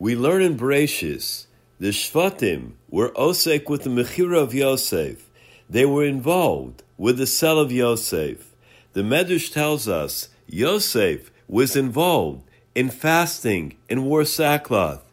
We 0.00 0.16
learn 0.16 0.42
in 0.42 0.56
Bereshis, 0.58 1.46
the 1.78 1.88
Shvatim 1.88 2.72
were 2.88 3.10
osek 3.10 3.68
with 3.68 3.84
the 3.84 3.90
Mechira 3.90 4.42
of 4.42 4.54
Yosef. 4.54 5.27
They 5.70 5.84
were 5.84 6.04
involved 6.04 6.82
with 6.96 7.18
the 7.18 7.26
sale 7.26 7.58
of 7.58 7.70
Yosef. 7.70 8.54
The 8.94 9.02
Medrash 9.02 9.52
tells 9.52 9.86
us 9.86 10.28
Yosef 10.46 11.30
was 11.46 11.76
involved 11.76 12.42
in 12.74 12.90
fasting 12.90 13.76
and 13.88 14.04
wore 14.04 14.24
sackcloth. 14.24 15.04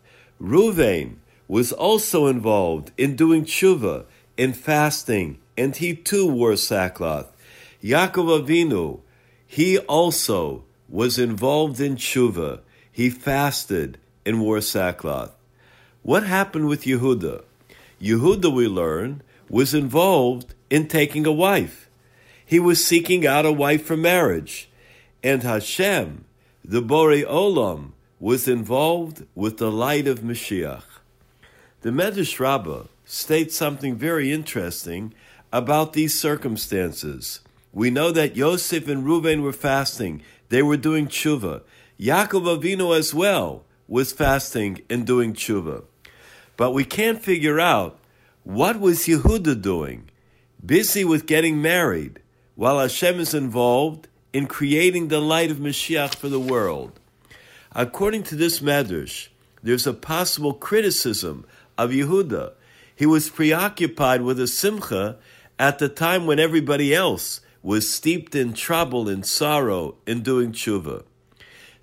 Ruvain 0.41 1.15
was 1.47 1.71
also 1.71 2.27
involved 2.27 2.91
in 2.97 3.15
doing 3.15 3.45
tshuva, 3.45 4.05
in 4.37 4.53
fasting, 4.53 5.39
and 5.57 5.75
he 5.75 5.95
too 5.95 6.27
wore 6.27 6.55
sackcloth. 6.55 7.31
Yaakov 7.83 8.45
Avinu, 8.45 9.01
he 9.45 9.77
also 9.79 10.63
was 10.89 11.19
involved 11.19 11.79
in 11.79 11.95
tshuva. 11.95 12.59
He 12.91 13.09
fasted 13.09 13.97
and 14.25 14.41
wore 14.41 14.61
sackcloth. 14.61 15.35
What 16.01 16.25
happened 16.25 16.67
with 16.67 16.83
Yehuda? 16.83 17.43
Yehuda, 18.01 18.53
we 18.53 18.67
learn, 18.67 19.21
was 19.49 19.73
involved 19.73 20.53
in 20.69 20.87
taking 20.87 21.25
a 21.25 21.31
wife. 21.31 21.89
He 22.45 22.59
was 22.59 22.85
seeking 22.85 23.25
out 23.25 23.45
a 23.45 23.51
wife 23.51 23.85
for 23.85 23.97
marriage. 23.97 24.69
And 25.23 25.43
Hashem, 25.43 26.25
the 26.63 26.81
Borei 26.81 27.25
Olam, 27.25 27.91
was 28.19 28.47
involved 28.47 29.25
with 29.35 29.57
the 29.57 29.71
light 29.71 30.07
of 30.07 30.19
Mashiach. 30.19 30.83
The 31.81 31.89
Medrash 31.89 32.39
Rabbah 32.39 32.83
states 33.05 33.55
something 33.55 33.95
very 33.95 34.31
interesting 34.31 35.13
about 35.51 35.93
these 35.93 36.19
circumstances. 36.19 37.41
We 37.71 37.89
know 37.89 38.11
that 38.11 38.35
Yosef 38.35 38.87
and 38.87 39.05
Reuven 39.05 39.41
were 39.41 39.53
fasting. 39.53 40.21
They 40.49 40.61
were 40.61 40.77
doing 40.77 41.07
tshuva. 41.07 41.61
Yaakov 41.99 42.59
Avinu 42.59 42.97
as 42.97 43.13
well 43.13 43.63
was 43.87 44.13
fasting 44.13 44.81
and 44.89 45.05
doing 45.05 45.33
tshuva. 45.33 45.83
But 46.57 46.71
we 46.71 46.85
can't 46.85 47.21
figure 47.21 47.59
out 47.59 47.99
what 48.45 48.79
was 48.79 49.07
Yehuda 49.07 49.59
doing? 49.59 50.07
Busy 50.63 51.03
with 51.03 51.25
getting 51.25 51.63
married, 51.63 52.19
while 52.53 52.79
Hashem 52.79 53.19
is 53.19 53.33
involved 53.33 54.07
in 54.33 54.45
creating 54.45 55.07
the 55.07 55.19
light 55.19 55.49
of 55.49 55.57
Mashiach 55.57 56.13
for 56.13 56.29
the 56.29 56.39
world. 56.39 56.99
According 57.71 58.21
to 58.25 58.35
this 58.35 58.59
Medrash, 58.59 59.29
there's 59.63 59.87
a 59.87 59.95
possible 59.95 60.53
criticism 60.53 61.47
of 61.75 61.89
Yehuda. 61.89 62.53
He 62.95 63.07
was 63.07 63.31
preoccupied 63.31 64.21
with 64.21 64.39
a 64.39 64.47
simcha 64.47 65.17
at 65.57 65.79
the 65.79 65.89
time 65.89 66.27
when 66.27 66.39
everybody 66.39 66.93
else 66.93 67.41
was 67.63 67.91
steeped 67.91 68.35
in 68.35 68.53
trouble 68.53 69.09
and 69.09 69.25
sorrow 69.25 69.95
in 70.05 70.21
doing 70.21 70.51
tshuva. 70.51 71.03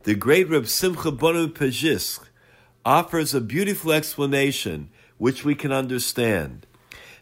The 0.04 0.14
great 0.14 0.48
Reb 0.48 0.68
Simcha 0.68 1.10
Bunim 1.10 1.52
Pezhisk 1.52 2.20
offers 2.84 3.34
a 3.34 3.40
beautiful 3.40 3.90
explanation 3.90 4.90
which 5.18 5.44
we 5.44 5.54
can 5.54 5.72
understand. 5.72 6.66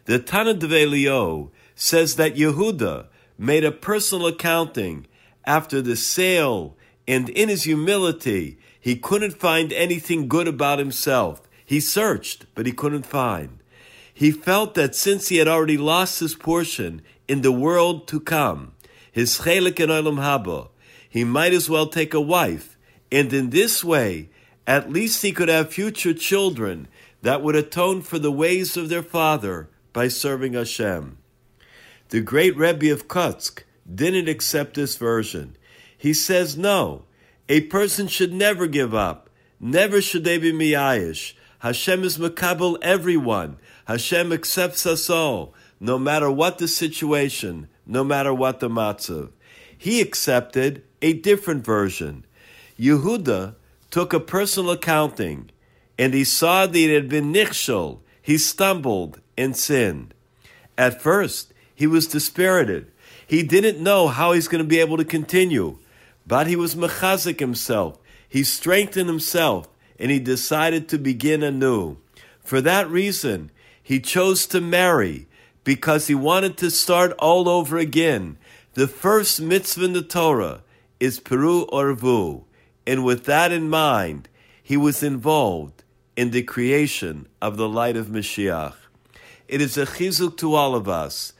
The 0.05 0.19
Tana 0.19 0.53
Develio 0.53 1.51
says 1.75 2.15
that 2.15 2.35
Yehuda 2.35 3.07
made 3.37 3.63
a 3.63 3.71
personal 3.71 4.27
accounting 4.27 5.07
after 5.45 5.81
the 5.81 5.95
sale, 5.95 6.75
and 7.07 7.29
in 7.29 7.49
his 7.49 7.63
humility, 7.63 8.57
he 8.79 8.95
couldn't 8.95 9.39
find 9.39 9.71
anything 9.73 10.27
good 10.27 10.47
about 10.47 10.79
himself. 10.79 11.41
He 11.65 11.79
searched, 11.79 12.45
but 12.55 12.65
he 12.65 12.71
couldn't 12.71 13.05
find. 13.05 13.59
He 14.13 14.31
felt 14.31 14.75
that 14.75 14.95
since 14.95 15.29
he 15.29 15.37
had 15.37 15.47
already 15.47 15.77
lost 15.77 16.19
his 16.19 16.35
portion 16.35 17.01
in 17.27 17.41
the 17.41 17.51
world 17.51 18.07
to 18.09 18.19
come, 18.19 18.73
his 19.11 19.39
chelik 19.39 19.79
in 19.79 19.89
olam 19.89 20.17
haba, 20.17 20.69
he 21.09 21.23
might 21.23 21.53
as 21.53 21.69
well 21.69 21.87
take 21.87 22.13
a 22.13 22.21
wife, 22.21 22.77
and 23.11 23.33
in 23.33 23.49
this 23.49 23.83
way, 23.83 24.29
at 24.67 24.91
least 24.91 25.21
he 25.21 25.31
could 25.31 25.49
have 25.49 25.73
future 25.73 26.13
children 26.13 26.87
that 27.21 27.41
would 27.41 27.55
atone 27.55 28.01
for 28.01 28.19
the 28.19 28.31
ways 28.31 28.77
of 28.77 28.89
their 28.89 29.03
father 29.03 29.69
by 29.93 30.07
serving 30.07 30.53
Hashem. 30.53 31.17
The 32.09 32.21
great 32.21 32.57
Rebbe 32.57 32.91
of 32.91 33.07
Kotzk 33.07 33.63
didn't 33.93 34.27
accept 34.27 34.75
this 34.75 34.95
version. 34.95 35.55
He 35.97 36.13
says 36.13 36.57
no, 36.57 37.03
a 37.47 37.61
person 37.61 38.07
should 38.07 38.33
never 38.33 38.67
give 38.67 38.95
up. 38.95 39.29
Never 39.59 40.01
should 40.01 40.23
they 40.23 40.39
be 40.39 40.51
miyayish. 40.51 41.33
Hashem 41.59 42.03
is 42.03 42.17
makabel 42.17 42.77
everyone. 42.81 43.57
Hashem 43.85 44.31
accepts 44.31 44.87
us 44.87 45.09
all, 45.09 45.53
no 45.79 45.99
matter 45.99 46.31
what 46.31 46.57
the 46.57 46.67
situation, 46.67 47.67
no 47.85 48.03
matter 48.03 48.33
what 48.33 48.59
the 48.59 48.69
matzav. 48.69 49.29
He 49.77 50.01
accepted 50.01 50.83
a 51.03 51.13
different 51.13 51.63
version. 51.63 52.25
Yehuda 52.79 53.55
took 53.91 54.13
a 54.13 54.19
personal 54.19 54.71
accounting, 54.71 55.50
and 56.01 56.15
he 56.15 56.23
saw 56.23 56.65
that 56.65 56.75
it 56.75 56.91
had 56.91 57.07
been 57.07 57.31
nichshol. 57.31 57.99
He 58.23 58.39
stumbled 58.39 59.21
and 59.37 59.55
sinned. 59.55 60.15
At 60.75 60.99
first, 60.99 61.53
he 61.75 61.85
was 61.85 62.07
dispirited. 62.07 62.91
He 63.27 63.43
didn't 63.43 63.83
know 63.83 64.07
how 64.07 64.31
he's 64.31 64.47
going 64.47 64.63
to 64.63 64.67
be 64.67 64.79
able 64.79 64.97
to 64.97 65.05
continue, 65.05 65.77
but 66.25 66.47
he 66.47 66.55
was 66.55 66.73
mechazik 66.73 67.39
himself. 67.39 67.99
He 68.27 68.43
strengthened 68.43 69.09
himself, 69.09 69.67
and 69.99 70.09
he 70.09 70.17
decided 70.17 70.89
to 70.89 70.97
begin 70.97 71.43
anew. 71.43 71.97
For 72.43 72.61
that 72.61 72.89
reason, 72.89 73.51
he 73.83 73.99
chose 73.99 74.47
to 74.47 74.59
marry 74.59 75.27
because 75.63 76.07
he 76.07 76.15
wanted 76.15 76.57
to 76.57 76.71
start 76.71 77.11
all 77.19 77.47
over 77.47 77.77
again. 77.77 78.39
The 78.73 78.87
first 78.87 79.39
mitzvah 79.39 79.85
in 79.85 79.93
the 79.93 80.01
Torah 80.01 80.63
is 80.99 81.19
Peru 81.19 81.67
Orvu, 81.71 82.45
and 82.87 83.05
with 83.05 83.25
that 83.25 83.51
in 83.51 83.69
mind, 83.69 84.29
he 84.63 84.75
was 84.75 85.03
involved 85.03 85.80
in 86.15 86.31
the 86.31 86.43
creation 86.43 87.27
of 87.41 87.57
the 87.57 87.69
light 87.69 87.95
of 87.95 88.07
Mashiach. 88.07 88.73
It 89.47 89.61
is 89.61 89.77
a 89.77 89.85
chizuk 89.85 90.37
to 90.37 90.53
all 90.55 90.75
of 90.75 90.87
us. 90.87 91.33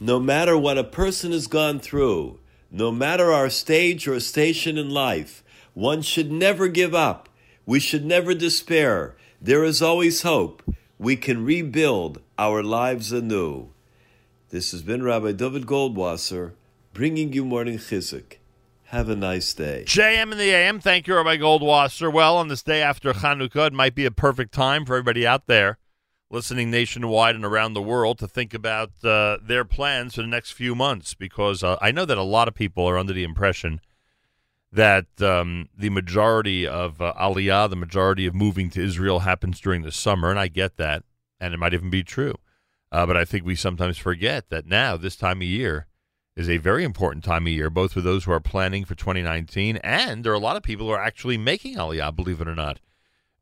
No 0.00 0.18
matter 0.18 0.56
what 0.56 0.78
a 0.78 0.84
person 0.84 1.32
has 1.32 1.46
gone 1.46 1.80
through, 1.80 2.38
no 2.70 2.90
matter 2.90 3.32
our 3.32 3.50
stage 3.50 4.08
or 4.08 4.18
station 4.20 4.76
in 4.78 4.90
life, 4.90 5.42
one 5.74 6.02
should 6.02 6.30
never 6.30 6.68
give 6.68 6.94
up. 6.94 7.28
We 7.64 7.80
should 7.80 8.04
never 8.04 8.34
despair. 8.34 9.14
There 9.40 9.64
is 9.64 9.80
always 9.80 10.22
hope. 10.22 10.62
We 10.98 11.16
can 11.16 11.44
rebuild 11.44 12.20
our 12.38 12.62
lives 12.62 13.12
anew. 13.12 13.68
This 14.50 14.72
has 14.72 14.82
been 14.82 15.02
Rabbi 15.02 15.32
David 15.32 15.66
Goldwasser 15.66 16.52
bringing 16.92 17.32
you 17.32 17.44
morning 17.44 17.78
chizuk. 17.78 18.36
Have 18.92 19.08
a 19.08 19.16
nice 19.16 19.54
day. 19.54 19.84
JM 19.86 20.32
in 20.32 20.38
the 20.38 20.50
AM. 20.50 20.78
Thank 20.78 21.06
you, 21.06 21.16
Rabbi 21.16 21.38
Goldwasser. 21.38 22.12
Well, 22.12 22.36
on 22.36 22.48
this 22.48 22.62
day 22.62 22.82
after 22.82 23.14
Chanukah, 23.14 23.68
it 23.68 23.72
might 23.72 23.94
be 23.94 24.04
a 24.04 24.10
perfect 24.10 24.52
time 24.52 24.84
for 24.84 24.96
everybody 24.96 25.26
out 25.26 25.46
there 25.46 25.78
listening 26.32 26.70
nationwide 26.70 27.34
and 27.34 27.44
around 27.44 27.72
the 27.72 27.80
world 27.82 28.18
to 28.18 28.28
think 28.28 28.52
about 28.52 28.90
uh, 29.02 29.38
their 29.42 29.64
plans 29.64 30.14
for 30.14 30.20
the 30.20 30.26
next 30.28 30.52
few 30.52 30.74
months 30.74 31.14
because 31.14 31.62
uh, 31.62 31.78
I 31.80 31.90
know 31.90 32.04
that 32.04 32.18
a 32.18 32.22
lot 32.22 32.48
of 32.48 32.54
people 32.54 32.86
are 32.86 32.98
under 32.98 33.14
the 33.14 33.24
impression 33.24 33.80
that 34.70 35.06
um, 35.22 35.70
the 35.76 35.88
majority 35.88 36.66
of 36.66 37.00
uh, 37.00 37.14
Aliyah, 37.18 37.70
the 37.70 37.76
majority 37.76 38.26
of 38.26 38.34
moving 38.34 38.68
to 38.70 38.82
Israel 38.82 39.20
happens 39.20 39.58
during 39.58 39.82
the 39.82 39.92
summer, 39.92 40.28
and 40.28 40.38
I 40.38 40.48
get 40.48 40.76
that, 40.78 41.04
and 41.38 41.54
it 41.54 41.58
might 41.58 41.74
even 41.74 41.90
be 41.90 42.02
true. 42.02 42.34
Uh, 42.90 43.06
but 43.06 43.16
I 43.16 43.24
think 43.24 43.44
we 43.44 43.54
sometimes 43.54 43.96
forget 43.96 44.50
that 44.50 44.66
now, 44.66 44.98
this 44.98 45.16
time 45.16 45.38
of 45.38 45.48
year, 45.48 45.86
is 46.34 46.48
a 46.48 46.56
very 46.56 46.84
important 46.84 47.24
time 47.24 47.46
of 47.46 47.52
year, 47.52 47.68
both 47.68 47.92
for 47.92 48.00
those 48.00 48.24
who 48.24 48.32
are 48.32 48.40
planning 48.40 48.84
for 48.84 48.94
2019 48.94 49.76
and 49.78 50.24
there 50.24 50.32
are 50.32 50.36
a 50.36 50.40
lot 50.40 50.56
of 50.56 50.62
people 50.62 50.86
who 50.86 50.92
are 50.92 51.02
actually 51.02 51.36
making 51.36 51.76
Aliyah, 51.76 52.14
believe 52.14 52.40
it 52.40 52.48
or 52.48 52.54
not, 52.54 52.80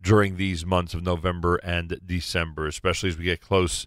during 0.02 0.36
these 0.36 0.66
months 0.66 0.94
of 0.94 1.02
November 1.02 1.56
and 1.56 2.00
December, 2.04 2.66
especially 2.66 3.10
as 3.10 3.18
we 3.18 3.24
get 3.24 3.40
close 3.40 3.86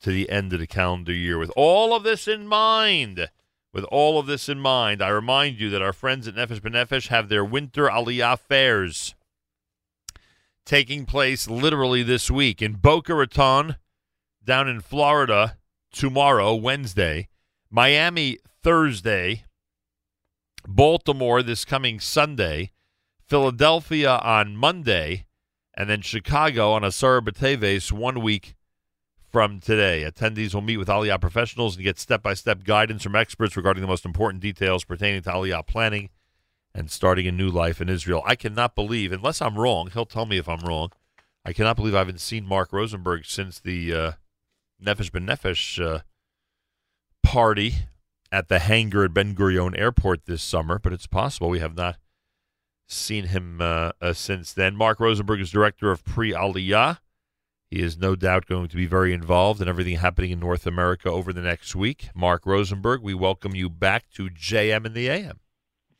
to 0.00 0.10
the 0.10 0.28
end 0.30 0.52
of 0.52 0.58
the 0.58 0.66
calendar 0.66 1.12
year. 1.12 1.38
With 1.38 1.52
all 1.56 1.94
of 1.94 2.02
this 2.02 2.26
in 2.26 2.46
mind, 2.46 3.30
with 3.72 3.84
all 3.84 4.18
of 4.18 4.26
this 4.26 4.48
in 4.48 4.58
mind, 4.58 5.00
I 5.02 5.08
remind 5.08 5.60
you 5.60 5.70
that 5.70 5.82
our 5.82 5.92
friends 5.92 6.26
at 6.26 6.34
Nefesh 6.34 6.60
B'Nefesh 6.60 7.08
have 7.08 7.28
their 7.28 7.44
winter 7.44 7.86
Aliyah 7.86 8.38
fairs 8.38 9.14
taking 10.64 11.06
place 11.06 11.48
literally 11.48 12.02
this 12.02 12.30
week 12.30 12.62
in 12.62 12.74
Boca 12.74 13.14
Raton, 13.14 13.76
down 14.44 14.68
in 14.68 14.80
Florida, 14.80 15.58
tomorrow, 15.92 16.54
Wednesday. 16.54 17.28
Miami 17.74 18.36
Thursday, 18.62 19.44
Baltimore 20.68 21.42
this 21.42 21.64
coming 21.64 22.00
Sunday, 22.00 22.70
Philadelphia 23.26 24.18
on 24.18 24.58
Monday, 24.58 25.24
and 25.72 25.88
then 25.88 26.02
Chicago 26.02 26.72
on 26.72 26.82
Asara 26.82 27.22
B'Teves 27.22 27.90
one 27.90 28.20
week 28.20 28.56
from 29.30 29.58
today. 29.58 30.04
Attendees 30.04 30.52
will 30.52 30.60
meet 30.60 30.76
with 30.76 30.88
Aliyah 30.88 31.18
professionals 31.18 31.76
and 31.76 31.82
get 31.82 31.98
step 31.98 32.22
by 32.22 32.34
step 32.34 32.62
guidance 32.62 33.04
from 33.04 33.16
experts 33.16 33.56
regarding 33.56 33.80
the 33.80 33.86
most 33.86 34.04
important 34.04 34.42
details 34.42 34.84
pertaining 34.84 35.22
to 35.22 35.30
Aliyah 35.30 35.66
planning 35.66 36.10
and 36.74 36.90
starting 36.90 37.26
a 37.26 37.32
new 37.32 37.48
life 37.48 37.80
in 37.80 37.88
Israel. 37.88 38.22
I 38.26 38.34
cannot 38.34 38.74
believe, 38.74 39.12
unless 39.12 39.40
I'm 39.40 39.58
wrong, 39.58 39.88
he'll 39.90 40.04
tell 40.04 40.26
me 40.26 40.36
if 40.36 40.46
I'm 40.46 40.60
wrong. 40.60 40.90
I 41.42 41.54
cannot 41.54 41.76
believe 41.76 41.94
I 41.94 42.00
haven't 42.00 42.20
seen 42.20 42.44
Marc 42.44 42.70
Rosenberg 42.70 43.24
since 43.24 43.58
the 43.58 43.94
uh, 43.94 44.12
Nefesh 44.84 45.10
Ben 45.10 45.26
uh, 45.82 46.00
party 47.22 47.74
at 48.30 48.48
the 48.48 48.58
hangar 48.58 49.04
at 49.04 49.14
Ben 49.14 49.34
Gurion 49.34 49.78
Airport 49.78 50.26
this 50.26 50.42
summer, 50.42 50.78
but 50.78 50.92
it's 50.92 51.06
possible 51.06 51.48
we 51.48 51.58
have 51.60 51.76
not 51.76 51.96
seen 52.86 53.26
him 53.26 53.60
uh, 53.60 53.92
uh, 54.00 54.12
since 54.12 54.52
then. 54.52 54.76
Marc 54.76 55.00
Rosenberg 55.00 55.40
is 55.40 55.50
director 55.50 55.90
of 55.90 56.04
Pre 56.04 56.32
Aliyah. 56.32 56.98
He 57.70 57.80
is 57.80 57.96
no 57.96 58.14
doubt 58.14 58.46
going 58.46 58.68
to 58.68 58.76
be 58.76 58.84
very 58.84 59.14
involved 59.14 59.62
in 59.62 59.68
everything 59.68 59.96
happening 59.96 60.30
in 60.30 60.40
North 60.40 60.66
America 60.66 61.08
over 61.08 61.32
the 61.32 61.40
next 61.40 61.74
week. 61.74 62.10
Marc 62.14 62.44
Rosenberg, 62.44 63.00
we 63.02 63.14
welcome 63.14 63.54
you 63.54 63.70
back 63.70 64.10
to 64.14 64.28
JM 64.28 64.84
in 64.84 64.92
the 64.92 65.08
AM. 65.08 65.40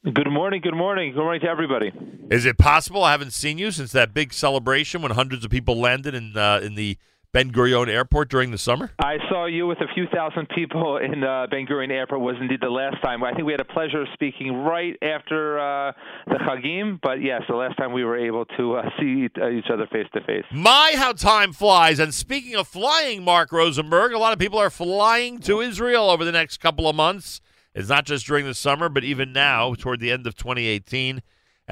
Good 0.04 0.30
morning, 0.30 0.60
good 0.60 0.74
morning, 0.74 1.12
good 1.12 1.20
morning 1.20 1.40
to 1.42 1.48
everybody. 1.48 1.92
Is 2.28 2.44
it 2.44 2.58
possible 2.58 3.04
I 3.04 3.12
haven't 3.12 3.32
seen 3.32 3.56
you 3.56 3.70
since 3.70 3.92
that 3.92 4.12
big 4.12 4.32
celebration 4.32 5.00
when 5.00 5.12
hundreds 5.12 5.44
of 5.44 5.50
people 5.50 5.78
landed 5.78 6.14
in 6.14 6.36
uh, 6.36 6.60
in 6.62 6.74
the 6.74 6.98
Ben 7.32 7.50
Gurion 7.50 7.88
Airport 7.88 8.28
during 8.28 8.50
the 8.50 8.58
summer? 8.58 8.90
I 8.98 9.16
saw 9.30 9.46
you 9.46 9.66
with 9.66 9.78
a 9.80 9.86
few 9.94 10.06
thousand 10.12 10.50
people 10.54 10.98
in 10.98 11.24
uh, 11.24 11.46
Ben 11.50 11.66
Gurion 11.66 11.90
Airport. 11.90 12.20
Was 12.20 12.36
indeed 12.38 12.60
the 12.60 12.68
last 12.68 13.02
time. 13.02 13.24
I 13.24 13.32
think 13.32 13.46
we 13.46 13.54
had 13.54 13.60
a 13.60 13.64
pleasure 13.64 14.02
of 14.02 14.08
speaking 14.12 14.52
right 14.52 14.94
after 15.00 15.58
uh, 15.58 15.92
the 16.26 16.34
Chagim, 16.46 17.00
but 17.02 17.22
yes, 17.22 17.40
the 17.48 17.56
last 17.56 17.78
time 17.78 17.94
we 17.94 18.04
were 18.04 18.18
able 18.18 18.44
to 18.58 18.74
uh, 18.74 18.82
see 19.00 19.30
uh, 19.40 19.48
each 19.48 19.64
other 19.72 19.86
face 19.90 20.06
to 20.12 20.20
face. 20.24 20.44
My, 20.52 20.92
how 20.94 21.14
time 21.14 21.54
flies. 21.54 21.98
And 21.98 22.12
speaking 22.12 22.54
of 22.54 22.68
flying, 22.68 23.24
Marc 23.24 23.50
Rosenberg, 23.50 24.12
a 24.12 24.18
lot 24.18 24.34
of 24.34 24.38
people 24.38 24.58
are 24.58 24.68
flying 24.68 25.38
to 25.40 25.62
Israel 25.62 26.10
over 26.10 26.26
the 26.26 26.32
next 26.32 26.58
couple 26.58 26.86
of 26.86 26.94
months. 26.94 27.40
It's 27.74 27.88
not 27.88 28.04
just 28.04 28.26
during 28.26 28.44
the 28.44 28.52
summer, 28.52 28.90
but 28.90 29.04
even 29.04 29.32
now, 29.32 29.72
toward 29.72 30.00
the 30.00 30.10
end 30.10 30.26
of 30.26 30.36
2018 30.36 31.22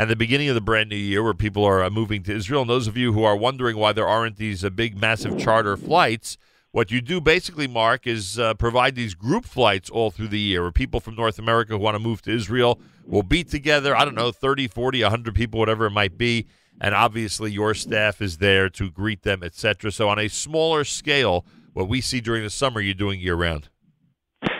and 0.01 0.09
the 0.09 0.17
beginning 0.17 0.49
of 0.49 0.55
the 0.55 0.63
brand 0.63 0.89
new 0.89 0.97
year, 0.97 1.23
where 1.23 1.35
people 1.35 1.63
are 1.63 1.85
uh, 1.85 1.91
moving 1.91 2.23
to 2.23 2.35
Israel. 2.35 2.63
And 2.63 2.71
those 2.71 2.87
of 2.87 2.97
you 2.97 3.13
who 3.13 3.23
are 3.23 3.37
wondering 3.37 3.77
why 3.77 3.93
there 3.93 4.09
aren't 4.09 4.39
these 4.39 4.65
uh, 4.65 4.71
big, 4.71 4.99
massive 4.99 5.39
charter 5.39 5.77
flights, 5.77 6.39
what 6.71 6.91
you 6.91 7.03
do 7.03 7.21
basically, 7.21 7.69
Marc, 7.69 8.07
is 8.07 8.39
uh, 8.39 8.55
provide 8.55 8.95
these 8.95 9.13
group 9.13 9.45
flights 9.45 9.91
all 9.91 10.11
through 10.11 10.29
the 10.29 10.39
year 10.39 10.63
where 10.63 10.73
people 10.73 11.01
from 11.01 11.17
North 11.17 11.39
America 11.39 11.75
who 11.75 11.79
want 11.79 11.97
to 11.97 11.99
move 11.99 12.23
to 12.23 12.35
Israel 12.35 12.81
will 13.05 13.23
be 13.23 13.45
together. 13.45 13.95
I 13.95 14.07
don't 14.07 14.15
know, 14.15 14.33
30, 14.33 14.69
40, 14.69 15.03
100 15.03 15.35
people, 15.35 15.61
whatever 15.61 15.85
it 15.85 15.91
might 15.91 16.17
be. 16.17 16.47
And 16.81 16.95
obviously, 16.95 17.53
your 17.53 17.75
staff 17.75 18.23
is 18.23 18.39
there 18.39 18.71
to 18.71 18.91
greet 18.91 19.21
them, 19.23 19.43
etc. 19.43 19.93
So, 19.93 20.09
on 20.09 20.19
a 20.19 20.29
smaller 20.29 20.85
scale, 20.85 21.45
what 21.75 21.89
we 21.89 22.01
see 22.01 22.23
during 22.23 22.43
the 22.43 22.49
summer, 22.49 22.81
you're 22.81 22.95
doing 22.95 23.21
year 23.21 23.35
round. 23.35 23.69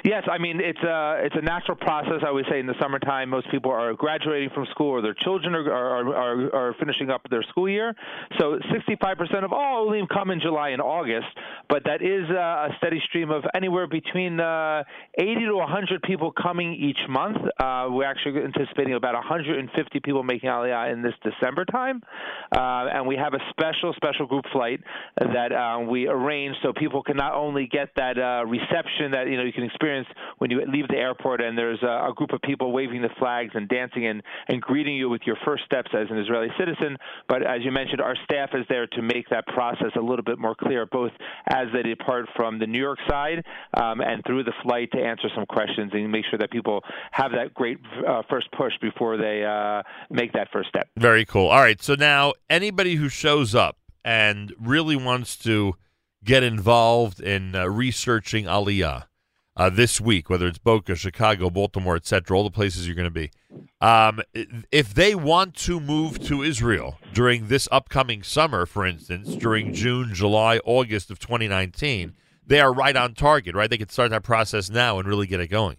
Yes, 0.05 0.25
I 0.31 0.39
mean 0.39 0.61
it's 0.61 0.83
a 0.83 1.21
it's 1.25 1.37
a 1.37 1.43
natural 1.43 1.77
process. 1.77 2.23
I 2.27 2.31
would 2.31 2.47
say 2.51 2.59
in 2.59 2.67
the 2.67 2.75
summertime, 2.81 3.29
most 3.29 3.51
people 3.51 3.71
are 3.71 3.93
graduating 3.95 4.51
from 4.55 4.67
school 4.71 4.91
or 4.91 5.03
their 5.03 5.15
children 5.15 5.55
are 5.55 5.71
are, 5.71 6.15
are, 6.15 6.55
are 6.55 6.75
finishing 6.79 7.11
up 7.11 7.23
their 7.31 7.43
school 7.43 7.69
year. 7.69 7.95
So 8.39 8.59
65% 8.73 9.45
of 9.45 9.53
all 9.53 9.87
Olim 9.87 10.07
come 10.07 10.31
in 10.31 10.41
July 10.41 10.71
and 10.71 10.81
August, 10.81 11.27
but 11.69 11.85
that 11.85 12.03
is 12.03 12.29
uh, 12.31 12.35
a 12.35 12.69
steady 12.79 13.01
stream 13.09 13.31
of 13.31 13.45
anywhere 13.55 13.87
between 13.87 14.41
uh, 14.41 14.85
80 15.19 15.47
to 15.47 15.57
100 15.57 16.03
people 16.03 16.33
coming 16.33 16.75
each 16.75 16.99
month. 17.09 17.37
Uh, 17.59 17.89
we're 17.91 18.05
actually 18.05 18.41
anticipating 18.43 18.95
about 18.95 19.15
150 19.15 20.01
people 20.01 20.23
making 20.23 20.49
Aliyah 20.49 20.93
in 20.93 21.03
this 21.03 21.15
December 21.23 21.65
time, 21.67 22.03
uh, 22.57 22.87
and 22.93 23.07
we 23.07 23.17
have 23.17 23.35
a 23.35 23.41
special 23.51 23.93
special 23.97 24.27
group 24.27 24.45
flight 24.53 24.81
that 25.19 25.53
uh, 25.53 25.81
we 25.81 26.09
arrange 26.09 26.57
so 26.63 26.73
people 26.73 27.03
can 27.03 27.17
not 27.17 27.35
only 27.35 27.67
get 27.67 27.91
that 27.97 28.19
uh, 28.19 28.45
reception 28.47 29.13
that 29.13 29.27
you 29.29 29.37
know 29.37 29.45
you 29.45 29.53
can 29.53 29.65
experience 29.65 29.90
when 30.39 30.51
you 30.51 30.61
leave 30.67 30.89
the 30.89 30.97
airport 30.97 31.41
and 31.41 31.57
there's 31.57 31.83
a, 31.83 32.11
a 32.11 32.13
group 32.15 32.33
of 32.33 32.41
people 32.43 32.73
waving 32.73 33.03
the 33.03 33.11
flags 33.19 33.51
and 33.55 33.69
dancing 33.69 34.07
and, 34.07 34.23
and 34.49 34.61
greeting 34.61 34.97
you 34.97 35.09
with 35.09 35.23
your 35.27 35.37
first 35.45 35.65
steps 35.65 35.91
as 35.95 36.07
an 36.11 36.19
Israeli 36.19 36.49
citizen, 36.59 36.97
but 37.29 37.43
as 37.47 37.65
you 37.65 37.73
mentioned, 37.73 38.01
our 38.01 38.17
staff 38.25 38.51
is 38.55 38.65
there 38.69 38.87
to 38.87 39.03
make 39.03 39.29
that 39.31 39.47
process 39.49 39.93
a 39.97 40.01
little 40.01 40.25
bit 40.25 40.39
more 40.39 40.55
clear, 40.55 40.87
both 40.87 41.13
as 41.49 41.67
they 41.73 41.83
depart 41.83 42.27
from 42.37 42.59
the 42.59 42.67
New 42.67 42.79
York 42.79 42.99
side 43.09 43.45
um, 43.75 44.01
and 44.01 44.23
through 44.27 44.45
the 44.45 44.53
flight 44.63 44.91
to 44.93 44.99
answer 44.99 45.29
some 45.35 45.47
questions 45.47 45.91
and 45.93 46.11
make 46.11 46.25
sure 46.31 46.39
that 46.39 46.51
people 46.51 46.83
have 47.13 47.33
that 47.33 47.55
great 47.55 47.79
uh, 48.07 48.23
first 48.29 48.51
push 48.53 48.73
before 48.81 49.17
they 49.17 49.45
uh, 49.45 49.83
make 50.11 50.33
that 50.33 50.49
first 50.53 50.69
step. 50.69 50.89
Very 50.97 51.25
cool. 51.25 51.49
All 51.49 51.61
right. 51.61 51.81
So 51.83 51.95
now 51.95 52.35
anybody 52.49 52.97
who 52.97 53.09
shows 53.09 53.55
up 53.55 53.77
and 54.05 54.53
really 54.61 54.97
wants 54.97 55.37
to 55.37 55.75
get 56.25 56.43
involved 56.43 57.21
in 57.21 57.55
uh, 57.55 57.67
researching 57.67 58.45
Aliyah 58.45 59.05
uh, 59.57 59.71
this 59.71 60.01
week, 60.01 60.31
whether 60.31 60.47
it's 60.47 60.59
Boca, 60.59 60.95
Chicago, 60.95 61.51
Baltimore, 61.51 61.97
etc., 61.97 62.37
all 62.37 62.45
the 62.45 62.51
places 62.51 62.87
you're 62.87 62.97
going 62.97 63.05
to 63.05 63.11
be, 63.11 63.31
um, 63.81 64.21
if 64.71 64.95
they 64.95 65.15
want 65.15 65.55
to 65.57 65.81
move 65.81 66.19
to 66.27 66.43
Israel 66.43 66.99
during 67.13 67.49
this 67.49 67.69
upcoming 67.73 68.23
summer, 68.23 68.67
for 68.67 68.87
instance, 68.87 69.35
during 69.37 69.73
June, 69.73 70.15
July, 70.15 70.59
August 70.65 71.11
of 71.11 71.19
2019, 71.19 72.15
they 72.47 72.61
are 72.61 72.73
right 72.73 72.97
on 72.97 73.15
target, 73.15 73.55
right? 73.55 73.71
They 73.71 73.79
can 73.79 73.89
start 73.89 74.11
that 74.11 74.23
process 74.23 74.71
now 74.71 74.99
and 74.99 75.09
really 75.09 75.27
get 75.27 75.41
it 75.41 75.49
going. 75.49 75.77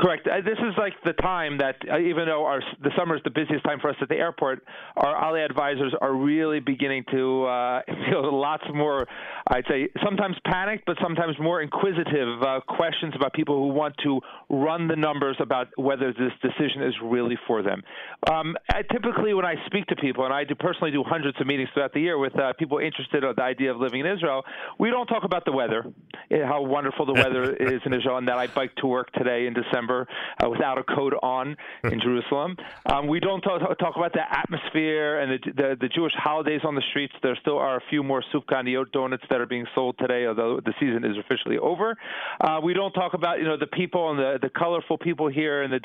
Correct. 0.00 0.26
Uh, 0.26 0.40
this 0.44 0.58
is 0.58 0.74
like 0.76 0.92
the 1.04 1.12
time 1.12 1.58
that, 1.58 1.76
uh, 1.88 1.98
even 2.00 2.26
though 2.26 2.44
our 2.44 2.60
the 2.82 2.90
summer 2.98 3.14
is 3.14 3.22
the 3.22 3.30
busiest 3.30 3.64
time 3.64 3.78
for 3.78 3.90
us 3.90 3.96
at 4.02 4.08
the 4.08 4.16
airport, 4.16 4.64
our 4.96 5.14
Ali 5.14 5.40
advisors 5.40 5.94
are 6.00 6.12
really 6.12 6.58
beginning 6.58 7.04
to 7.12 7.44
uh, 7.44 7.82
feel 8.10 8.36
lots 8.40 8.64
more. 8.74 9.06
I'd 9.46 9.64
say 9.68 9.88
sometimes 10.04 10.36
panicked, 10.44 10.84
but 10.84 10.96
sometimes 11.00 11.36
more 11.38 11.62
inquisitive 11.62 12.42
uh, 12.42 12.60
questions 12.66 13.14
about 13.14 13.34
people 13.34 13.54
who 13.56 13.72
want 13.72 13.94
to 14.02 14.20
run 14.50 14.88
the 14.88 14.96
numbers 14.96 15.36
about 15.38 15.68
whether 15.76 16.12
this 16.12 16.32
decision 16.42 16.82
is 16.82 16.94
really 17.00 17.38
for 17.46 17.62
them. 17.62 17.80
Um, 18.28 18.56
I, 18.72 18.82
typically, 18.82 19.32
when 19.32 19.44
I 19.44 19.54
speak 19.66 19.86
to 19.86 19.96
people, 19.96 20.24
and 20.24 20.34
I 20.34 20.42
do 20.42 20.56
personally 20.56 20.90
do 20.90 21.04
hundreds 21.06 21.40
of 21.40 21.46
meetings 21.46 21.68
throughout 21.72 21.92
the 21.92 22.00
year 22.00 22.18
with 22.18 22.36
uh, 22.36 22.52
people 22.58 22.78
interested 22.78 23.22
in 23.22 23.32
the 23.36 23.42
idea 23.42 23.70
of 23.70 23.78
living 23.78 24.00
in 24.00 24.06
Israel, 24.06 24.42
we 24.80 24.90
don't 24.90 25.06
talk 25.06 25.22
about 25.22 25.44
the 25.44 25.52
weather, 25.52 25.84
eh, 26.32 26.44
how 26.44 26.62
wonderful 26.62 27.06
the 27.06 27.12
weather 27.12 27.54
is 27.74 27.80
in 27.86 27.94
Israel, 27.94 28.16
and 28.16 28.26
that 28.26 28.38
I 28.38 28.48
biked 28.48 28.80
to 28.80 28.88
work 28.88 29.12
today 29.12 29.46
in 29.46 29.54
December 29.54 29.83
uh, 29.90 30.48
without 30.48 30.78
a 30.78 30.84
coat 30.84 31.14
on 31.22 31.56
in 31.84 32.00
Jerusalem. 32.00 32.56
Um, 32.86 33.06
we 33.06 33.20
don't 33.20 33.40
talk, 33.40 33.60
talk 33.78 33.96
about 33.96 34.12
the 34.12 34.22
atmosphere 34.28 35.20
and 35.20 35.32
the, 35.32 35.52
the, 35.52 35.76
the 35.82 35.88
Jewish 35.88 36.12
holidays 36.16 36.60
on 36.64 36.74
the 36.74 36.82
streets. 36.90 37.14
There 37.22 37.36
still 37.40 37.58
are 37.58 37.76
a 37.76 37.82
few 37.90 38.02
more 38.02 38.22
sufganiyot 38.32 38.92
donuts 38.92 39.24
that 39.30 39.40
are 39.40 39.46
being 39.46 39.66
sold 39.74 39.96
today, 39.98 40.26
although 40.26 40.60
the 40.64 40.72
season 40.80 41.04
is 41.04 41.16
officially 41.18 41.58
over. 41.58 41.96
Uh, 42.40 42.60
we 42.62 42.74
don't 42.74 42.92
talk 42.92 43.14
about 43.14 43.38
you 43.38 43.44
know 43.44 43.56
the 43.56 43.66
people 43.66 44.10
and 44.10 44.18
the, 44.18 44.38
the 44.42 44.50
colorful 44.50 44.98
people 44.98 45.28
here 45.28 45.62
and 45.62 45.72
the, 45.72 45.80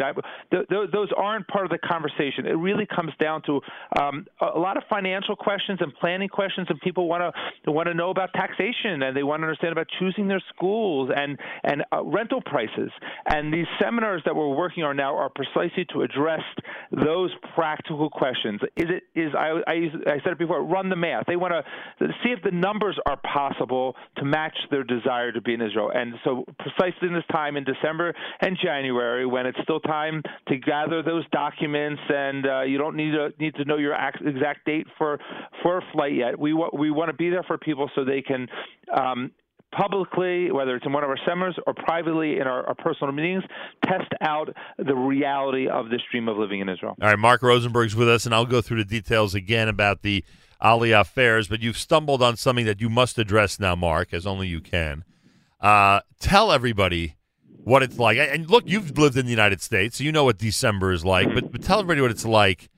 the, 0.51 0.65
the 0.69 0.87
those 0.91 1.09
aren't 1.17 1.47
part 1.47 1.65
of 1.65 1.71
the 1.71 1.77
conversation. 1.77 2.45
It 2.45 2.57
really 2.57 2.85
comes 2.85 3.11
down 3.19 3.41
to 3.43 3.61
um, 3.99 4.25
a 4.41 4.59
lot 4.59 4.77
of 4.77 4.83
financial 4.89 5.35
questions 5.35 5.79
and 5.81 5.93
planning 5.95 6.29
questions, 6.29 6.67
and 6.69 6.79
people 6.81 7.07
want 7.07 7.33
to 7.65 7.71
want 7.71 7.87
to 7.87 7.93
know 7.93 8.09
about 8.09 8.33
taxation 8.33 9.03
and 9.03 9.15
they 9.15 9.23
want 9.23 9.41
to 9.41 9.45
understand 9.45 9.71
about 9.71 9.87
choosing 9.99 10.27
their 10.27 10.41
schools 10.53 11.09
and 11.15 11.37
and 11.63 11.83
uh, 11.91 12.03
rental 12.03 12.41
prices. 12.41 12.91
And 13.25 13.53
these 13.53 13.67
seminars 13.89 14.21
that 14.25 14.35
we're 14.35 14.53
working 14.53 14.83
on 14.83 14.95
now 14.95 15.15
are 15.15 15.29
precisely 15.29 15.85
to 15.93 16.01
address 16.01 16.41
those 16.91 17.31
practical 17.55 18.09
questions. 18.09 18.61
Is 18.77 18.85
it 18.89 19.03
is 19.19 19.31
I 19.35 19.61
I, 19.67 19.73
I 20.07 20.19
said 20.23 20.33
it 20.33 20.37
before, 20.37 20.63
run 20.63 20.89
the 20.89 20.95
math. 20.95 21.25
They 21.27 21.35
want 21.35 21.53
to 21.53 22.07
see 22.23 22.29
if 22.29 22.41
the 22.43 22.51
numbers 22.51 22.97
are 23.05 23.17
possible 23.17 23.95
to 24.17 24.25
match 24.25 24.55
their 24.69 24.83
desire 24.83 25.31
to 25.31 25.41
be 25.41 25.53
in 25.53 25.61
Israel. 25.61 25.91
And 25.93 26.13
so 26.23 26.45
precisely 26.59 27.07
in 27.07 27.13
this 27.13 27.23
time 27.31 27.57
in 27.57 27.63
December 27.63 28.13
and 28.41 28.57
January 28.61 29.25
when 29.25 29.45
it's 29.45 29.59
still 29.63 29.79
time 29.79 30.21
to 30.47 30.57
gather 30.57 31.01
those 31.01 31.27
documents 31.31 32.01
and 32.09 32.45
uh, 32.45 32.61
you 32.61 32.77
don't 32.77 32.95
need 32.95 33.11
to 33.11 33.29
need 33.39 33.55
to 33.55 33.65
know 33.65 33.77
your 33.77 33.95
exact 34.25 34.65
date 34.65 34.87
for 34.97 35.19
for 35.63 35.79
a 35.79 35.81
flight 35.93 36.13
yet. 36.13 36.37
We 36.37 36.53
we 36.53 36.91
want 36.91 37.09
to 37.09 37.13
be 37.13 37.29
there 37.29 37.43
for 37.43 37.57
people 37.57 37.89
so 37.95 38.05
they 38.05 38.21
can 38.21 38.47
um, 38.95 39.31
publicly, 39.71 40.51
whether 40.51 40.75
it's 40.75 40.85
in 40.85 40.93
one 40.93 41.03
of 41.03 41.09
our 41.09 41.17
seminars 41.27 41.55
or 41.67 41.73
privately 41.73 42.39
in 42.39 42.47
our, 42.47 42.65
our, 42.67 42.75
personal 42.75 43.13
meetings, 43.13 43.43
test 43.85 44.11
out 44.21 44.49
the 44.77 44.95
reality 44.95 45.67
of 45.67 45.89
this 45.89 46.01
dream 46.11 46.27
of 46.27 46.37
living 46.37 46.59
in 46.59 46.69
Israel. 46.69 46.95
All 47.01 47.07
right, 47.07 47.19
Marc 47.19 47.41
Rosenberg's 47.41 47.95
with 47.95 48.09
us, 48.09 48.25
and 48.25 48.33
I'll 48.33 48.45
go 48.45 48.61
through 48.61 48.77
the 48.77 48.89
details 48.89 49.35
again 49.35 49.67
about 49.67 50.01
the 50.01 50.23
Aliyah 50.61 51.01
affairs, 51.01 51.47
but 51.47 51.61
you've 51.61 51.77
stumbled 51.77 52.21
on 52.21 52.35
something 52.35 52.65
that 52.65 52.81
you 52.81 52.89
must 52.89 53.17
address 53.17 53.59
now, 53.59 53.75
Marc, 53.75 54.13
as 54.13 54.25
only 54.25 54.47
you 54.47 54.59
can. 54.59 55.03
Uh, 55.61 56.01
tell 56.19 56.51
everybody 56.51 57.15
what 57.63 57.83
it's 57.83 57.99
like. 57.99 58.17
And 58.17 58.49
look, 58.49 58.63
you've 58.67 58.97
lived 58.97 59.17
in 59.17 59.25
the 59.25 59.31
United 59.31 59.61
States, 59.61 59.97
so 59.97 60.03
you 60.03 60.11
know 60.11 60.23
what 60.23 60.37
December 60.37 60.91
is 60.91 61.05
like, 61.05 61.33
but, 61.33 61.51
but 61.51 61.61
tell 61.61 61.79
everybody 61.79 62.01
what 62.01 62.11
it's 62.11 62.25
like 62.25 62.69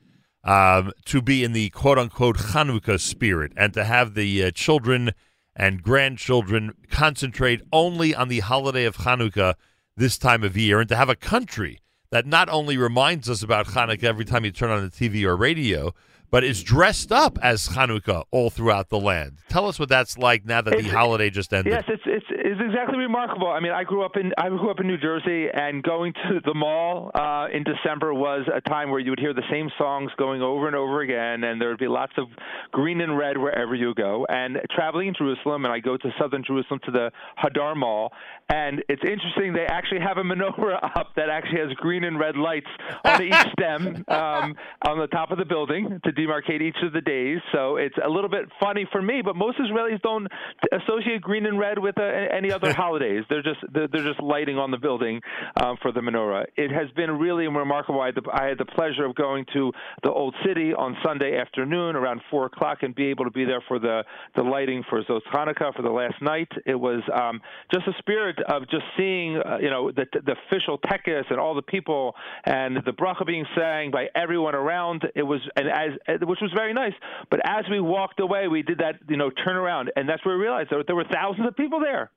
um, 0.44 0.92
to 1.06 1.22
be 1.22 1.42
in 1.42 1.52
the 1.52 1.70
quote 1.70 1.98
unquote 1.98 2.36
Hanukkah 2.36 3.00
spirit 3.00 3.52
and 3.56 3.72
to 3.74 3.84
have 3.84 4.14
the 4.14 4.44
uh, 4.44 4.50
children– 4.50 5.12
and 5.54 5.82
grandchildren 5.82 6.72
concentrate 6.90 7.62
only 7.72 8.14
on 8.14 8.28
the 8.28 8.40
holiday 8.40 8.84
of 8.84 8.98
Hanukkah 8.98 9.54
this 9.96 10.16
time 10.16 10.42
of 10.42 10.56
year, 10.56 10.80
and 10.80 10.88
to 10.88 10.96
have 10.96 11.08
a 11.08 11.16
country 11.16 11.80
that 12.10 12.26
not 12.26 12.48
only 12.48 12.76
reminds 12.76 13.28
us 13.28 13.42
about 13.42 13.66
Hanukkah 13.68 14.04
every 14.04 14.24
time 14.24 14.44
you 14.44 14.50
turn 14.50 14.70
on 14.70 14.82
the 14.82 14.90
TV 14.90 15.24
or 15.24 15.36
radio, 15.36 15.94
but 16.32 16.42
it's 16.42 16.62
dressed 16.62 17.12
up 17.12 17.38
as 17.42 17.68
Hanukkah 17.68 18.24
all 18.30 18.48
throughout 18.48 18.88
the 18.88 18.98
land. 18.98 19.36
Tell 19.50 19.68
us 19.68 19.78
what 19.78 19.90
that's 19.90 20.16
like 20.16 20.46
now 20.46 20.62
that 20.62 20.72
it's, 20.72 20.84
the 20.84 20.88
holiday 20.88 21.28
just 21.28 21.52
ended. 21.52 21.74
Yes, 21.74 21.84
it's, 21.86 22.02
it's 22.06 22.26
it's 22.30 22.60
exactly 22.60 22.96
remarkable. 22.96 23.48
I 23.48 23.60
mean, 23.60 23.72
I 23.72 23.84
grew 23.84 24.02
up 24.02 24.16
in 24.16 24.32
I 24.38 24.48
grew 24.48 24.70
up 24.70 24.80
in 24.80 24.86
New 24.86 24.96
Jersey, 24.96 25.48
and 25.52 25.82
going 25.82 26.14
to 26.14 26.40
the 26.42 26.54
mall 26.54 27.10
uh, 27.14 27.48
in 27.52 27.64
December 27.64 28.14
was 28.14 28.48
a 28.52 28.62
time 28.62 28.90
where 28.90 28.98
you 28.98 29.10
would 29.10 29.20
hear 29.20 29.34
the 29.34 29.44
same 29.50 29.68
songs 29.76 30.10
going 30.16 30.40
over 30.40 30.66
and 30.66 30.74
over 30.74 31.02
again, 31.02 31.44
and 31.44 31.60
there 31.60 31.68
would 31.68 31.78
be 31.78 31.86
lots 31.86 32.12
of 32.16 32.28
green 32.72 33.02
and 33.02 33.16
red 33.18 33.36
wherever 33.36 33.74
you 33.74 33.94
go. 33.94 34.26
And 34.30 34.56
traveling 34.74 35.08
in 35.08 35.14
Jerusalem, 35.14 35.66
and 35.66 35.72
I 35.72 35.80
go 35.80 35.98
to 35.98 36.10
southern 36.18 36.42
Jerusalem 36.44 36.80
to 36.86 36.90
the 36.90 37.10
Hadar 37.38 37.76
Mall, 37.76 38.10
and 38.48 38.82
it's 38.88 39.02
interesting. 39.02 39.52
They 39.52 39.66
actually 39.66 40.00
have 40.00 40.18
a 40.18 40.22
menorah 40.22 40.78
up 40.96 41.14
that 41.16 41.28
actually 41.28 41.60
has 41.60 41.72
green 41.76 42.04
and 42.04 42.18
red 42.18 42.36
lights 42.36 42.66
on 43.04 43.22
each 43.22 43.34
stem 43.52 44.04
um, 44.08 44.54
on 44.86 44.98
the 44.98 45.08
top 45.10 45.30
of 45.30 45.38
the 45.38 45.44
building 45.44 46.00
to 46.04 46.12
demarcate 46.12 46.60
each 46.60 46.76
of 46.82 46.92
the 46.92 47.00
days. 47.00 47.38
So 47.52 47.76
it's 47.76 47.96
a 48.04 48.08
little 48.08 48.30
bit 48.30 48.46
funny 48.60 48.86
for 48.90 49.02
me, 49.02 49.22
but 49.24 49.36
most 49.36 49.58
Israelis 49.58 50.00
don't 50.02 50.26
associate 50.72 51.20
green 51.20 51.46
and 51.46 51.58
red 51.58 51.78
with 51.78 51.98
uh, 51.98 52.02
any 52.02 52.52
other 52.52 52.72
holidays. 52.82 53.24
They're 53.28 53.42
just 53.42 53.60
they're, 53.72 53.88
they're 53.88 54.04
just 54.04 54.20
lighting 54.20 54.58
on 54.58 54.70
the 54.70 54.78
building 54.78 55.20
um, 55.62 55.76
for 55.82 55.92
the 55.92 56.00
menorah. 56.00 56.44
It 56.56 56.70
has 56.70 56.90
been 56.96 57.18
really 57.18 57.46
remarkable. 57.46 58.00
I 58.00 58.06
had, 58.06 58.14
the, 58.16 58.30
I 58.32 58.46
had 58.46 58.58
the 58.58 58.64
pleasure 58.64 59.04
of 59.04 59.14
going 59.14 59.46
to 59.52 59.72
the 60.02 60.10
Old 60.10 60.34
City 60.46 60.72
on 60.74 60.96
Sunday 61.04 61.38
afternoon 61.38 61.96
around 61.96 62.20
four 62.30 62.46
o'clock 62.46 62.78
and 62.82 62.94
be 62.94 63.06
able 63.06 63.24
to 63.24 63.30
be 63.30 63.44
there 63.44 63.62
for 63.68 63.78
the 63.78 64.02
the 64.36 64.42
lighting 64.42 64.82
for 64.88 65.02
Zos 65.04 65.20
Hanukkah 65.32 65.74
for 65.74 65.82
the 65.82 65.90
last 65.90 66.20
night. 66.20 66.48
It 66.66 66.74
was 66.74 67.02
um, 67.12 67.40
just 67.72 67.86
a 67.86 67.92
spirit 67.98 68.31
of 68.40 68.68
just 68.70 68.84
seeing 68.96 69.36
uh, 69.36 69.58
you 69.60 69.70
know 69.70 69.90
the 69.90 70.06
the 70.12 70.36
official 70.46 70.78
tekes 70.78 71.26
and 71.30 71.38
all 71.38 71.54
the 71.54 71.62
people 71.62 72.14
and 72.44 72.76
the 72.84 72.92
bracha 72.92 73.26
being 73.26 73.46
sang 73.56 73.90
by 73.90 74.06
everyone 74.14 74.54
around. 74.54 75.06
It 75.14 75.22
was 75.22 75.40
and 75.56 75.68
as 75.68 76.20
which 76.22 76.40
was 76.40 76.52
very 76.54 76.72
nice. 76.72 76.94
But 77.30 77.40
as 77.44 77.64
we 77.70 77.80
walked 77.80 78.20
away, 78.20 78.48
we 78.48 78.62
did 78.62 78.78
that, 78.78 78.96
you 79.08 79.16
know, 79.16 79.30
turn 79.30 79.56
around, 79.56 79.90
and 79.96 80.08
that's 80.08 80.24
where 80.24 80.36
we 80.36 80.42
realized 80.42 80.70
that 80.70 80.84
there 80.86 80.96
were 80.96 81.06
thousands 81.12 81.46
of 81.46 81.56
people 81.56 81.80
there. 81.80 82.10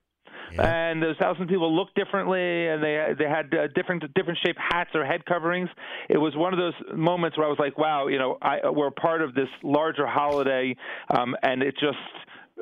Yeah. 0.54 0.90
And 0.90 1.02
those 1.02 1.16
thousands 1.20 1.44
of 1.44 1.50
people 1.50 1.76
looked 1.76 1.96
differently, 1.96 2.68
and 2.68 2.84
they 2.84 3.14
they 3.18 3.30
had 3.30 3.54
uh, 3.54 3.68
different 3.74 4.04
different 4.14 4.40
shaped 4.46 4.60
hats 4.60 4.92
or 4.94 5.06
head 5.06 5.26
coverings. 5.26 5.70
It 6.10 6.18
was 6.18 6.36
one 6.36 6.54
of 6.54 6.60
those 6.60 6.74
moments 6.96 7.38
where 7.38 7.48
I 7.48 7.50
was 7.50 7.60
like, 7.60 7.78
"Wow, 7.78 8.08
you 8.08 8.20
know, 8.20 8.38
I, 8.42 8.70
we're 8.70 8.92
part 8.92 9.22
of 9.22 9.34
this 9.34 9.50
larger 9.64 10.06
holiday," 10.06 10.76
um, 11.10 11.36
and 11.42 11.64
it 11.64 11.76
just 11.80 11.98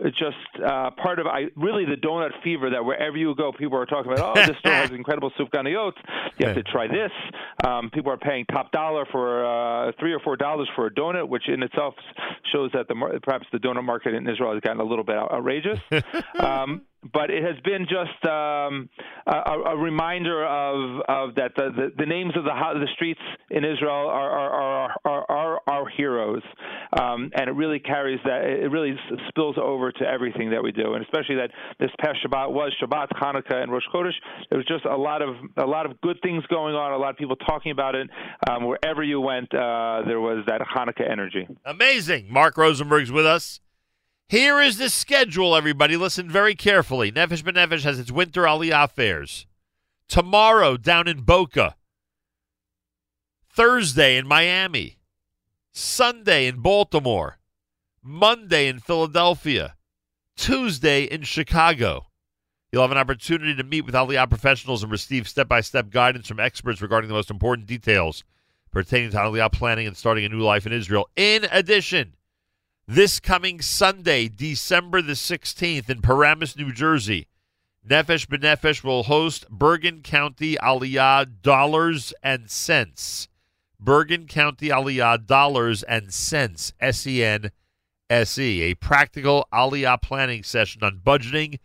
just 0.01 0.63
uh, 0.65 0.89
part 0.91 1.19
of 1.19 1.27
I 1.27 1.45
really 1.55 1.85
the 1.85 1.95
donut 1.95 2.31
fever 2.43 2.69
that 2.71 2.83
wherever 2.83 3.15
you 3.15 3.33
go, 3.35 3.51
people 3.51 3.77
are 3.77 3.85
talking 3.85 4.11
about. 4.11 4.37
Oh, 4.37 4.45
this 4.45 4.57
store 4.59 4.73
has 4.73 4.91
incredible 4.91 5.31
sufganiyot. 5.39 5.93
You 6.37 6.47
have 6.47 6.55
to 6.55 6.63
try 6.63 6.87
this. 6.87 7.11
Um, 7.65 7.89
people 7.91 8.11
are 8.11 8.17
paying 8.17 8.45
top 8.45 8.71
dollar 8.71 9.05
for 9.11 9.45
uh, 9.45 9.91
three 9.99 10.13
or 10.13 10.19
four 10.19 10.35
dollars 10.35 10.67
for 10.75 10.87
a 10.87 10.91
donut, 10.93 11.27
which 11.29 11.47
in 11.47 11.61
itself 11.61 11.93
shows 12.51 12.71
that 12.73 12.87
the 12.87 13.19
perhaps 13.21 13.45
the 13.51 13.59
donut 13.59 13.83
market 13.83 14.13
in 14.13 14.27
Israel 14.27 14.53
has 14.53 14.61
gotten 14.61 14.81
a 14.81 14.85
little 14.85 15.05
bit 15.05 15.15
outrageous. 15.15 15.79
um, 16.39 16.81
but 17.11 17.29
it 17.29 17.43
has 17.43 17.59
been 17.63 17.83
just 17.83 18.23
um, 18.25 18.89
a, 19.27 19.73
a 19.73 19.77
reminder 19.77 20.45
of, 20.45 21.01
of 21.07 21.35
that 21.35 21.51
the, 21.55 21.69
the, 21.75 21.91
the 21.97 22.05
names 22.05 22.33
of 22.37 22.43
the 22.43 22.53
the 22.53 22.87
streets 22.95 23.19
in 23.49 23.65
Israel 23.65 24.07
are 24.09 24.29
are, 24.29 24.95
are, 25.05 25.25
are, 25.29 25.61
our 25.67 25.89
heroes, 25.89 26.41
um, 26.99 27.31
and 27.35 27.49
it 27.49 27.53
really 27.53 27.79
carries 27.79 28.19
that. 28.25 28.43
It 28.43 28.71
really 28.71 28.95
spills 29.29 29.57
over 29.61 29.91
to 29.91 30.05
everything 30.05 30.51
that 30.51 30.63
we 30.63 30.71
do, 30.71 30.93
and 30.93 31.03
especially 31.03 31.35
that 31.35 31.51
this 31.79 31.91
past 31.99 32.19
Shabbat 32.25 32.51
was 32.51 32.73
Shabbat, 32.81 33.09
Hanukkah, 33.13 33.61
and 33.61 33.71
Rosh 33.71 33.83
Chodesh. 33.93 34.13
There 34.49 34.57
was 34.57 34.67
just 34.67 34.85
a 34.85 34.95
lot 34.95 35.21
of 35.21 35.35
a 35.57 35.65
lot 35.65 35.85
of 35.85 35.99
good 36.01 36.19
things 36.21 36.43
going 36.47 36.75
on. 36.75 36.93
A 36.93 36.97
lot 36.97 37.09
of 37.09 37.17
people 37.17 37.35
talking 37.35 37.71
about 37.71 37.95
it. 37.95 38.09
Um, 38.49 38.65
wherever 38.65 39.03
you 39.03 39.19
went, 39.19 39.53
uh, 39.53 40.03
there 40.05 40.19
was 40.19 40.43
that 40.47 40.61
Hanukkah 40.61 41.09
energy. 41.09 41.47
Amazing. 41.65 42.27
Marc 42.29 42.57
Rosenberg's 42.57 43.11
with 43.11 43.25
us. 43.25 43.59
Here 44.27 44.59
is 44.59 44.77
the 44.77 44.89
schedule, 44.89 45.55
everybody. 45.55 45.95
Listen 45.95 46.29
very 46.29 46.55
carefully. 46.55 47.11
Nefesh 47.11 47.43
B'Nefesh 47.43 47.83
has 47.83 47.99
its 47.99 48.11
winter 48.11 48.43
Aliyah 48.43 48.89
fairs. 48.89 49.45
Tomorrow 50.07 50.77
down 50.77 51.07
in 51.07 51.21
Boca. 51.21 51.75
Thursday 53.49 54.17
in 54.17 54.27
Miami. 54.27 54.97
Sunday 55.71 56.47
in 56.47 56.59
Baltimore. 56.59 57.37
Monday 58.01 58.67
in 58.67 58.79
Philadelphia. 58.79 59.75
Tuesday 60.35 61.03
in 61.03 61.21
Chicago. 61.21 62.07
You'll 62.71 62.81
have 62.81 62.91
an 62.91 62.97
opportunity 62.97 63.53
to 63.53 63.63
meet 63.63 63.85
with 63.85 63.93
Aliyah 63.93 64.29
professionals 64.29 64.81
and 64.81 64.91
receive 64.91 65.27
step 65.27 65.47
by 65.47 65.61
step 65.61 65.91
guidance 65.91 66.27
from 66.27 66.39
experts 66.39 66.81
regarding 66.81 67.07
the 67.07 67.13
most 67.13 67.29
important 67.29 67.67
details 67.67 68.23
pertaining 68.71 69.11
to 69.11 69.17
Aliyah 69.17 69.51
planning 69.51 69.85
and 69.85 69.95
starting 69.95 70.25
a 70.25 70.29
new 70.29 70.41
life 70.41 70.65
in 70.65 70.73
Israel. 70.73 71.07
In 71.15 71.45
addition, 71.51 72.15
this 72.87 73.19
coming 73.19 73.61
Sunday, 73.61 74.27
December 74.27 75.01
the 75.01 75.13
16th, 75.13 75.89
in 75.89 76.01
Paramus, 76.01 76.57
New 76.57 76.71
Jersey, 76.71 77.27
Nefesh 77.87 78.27
B'Nefesh 78.27 78.83
will 78.83 79.03
host 79.03 79.49
Bergen 79.49 80.01
County 80.01 80.55
Aliyah 80.55 81.41
Dollars 81.41 82.13
and 82.23 82.49
Cents. 82.49 83.27
Bergen 83.79 84.25
County 84.25 84.69
Aliyah 84.69 85.25
Dollars 85.25 85.83
and 85.83 86.13
Cents, 86.13 86.71
S 86.79 87.05
E 87.05 87.21
N 87.21 87.51
S 88.09 88.37
E, 88.37 88.61
a 88.61 88.75
practical 88.75 89.47
Aliyah 89.51 90.01
planning 90.01 90.43
session 90.43 90.81
on 90.83 91.01
budgeting, 91.05 91.59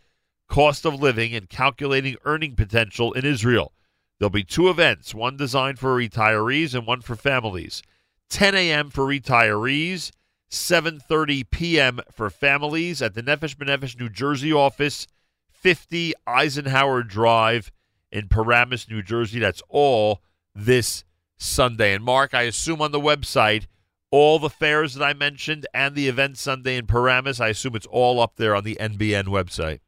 cost 0.48 0.84
of 0.84 1.00
living, 1.00 1.34
and 1.34 1.48
calculating 1.48 2.16
earning 2.24 2.56
potential 2.56 3.12
in 3.12 3.24
Israel. 3.24 3.72
There'll 4.18 4.30
be 4.30 4.42
two 4.42 4.68
events, 4.68 5.14
one 5.14 5.36
designed 5.36 5.78
for 5.78 5.96
retirees 5.96 6.74
and 6.74 6.86
one 6.86 7.00
for 7.00 7.14
families. 7.14 7.82
10 8.30 8.56
a.m. 8.56 8.90
for 8.90 9.04
retirees, 9.06 10.10
7:30 10.50 11.50
p.m. 11.50 12.00
for 12.10 12.30
families 12.30 13.02
at 13.02 13.14
the 13.14 13.22
Nefesh 13.22 13.56
B'Nefesh 13.56 13.98
New 13.98 14.08
Jersey 14.08 14.52
office, 14.52 15.06
50 15.50 16.14
Eisenhower 16.26 17.02
Drive 17.02 17.70
in 18.10 18.28
Paramus, 18.28 18.88
New 18.88 19.02
Jersey. 19.02 19.38
That's 19.38 19.62
all 19.68 20.22
this 20.54 21.04
Sunday. 21.36 21.94
And 21.94 22.04
Marc, 22.04 22.34
I 22.34 22.42
assume 22.42 22.80
on 22.80 22.92
the 22.92 23.00
website 23.00 23.66
all 24.10 24.38
the 24.38 24.50
fairs 24.50 24.94
that 24.94 25.04
I 25.04 25.12
mentioned 25.12 25.66
and 25.74 25.94
the 25.94 26.08
event 26.08 26.38
Sunday 26.38 26.76
in 26.76 26.86
Paramus, 26.86 27.40
I 27.40 27.48
assume 27.48 27.76
it's 27.76 27.86
all 27.86 28.20
up 28.20 28.36
there 28.36 28.54
on 28.54 28.64
the 28.64 28.76
NBN 28.80 29.24
website. 29.24 29.80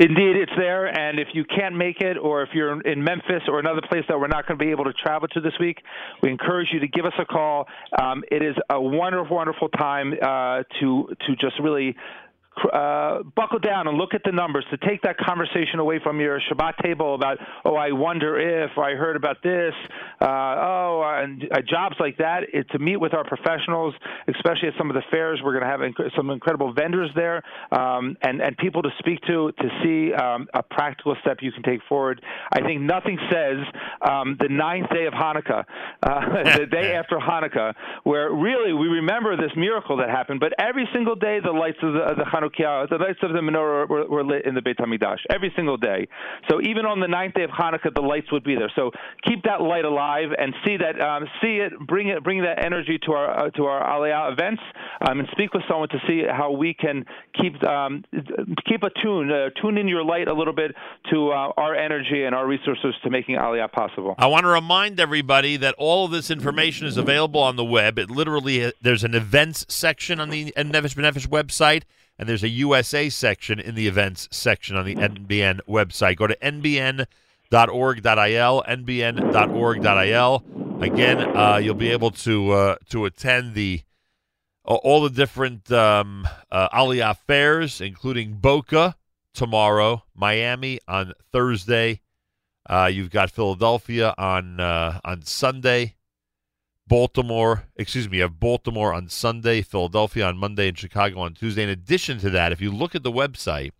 Indeed, 0.00 0.36
it's 0.36 0.52
there. 0.58 0.86
And 0.86 1.20
if 1.20 1.28
you 1.34 1.44
can't 1.44 1.76
make 1.76 2.00
it, 2.00 2.16
or 2.16 2.42
if 2.42 2.48
you're 2.52 2.80
in 2.80 3.04
Memphis 3.04 3.42
or 3.46 3.60
another 3.60 3.80
place 3.88 4.02
that 4.08 4.18
we're 4.18 4.26
not 4.26 4.46
going 4.46 4.58
to 4.58 4.64
be 4.64 4.72
able 4.72 4.84
to 4.84 4.92
travel 4.92 5.28
to 5.28 5.40
this 5.40 5.52
week, 5.60 5.78
we 6.20 6.30
encourage 6.30 6.68
you 6.72 6.80
to 6.80 6.88
give 6.88 7.04
us 7.04 7.12
a 7.20 7.24
call. 7.24 7.68
Um, 8.02 8.24
it 8.28 8.42
is 8.42 8.56
a 8.70 8.80
wonderful, 8.80 9.36
wonderful 9.36 9.68
time 9.68 10.14
uh, 10.20 10.64
to 10.80 11.14
to 11.26 11.36
just 11.36 11.60
really 11.62 11.94
uh, 12.72 13.22
buckle 13.34 13.58
down 13.58 13.88
and 13.88 13.98
look 13.98 14.14
at 14.14 14.22
the 14.24 14.32
numbers 14.32 14.64
to 14.70 14.76
take 14.88 15.02
that 15.02 15.16
conversation 15.18 15.78
away 15.78 16.00
from 16.02 16.20
your 16.20 16.40
Shabbat 16.40 16.78
table 16.82 17.14
about, 17.14 17.38
oh, 17.64 17.74
I 17.74 17.92
wonder 17.92 18.38
if 18.38 18.78
I 18.78 18.92
heard 18.92 19.16
about 19.16 19.42
this, 19.42 19.74
uh, 20.20 20.26
oh, 20.26 21.02
and 21.22 21.44
uh, 21.50 21.60
jobs 21.60 21.96
like 21.98 22.18
that. 22.18 22.44
It, 22.52 22.70
to 22.70 22.78
meet 22.78 22.96
with 22.96 23.14
our 23.14 23.24
professionals, 23.24 23.94
especially 24.28 24.68
at 24.68 24.74
some 24.78 24.90
of 24.90 24.94
the 24.94 25.02
fairs, 25.10 25.40
we're 25.42 25.58
going 25.58 25.64
to 25.64 25.68
have 25.68 25.80
inc- 25.80 26.16
some 26.16 26.30
incredible 26.30 26.72
vendors 26.72 27.10
there 27.14 27.42
um, 27.72 28.16
and 28.22 28.40
and 28.40 28.56
people 28.56 28.82
to 28.82 28.90
speak 28.98 29.20
to 29.22 29.52
to 29.52 29.68
see 29.82 30.12
um, 30.14 30.46
a 30.54 30.62
practical 30.62 31.16
step 31.20 31.38
you 31.40 31.52
can 31.52 31.62
take 31.62 31.80
forward. 31.88 32.20
I 32.52 32.60
think 32.60 32.80
nothing 32.82 33.18
says 33.30 33.58
um, 34.02 34.36
the 34.40 34.48
ninth 34.48 34.90
day 34.90 35.06
of 35.06 35.12
Hanukkah, 35.12 35.64
uh, 36.02 36.42
the 36.58 36.66
day 36.66 36.94
after 36.98 37.16
Hanukkah, 37.16 37.74
where 38.04 38.30
really 38.32 38.72
we 38.72 38.88
remember 38.88 39.36
this 39.36 39.52
miracle 39.56 39.96
that 39.98 40.10
happened, 40.10 40.40
but 40.40 40.52
every 40.58 40.88
single 40.92 41.14
day 41.16 41.40
the 41.40 41.52
lights 41.52 41.78
of 41.82 41.94
the, 41.94 42.00
of 42.00 42.16
the 42.16 42.24
Hanukkah, 42.24 42.43
the 42.90 42.96
lights 42.98 43.18
of 43.22 43.32
the 43.32 43.40
menorah 43.40 43.88
were, 43.88 44.06
were 44.06 44.24
lit 44.24 44.46
in 44.46 44.54
the 44.54 44.62
Beit 44.62 44.78
Hamikdash 44.78 45.18
every 45.30 45.52
single 45.56 45.76
day. 45.76 46.06
So 46.50 46.60
even 46.60 46.86
on 46.86 47.00
the 47.00 47.08
ninth 47.08 47.34
day 47.34 47.44
of 47.44 47.50
Hanukkah, 47.50 47.94
the 47.94 48.02
lights 48.02 48.30
would 48.32 48.44
be 48.44 48.54
there. 48.54 48.72
So 48.74 48.90
keep 49.26 49.42
that 49.44 49.60
light 49.60 49.84
alive 49.84 50.30
and 50.36 50.54
see 50.64 50.76
that, 50.76 51.00
um, 51.00 51.26
see 51.42 51.58
it, 51.58 51.72
bring 51.86 52.08
it, 52.08 52.22
bring 52.22 52.42
that 52.42 52.64
energy 52.64 52.98
to 53.06 53.12
our 53.12 53.46
uh, 53.46 53.50
to 53.50 53.64
our 53.64 53.82
Aliyah 53.82 54.32
events, 54.32 54.62
um, 55.08 55.20
and 55.20 55.28
speak 55.32 55.54
with 55.54 55.62
someone 55.68 55.88
to 55.90 55.98
see 56.06 56.22
how 56.28 56.50
we 56.50 56.74
can 56.74 57.04
keep 57.40 57.62
um, 57.64 58.04
keep 58.66 58.82
a 58.82 58.90
tune, 59.02 59.30
uh, 59.30 59.50
tune 59.60 59.78
in 59.78 59.88
your 59.88 60.04
light 60.04 60.28
a 60.28 60.34
little 60.34 60.54
bit 60.54 60.74
to 61.10 61.30
uh, 61.30 61.52
our 61.56 61.74
energy 61.74 62.24
and 62.24 62.34
our 62.34 62.46
resources 62.46 62.94
to 63.02 63.10
making 63.10 63.36
Aliyah 63.36 63.72
possible. 63.72 64.14
I 64.18 64.26
want 64.26 64.44
to 64.44 64.48
remind 64.48 65.00
everybody 65.00 65.56
that 65.56 65.74
all 65.78 66.06
of 66.06 66.10
this 66.10 66.30
information 66.30 66.86
is 66.86 66.96
available 66.96 67.40
on 67.40 67.56
the 67.56 67.64
web. 67.64 67.98
It 67.98 68.10
literally 68.10 68.72
there's 68.80 69.04
an 69.04 69.14
events 69.14 69.66
section 69.68 70.20
on 70.20 70.30
the 70.30 70.52
Nefesh 70.56 70.94
B'Nefesh 70.94 71.28
website, 71.28 71.82
and 72.18 72.28
there's 72.28 72.42
a 72.42 72.48
USA 72.48 73.08
section 73.08 73.58
in 73.58 73.74
the 73.74 73.86
events 73.88 74.28
section 74.30 74.76
on 74.76 74.84
the 74.84 74.94
NBN 74.94 75.60
website. 75.68 76.16
Go 76.16 76.26
to 76.26 76.36
nbn.org.il, 76.36 77.06
nbn.org.il. 78.68 80.44
Again, 80.80 81.36
uh, 81.36 81.56
you'll 81.56 81.74
be 81.74 81.90
able 81.90 82.10
to 82.10 82.50
uh, 82.52 82.76
to 82.90 83.04
attend 83.04 83.54
the 83.54 83.82
uh, 84.66 84.74
all 84.74 85.02
the 85.02 85.10
different 85.10 85.70
um, 85.70 86.26
uh, 86.50 86.68
Aliyah 86.70 87.16
fairs, 87.26 87.80
including 87.80 88.34
Boca 88.34 88.96
tomorrow, 89.32 90.04
Miami 90.14 90.80
on 90.88 91.12
Thursday. 91.32 92.00
Uh, 92.68 92.90
you've 92.90 93.10
got 93.10 93.30
Philadelphia 93.30 94.14
on 94.16 94.58
uh, 94.60 95.00
on 95.04 95.22
Sunday, 95.22 95.96
Baltimore. 96.86 97.64
Excuse 97.76 98.08
me, 98.08 98.18
you 98.18 98.22
have 98.22 98.40
Baltimore 98.40 98.92
on 98.92 99.08
Sunday, 99.08 99.62
Philadelphia 99.62 100.26
on 100.26 100.36
Monday, 100.36 100.68
and 100.68 100.78
Chicago 100.78 101.20
on 101.20 101.34
Tuesday. 101.34 101.62
In 101.62 101.68
addition 101.68 102.18
to 102.18 102.30
that, 102.30 102.52
if 102.52 102.60
you 102.60 102.70
look 102.70 102.94
at 102.94 103.02
the 103.02 103.12
website, 103.12 103.70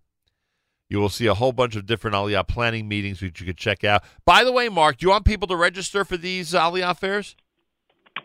you 0.89 0.99
will 0.99 1.09
see 1.09 1.27
a 1.27 1.35
whole 1.35 1.53
bunch 1.53 1.77
of 1.77 1.87
different 1.87 2.15
Aliyah 2.15 2.47
planning 2.47 2.89
meetings 2.89 3.21
which 3.21 3.41
you 3.41 3.47
could 3.47 3.57
check 3.57 3.85
out. 3.85 4.05
By 4.25 4.45
the 4.45 4.53
way, 4.53 4.69
Marc, 4.69 4.99
do 4.99 5.07
you 5.07 5.11
want 5.11 5.25
people 5.25 5.49
to 5.49 5.57
register 5.57 6.05
for 6.05 6.17
these 6.17 6.55
uh, 6.55 6.63
Aliyah 6.63 6.97
fairs? 6.99 7.37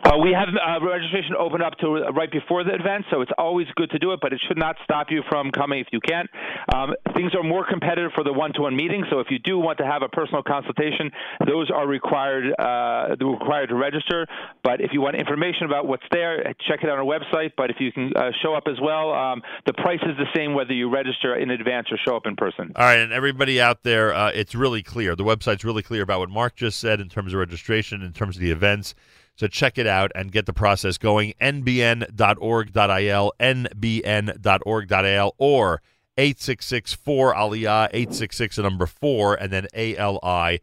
Uh, 0.03 0.17
we 0.17 0.31
have 0.31 0.47
uh, 0.47 0.85
registration 0.85 1.35
open 1.37 1.61
up 1.61 1.77
to 1.77 1.97
uh, 1.97 2.11
right 2.13 2.31
before 2.31 2.63
the 2.63 2.73
event, 2.73 3.03
so 3.11 3.21
it's 3.21 3.31
always 3.37 3.67
good 3.75 3.91
to 3.91 3.99
do 3.99 4.13
it, 4.13 4.19
but 4.21 4.31
it 4.31 4.39
should 4.47 4.57
not 4.57 4.75
stop 4.83 5.07
you 5.09 5.21
from 5.29 5.51
coming 5.51 5.79
if 5.79 5.87
you 5.91 5.99
can't. 5.99 6.29
Um, 6.73 6.93
things 7.15 7.35
are 7.35 7.43
more 7.43 7.65
competitive 7.67 8.11
for 8.15 8.23
the 8.23 8.31
one-to-one 8.31 8.75
meetings, 8.75 9.07
so 9.11 9.19
if 9.19 9.27
you 9.29 9.39
do 9.39 9.59
want 9.59 9.77
to 9.79 9.85
have 9.85 10.01
a 10.01 10.07
personal 10.07 10.41
consultation, 10.41 11.11
those 11.45 11.69
are 11.69 11.85
required 11.85 12.53
uh, 12.57 13.15
required 13.19 13.67
to 13.67 13.75
register. 13.75 14.25
But 14.63 14.79
if 14.79 14.91
you 14.93 15.01
want 15.01 15.17
information 15.17 15.65
about 15.65 15.85
what's 15.85 16.03
there, 16.11 16.43
check 16.67 16.79
it 16.81 16.89
on 16.89 16.97
our 16.97 17.05
website. 17.05 17.51
But 17.57 17.69
if 17.69 17.77
you 17.79 17.91
can 17.91 18.13
uh, 18.15 18.31
show 18.41 18.53
up 18.53 18.63
as 18.67 18.79
well, 18.81 19.13
um, 19.13 19.41
the 19.65 19.73
price 19.73 19.99
is 20.03 20.15
the 20.17 20.27
same 20.33 20.53
whether 20.53 20.73
you 20.73 20.89
register 20.89 21.35
in 21.35 21.49
advance 21.49 21.87
or 21.91 21.97
show 22.07 22.15
up 22.15 22.25
in 22.25 22.37
person. 22.37 22.71
All 22.75 22.85
right, 22.85 22.99
and 22.99 23.11
everybody 23.11 23.59
out 23.59 23.83
there, 23.83 24.13
uh, 24.13 24.31
it's 24.33 24.55
really 24.55 24.81
clear. 24.81 25.15
The 25.15 25.23
website's 25.23 25.65
really 25.65 25.83
clear 25.83 26.03
about 26.03 26.19
what 26.19 26.29
Marc 26.29 26.55
just 26.55 26.79
said 26.79 27.01
in 27.01 27.09
terms 27.09 27.33
of 27.33 27.39
registration, 27.39 28.01
in 28.01 28.13
terms 28.13 28.37
of 28.37 28.41
the 28.41 28.51
events. 28.51 28.95
So 29.39 29.47
check 29.47 29.77
it 29.77 29.87
out 29.87 30.11
and 30.15 30.33
get 30.33 30.45
the 30.47 30.51
process 30.51 30.97
going. 30.97 31.33
nbn.org.il, 31.39 33.33
nbn.org.il, 33.39 34.95
or 35.37 35.81
866-4 36.17 36.97
Aliyah, 37.07 37.87
866 37.93 38.57
the 38.57 38.63
number 38.63 38.85
4, 38.85 39.35
and 39.35 39.53
then 39.53 39.67
A-L-I-Y-A-H. 39.73 40.59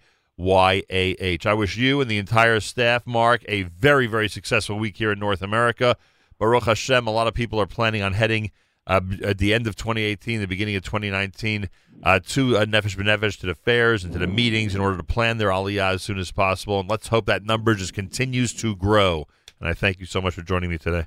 I 1.46 1.54
wish 1.54 1.78
you 1.78 2.02
and 2.02 2.10
the 2.10 2.18
entire 2.18 2.60
staff, 2.60 3.06
Marc, 3.06 3.46
a 3.48 3.62
very, 3.62 4.06
very 4.06 4.28
successful 4.28 4.78
week 4.78 4.98
here 4.98 5.10
in 5.10 5.18
North 5.18 5.40
America. 5.40 5.96
Baruch 6.38 6.64
Hashem, 6.64 7.06
a 7.06 7.10
lot 7.10 7.26
of 7.26 7.32
people 7.32 7.58
are 7.58 7.64
planning 7.64 8.02
on 8.02 8.12
heading 8.12 8.50
uh, 8.86 9.00
at 9.22 9.38
the 9.38 9.52
end 9.52 9.66
of 9.66 9.76
2018, 9.76 10.40
the 10.40 10.46
beginning 10.46 10.76
of 10.76 10.84
2019, 10.84 11.68
uh, 12.02 12.20
to 12.20 12.56
uh, 12.56 12.64
Nefesh 12.64 12.96
B'Nefesh, 12.96 13.38
to 13.40 13.46
the 13.46 13.54
fairs 13.54 14.04
and 14.04 14.12
to 14.12 14.18
the 14.18 14.26
meetings 14.26 14.74
in 14.74 14.80
order 14.80 14.96
to 14.96 15.02
plan 15.02 15.38
their 15.38 15.48
Aliyah 15.48 15.94
as 15.94 16.02
soon 16.02 16.18
as 16.18 16.30
possible. 16.30 16.80
And 16.80 16.88
let's 16.88 17.08
hope 17.08 17.26
that 17.26 17.44
number 17.44 17.74
just 17.74 17.94
continues 17.94 18.52
to 18.54 18.76
grow. 18.76 19.26
And 19.58 19.68
I 19.68 19.74
thank 19.74 19.98
you 19.98 20.06
so 20.06 20.20
much 20.20 20.34
for 20.34 20.42
joining 20.42 20.70
me 20.70 20.78
today. 20.78 21.06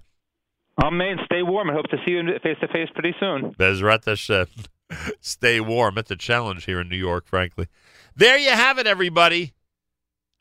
Amen. 0.83 1.17
Stay 1.25 1.43
warm. 1.43 1.69
I 1.69 1.73
hope 1.73 1.87
to 1.87 1.97
see 2.05 2.11
you 2.11 2.23
face 2.41 2.57
to 2.61 2.67
face 2.67 2.89
pretty 2.93 3.13
soon. 3.19 3.53
Bezrat 3.55 4.05
Hashem. 4.05 4.47
Stay 5.19 5.59
warm. 5.59 5.97
It's 5.97 6.11
a 6.11 6.15
challenge 6.15 6.65
here 6.65 6.79
in 6.81 6.89
New 6.89 6.97
York, 6.97 7.27
frankly. 7.27 7.67
There 8.15 8.37
you 8.37 8.51
have 8.51 8.77
it, 8.79 8.87
everybody. 8.87 9.53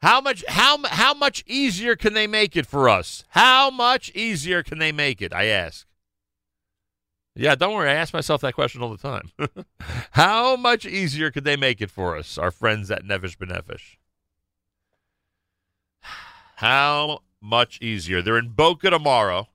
How 0.00 0.20
much 0.20 0.44
how 0.46 0.78
how 0.86 1.12
much 1.12 1.42
easier 1.46 1.96
can 1.96 2.14
they 2.14 2.28
make 2.28 2.56
it 2.56 2.66
for 2.66 2.88
us? 2.88 3.24
How 3.30 3.68
much 3.68 4.10
easier 4.14 4.62
can 4.62 4.78
they 4.78 4.92
make 4.92 5.20
it? 5.20 5.32
I 5.32 5.46
ask. 5.46 5.87
Yeah, 7.38 7.54
don't 7.54 7.72
worry. 7.72 7.88
I 7.88 7.94
ask 7.94 8.12
myself 8.12 8.40
that 8.40 8.54
question 8.54 8.82
all 8.82 8.90
the 8.90 8.98
time. 8.98 9.30
how 10.10 10.56
much 10.56 10.84
easier 10.84 11.30
could 11.30 11.44
they 11.44 11.54
make 11.54 11.80
it 11.80 11.88
for 11.88 12.16
us, 12.16 12.36
our 12.36 12.50
friends 12.50 12.90
at 12.90 13.04
Nefesh 13.04 13.38
B'Nefesh? 13.38 13.96
How 16.56 17.20
much 17.40 17.80
easier? 17.80 18.20
They're 18.20 18.38
in 18.38 18.48
Boca 18.48 18.90
tomorrow. 18.90 19.46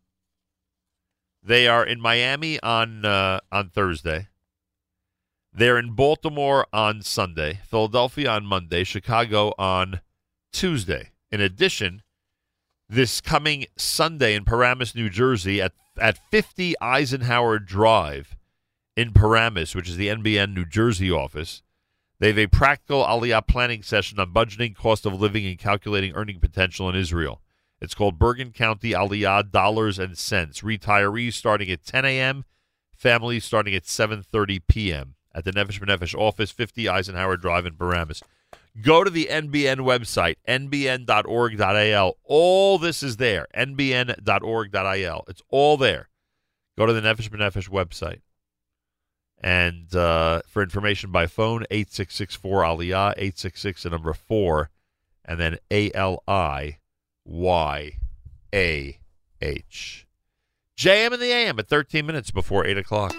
They 1.44 1.68
are 1.68 1.86
in 1.86 2.00
Miami 2.00 2.58
on 2.62 3.04
uh, 3.04 3.42
on 3.52 3.68
Thursday. 3.68 4.30
They're 5.52 5.78
in 5.78 5.92
Baltimore 5.92 6.66
on 6.72 7.02
Sunday, 7.02 7.60
Philadelphia 7.68 8.30
on 8.30 8.46
Monday, 8.46 8.86
Chicago 8.86 9.54
on 9.60 10.00
Tuesday. 10.54 11.12
In 11.30 11.42
addition, 11.42 12.03
this 12.90 13.22
coming 13.22 13.66
Sunday 13.78 14.36
in 14.36 14.46
Paramus, 14.46 14.96
New 14.96 15.10
Jersey, 15.10 15.62
at 15.62 15.74
at 16.00 16.18
50 16.32 16.76
Eisenhower 16.82 17.60
Drive 17.60 18.36
in 18.96 19.12
Paramus, 19.12 19.76
which 19.76 19.90
is 19.90 19.98
the 19.98 20.08
NBN 20.08 20.54
New 20.54 20.66
Jersey 20.66 21.12
office, 21.12 21.62
they 22.20 22.28
have 22.28 22.38
a 22.38 22.48
practical 22.48 23.04
Aliyah 23.04 23.48
planning 23.48 23.84
session 23.84 24.20
on 24.20 24.34
budgeting, 24.34 24.76
cost 24.76 25.06
of 25.06 25.20
living, 25.20 25.46
and 25.46 25.58
calculating 25.58 26.14
earning 26.14 26.40
potential 26.40 26.90
in 26.90 26.96
Israel. 26.96 27.42
It's 27.82 27.96
called 27.96 28.18
Bergen 28.18 28.52
County 28.52 28.92
Aliyah 28.92 29.52
Dollars 29.52 30.00
and 30.00 30.18
Cents. 30.18 30.62
Retirees 30.62 31.34
starting 31.34 31.70
at 31.70 31.84
10 31.84 32.06
a.m., 32.06 32.46
families 32.96 33.44
starting 33.44 33.76
at 33.76 33.84
7:30 33.84 34.62
p.m. 34.68 35.16
at 35.36 35.44
the 35.44 35.52
Nefesh 35.52 35.82
B'Nefesh 35.82 36.16
office, 36.18 36.52
50 36.52 36.88
Eisenhower 36.88 37.36
Drive 37.36 37.66
in 37.66 37.76
Paramus. 37.76 38.24
Go 38.82 39.04
to 39.04 39.10
the 39.10 39.28
NBN 39.30 39.78
website, 39.82 40.36
nbn.org.il. 40.48 42.18
All 42.24 42.80
this 42.80 43.04
is 43.04 43.18
there, 43.18 43.48
nbn.org.il. 43.56 45.26
It's 45.28 45.42
all 45.50 45.78
there. 45.78 46.10
Go 46.78 46.88
to 46.88 46.94
the 46.94 47.02
Nefesh 47.02 47.30
B'Nefesh 47.30 47.70
website. 47.70 48.22
And 49.40 49.94
uh, 49.96 50.42
for 50.48 50.64
information 50.64 51.12
by 51.12 51.28
phone, 51.28 51.66
8664 51.70 52.62
Aliyah, 52.64 53.12
866 53.12 53.84
the 53.84 53.90
number 53.92 54.14
4, 54.14 54.70
and 55.26 55.40
then 55.40 55.58
A 55.70 55.92
L 55.94 56.24
I 56.28 56.80
Y 57.26 57.92
A 58.54 59.00
H. 59.42 60.08
JM 60.78 61.14
in 61.14 61.20
the 61.20 61.32
AM 61.32 61.60
at 61.60 61.68
13 61.68 62.06
minutes 62.06 62.32
before 62.32 62.66
8 62.66 62.78
o'clock. 62.78 63.14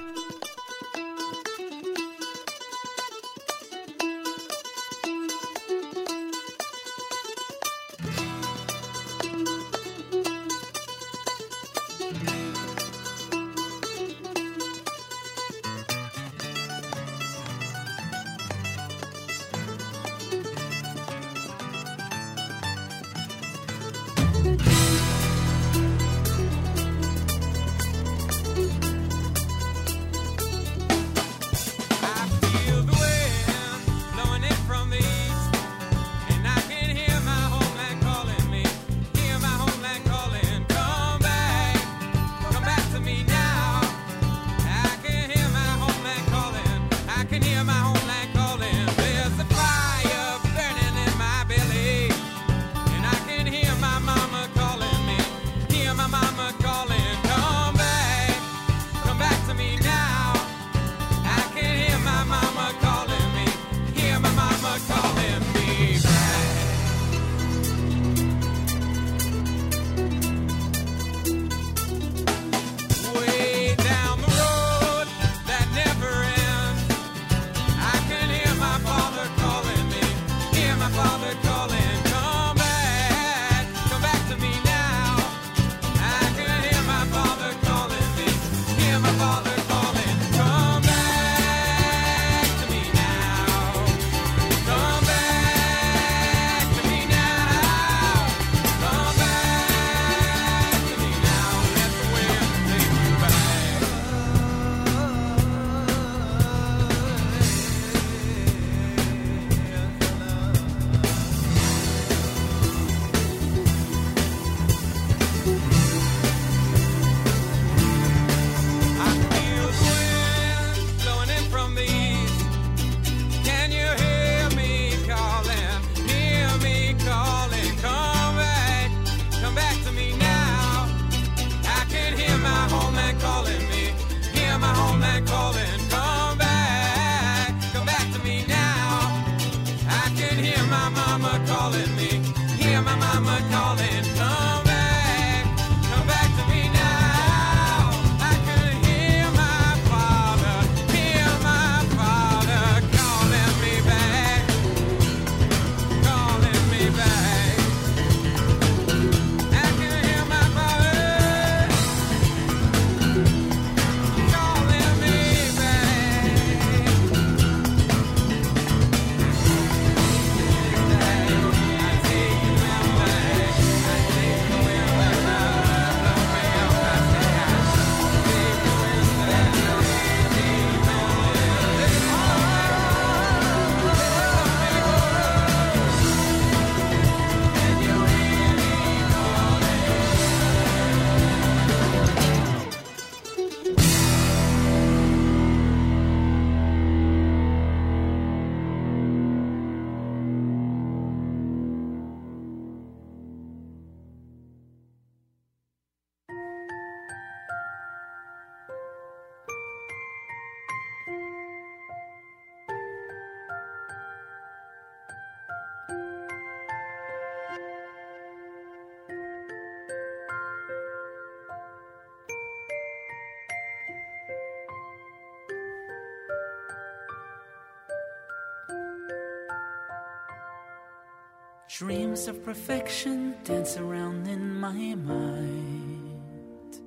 Perfection 232.45 233.35
dance 233.43 233.79
around 233.79 234.29
in 234.29 234.61
my 234.61 234.95
mind. 234.95 236.79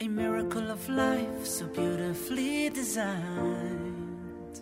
A 0.00 0.08
miracle 0.08 0.70
of 0.70 0.88
life 0.88 1.44
so 1.44 1.66
beautifully 1.66 2.70
designed. 2.70 4.60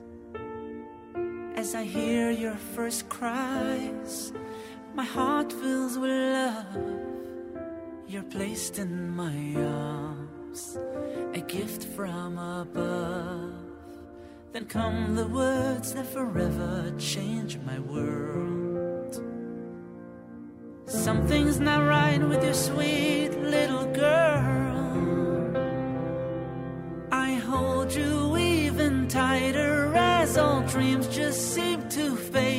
As 1.55 1.76
I 1.76 1.84
hear 1.84 2.32
your 2.32 2.56
first 2.56 3.09
cries, 3.09 4.32
my 4.94 5.05
heart 5.05 5.52
fills 5.52 5.97
with 5.97 6.10
love. 6.10 6.66
You're 8.09 8.24
placed 8.24 8.80
in 8.80 9.09
my 9.14 9.55
arms, 9.55 10.78
a 11.32 11.40
gift 11.40 11.84
from 11.94 12.38
above. 12.38 13.55
Then 14.52 14.64
come 14.64 15.14
the 15.14 15.28
words 15.28 15.94
that 15.94 16.06
forever 16.06 16.92
change 16.98 17.56
my 17.59 17.78
world. 17.78 18.59
Something's 20.90 21.60
not 21.60 21.86
right 21.86 22.20
with 22.20 22.42
your 22.42 22.52
sweet 22.52 23.30
little 23.30 23.86
girl. 23.92 25.56
I 27.12 27.34
hold 27.34 27.94
you 27.94 28.36
even 28.36 29.06
tighter 29.06 29.94
as 29.94 30.36
all 30.36 30.62
dreams 30.62 31.06
just 31.06 31.54
seem 31.54 31.88
to 31.90 32.16
fade 32.16 32.49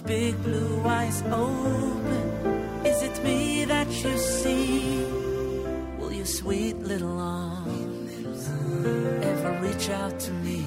those 0.00 0.08
big 0.08 0.42
blue 0.42 0.82
eyes 0.84 1.22
open, 1.22 2.84
is 2.84 3.02
it 3.02 3.24
me 3.24 3.64
that 3.64 3.88
you 3.88 4.16
see? 4.18 5.04
Will 5.98 6.12
your 6.12 6.26
sweet 6.26 6.78
little 6.78 7.18
arms 7.18 8.48
ever 9.22 9.60
reach 9.62 9.90
out 9.90 10.18
to 10.20 10.32
me? 10.32 10.62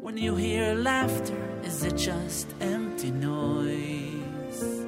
When 0.00 0.16
you 0.16 0.36
hear 0.36 0.74
laughter, 0.74 1.36
is 1.64 1.82
it 1.84 1.96
just 1.96 2.48
empty 2.60 3.10
noise? 3.10 4.86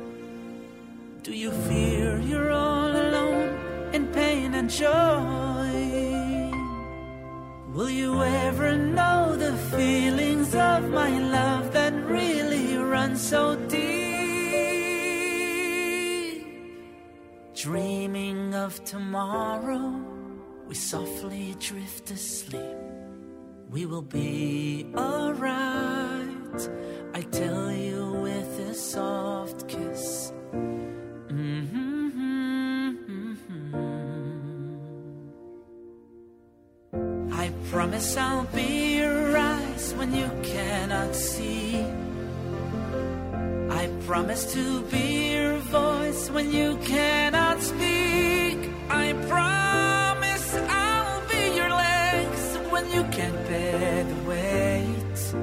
Do 1.22 1.32
you 1.34 1.50
fear 1.50 2.18
you're 2.20 2.52
all 2.52 2.90
alone 2.90 3.58
in 3.92 4.06
pain 4.08 4.54
and 4.54 4.70
joy? 4.70 6.08
Will 7.74 7.90
you 7.90 8.22
ever 8.22 8.76
know 8.76 9.36
the 9.36 9.56
feelings 9.76 10.54
of 10.54 10.90
my 10.90 11.10
love 11.18 11.67
so 13.18 13.56
deep? 13.68 13.98
Dreaming 17.54 18.54
of 18.54 18.84
tomorrow, 18.84 20.00
we 20.68 20.74
softly 20.74 21.56
drift 21.58 22.10
asleep. 22.12 22.76
We 23.70 23.86
will 23.86 24.02
be 24.02 24.86
alright. 24.96 26.68
I 27.12 27.22
tell 27.22 27.72
you 27.72 28.12
with 28.22 28.60
a 28.60 28.74
soft 28.74 29.66
kiss. 29.68 30.32
Mm-hmm. 30.52 31.88
I 37.32 37.50
promise 37.70 38.16
I'll 38.16 38.44
be 38.44 38.98
your 38.98 39.36
eyes 39.36 39.92
when 39.94 40.14
you 40.14 40.30
cannot 40.44 41.14
see. 41.14 41.97
I 44.08 44.10
promise 44.10 44.50
to 44.54 44.80
be 44.84 45.32
your 45.32 45.58
voice 45.58 46.30
when 46.30 46.50
you 46.50 46.78
cannot 46.78 47.60
speak. 47.60 48.56
I 48.88 49.12
promise 49.28 50.54
I'll 50.54 51.20
be 51.28 51.54
your 51.54 51.68
legs 51.68 52.56
when 52.70 52.90
you 52.90 53.04
can't 53.12 53.46
bear 53.46 54.04
the 54.04 54.20
weight. 54.30 55.34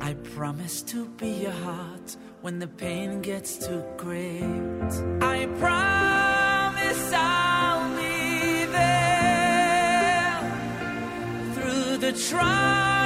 I 0.00 0.12
promise 0.36 0.82
to 0.82 1.06
be 1.16 1.30
your 1.30 1.58
heart 1.64 2.16
when 2.42 2.58
the 2.58 2.68
pain 2.68 3.22
gets 3.22 3.56
too 3.56 3.82
great. 3.96 4.92
I 5.22 5.46
promise 5.58 7.12
I'll 7.14 7.88
be 7.96 8.66
there 8.66 10.40
through 11.54 11.96
the 12.04 12.12
triumphs 12.12 13.05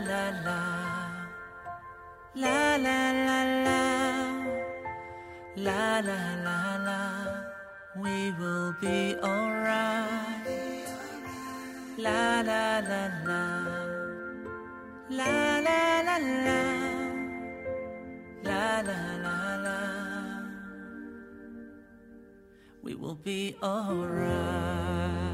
La 0.00 0.06
la 0.06 0.30
la 0.30 0.40
la. 0.46 0.60
La 2.34 2.76
la 2.76 3.12
la 3.12 3.40
la. 5.56 6.00
La 6.00 6.00
la. 6.86 7.00
We 7.96 8.32
will 8.38 8.72
be 8.80 9.16
alright. 9.22 10.46
La 11.98 12.40
la 12.40 12.80
la 12.80 13.02
la. 13.26 13.44
La 15.10 15.60
la 15.66 16.00
la 16.08 16.16
la. 16.46 16.62
La 18.42 18.80
la 18.80 19.00
la 19.24 19.56
la. 19.66 19.80
We 22.82 22.94
will 22.94 23.16
be 23.16 23.54
alright. 23.62 25.29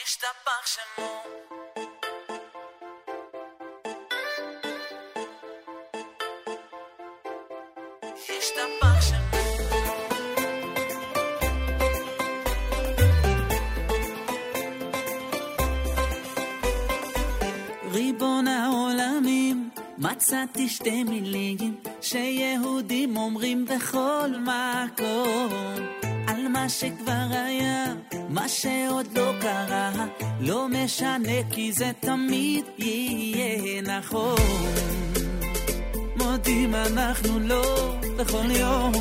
ישתבח 0.00 0.66
שמו. 0.66 1.22
ישתבח 8.28 9.00
שמו. 9.00 9.38
ריבון 17.92 18.48
העולמים, 18.48 19.70
מצאתי 19.98 20.68
שתי 20.68 21.04
מילים 21.04 21.80
שיהודים 22.00 23.16
אומרים 23.16 23.64
בכל 23.64 24.28
מקום. 24.28 26.01
מה 26.52 26.68
שכבר 26.68 27.26
היה, 27.30 27.84
מה 28.28 28.48
שעוד 28.48 29.18
לא 29.18 29.32
קרה, 29.40 29.92
לא 30.40 30.68
משנה 30.68 31.50
כי 31.50 31.72
זה 31.72 31.90
תמיד 32.00 32.64
יהיה 32.78 33.82
נכון. 33.82 34.36
מודים 36.16 36.74
אנחנו 36.74 37.38
לא 37.38 37.94
בכל 38.18 38.50
יום, 38.50 38.92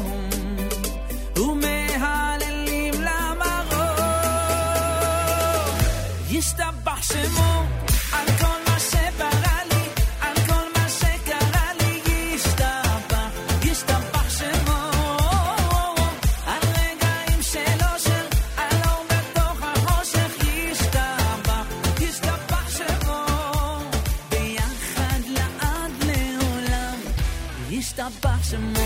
ומהללים 1.35 2.93
למרום. 2.93 3.95
ישתבח 6.29 7.01
שמו 7.03 7.63
some 28.51 28.80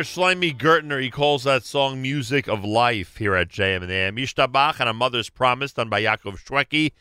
Shlomi 0.00 0.56
Gertner. 0.56 1.00
He 1.00 1.10
calls 1.10 1.44
that 1.44 1.64
song 1.64 2.00
Music 2.00 2.48
of 2.48 2.64
Life 2.64 3.16
here 3.16 3.34
at 3.34 3.48
JM 3.48 3.86
the 3.86 3.92
AM. 3.92 4.16
Yishtabach 4.16 4.80
and 4.80 4.88
A 4.88 4.92
Mother's 4.92 5.30
Promise 5.30 5.74
done 5.74 5.88
by 5.88 6.02
Yaakov 6.02 6.42
Shwekey. 6.44 6.92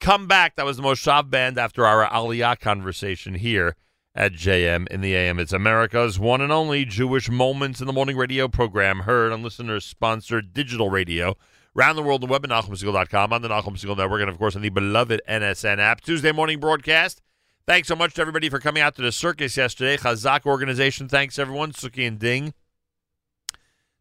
Come 0.00 0.26
Back, 0.26 0.56
that 0.56 0.66
was 0.66 0.76
the 0.76 0.82
Moshav 0.82 1.30
Band 1.30 1.58
after 1.58 1.86
our 1.86 2.08
Aliyah 2.08 2.58
conversation 2.60 3.36
here 3.36 3.76
at 4.14 4.32
JM 4.32 4.86
in 4.88 5.00
the 5.00 5.14
AM. 5.14 5.38
It's 5.38 5.52
America's 5.52 6.18
one 6.18 6.40
and 6.40 6.52
only 6.52 6.84
Jewish 6.84 7.30
Moments 7.30 7.80
in 7.80 7.86
the 7.86 7.92
Morning 7.92 8.16
radio 8.16 8.48
program 8.48 9.00
heard 9.00 9.32
on 9.32 9.42
listeners-sponsored 9.42 10.52
digital 10.52 10.90
radio 10.90 11.36
around 11.74 11.96
the 11.96 12.02
world 12.02 12.20
the 12.20 12.26
web 12.26 12.44
at 12.44 12.50
NachumSegal.com, 12.50 13.32
on 13.32 13.40
the 13.40 13.48
Nachum 13.48 13.78
Segal 13.78 13.96
Network, 13.96 14.20
and 14.20 14.28
of 14.28 14.38
course 14.38 14.54
on 14.54 14.60
the 14.60 14.68
beloved 14.68 15.22
NSN 15.26 15.78
app. 15.78 16.02
Tuesday 16.02 16.32
morning 16.32 16.60
broadcast. 16.60 17.21
Thanks 17.64 17.86
so 17.86 17.94
much 17.94 18.14
to 18.14 18.20
everybody 18.20 18.48
for 18.48 18.58
coming 18.58 18.82
out 18.82 18.96
to 18.96 19.02
the 19.02 19.12
circus 19.12 19.56
yesterday. 19.56 19.96
Chazak 19.96 20.44
organization, 20.46 21.08
thanks 21.08 21.38
everyone. 21.38 21.70
Suki 21.72 22.06
and 22.06 22.18
Ding. 22.18 22.54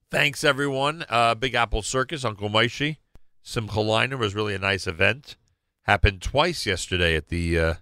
Thanks 0.10 0.44
everyone. 0.44 1.06
Uh, 1.08 1.36
Big 1.36 1.54
Apple 1.54 1.84
Circus, 1.84 2.26
Uncle 2.26 2.50
Moishy. 2.50 2.98
Simcha 3.44 4.18
was 4.18 4.34
really 4.34 4.56
a 4.56 4.60
nice 4.60 4.88
event. 4.88 5.38
Happened 5.84 6.24
twice 6.24 6.66
yesterday 6.66 7.16
at 7.16 7.28
the 7.28 7.60
uh, 7.60 7.74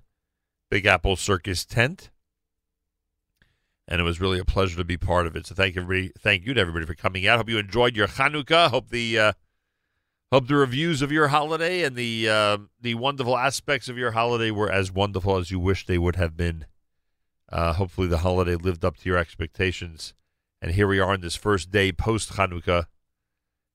Big 0.70 0.86
Apple 0.86 1.16
Circus 1.16 1.64
tent. 1.64 2.10
And 3.88 4.02
it 4.02 4.04
was 4.04 4.20
really 4.20 4.38
a 4.38 4.46
pleasure 4.46 4.78
to 4.78 4.84
be 4.84 4.98
part 4.98 5.28
of 5.28 5.36
it. 5.36 5.48
So 5.48 5.56
thank 5.56 5.78
everybody. 5.78 6.12
Thank 6.20 6.46
you 6.46 6.54
to 6.54 6.62
everybody 6.62 6.86
for 6.86 6.94
coming 6.94 7.26
out. 7.26 7.38
Hope 7.38 7.50
you 7.50 7.58
enjoyed 7.58 7.96
your 7.96 8.08
Chanukah. 8.08 8.70
Hope 8.70 8.90
the 8.90 9.18
uh, 9.18 9.34
Hope 10.32 10.48
the 10.48 10.56
reviews 10.56 11.02
of 11.02 11.12
your 11.12 11.30
holiday 11.30 11.82
and 11.84 11.96
the 11.96 12.30
uh, 12.30 12.58
the 12.80 12.94
wonderful 12.94 13.36
aspects 13.36 13.90
of 13.90 13.98
your 13.98 14.12
holiday 14.12 14.52
were 14.52 14.72
as 14.72 14.92
wonderful 14.92 15.38
as 15.38 15.50
you 15.50 15.60
wish 15.60 15.88
they 15.88 15.98
would 15.98 16.18
have 16.18 16.38
been. 16.38 16.68
Uh, 17.52 17.74
hopefully, 17.74 18.08
the 18.08 18.20
holiday 18.20 18.56
lived 18.56 18.86
up 18.86 18.96
to 18.98 19.10
your 19.10 19.18
expectations. 19.18 20.14
And 20.62 20.74
here 20.74 20.88
we 20.88 21.00
are 21.00 21.14
on 21.14 21.22
this 21.22 21.36
first 21.36 21.72
day 21.72 21.92
post 21.92 22.34
Hanukkah, 22.34 22.86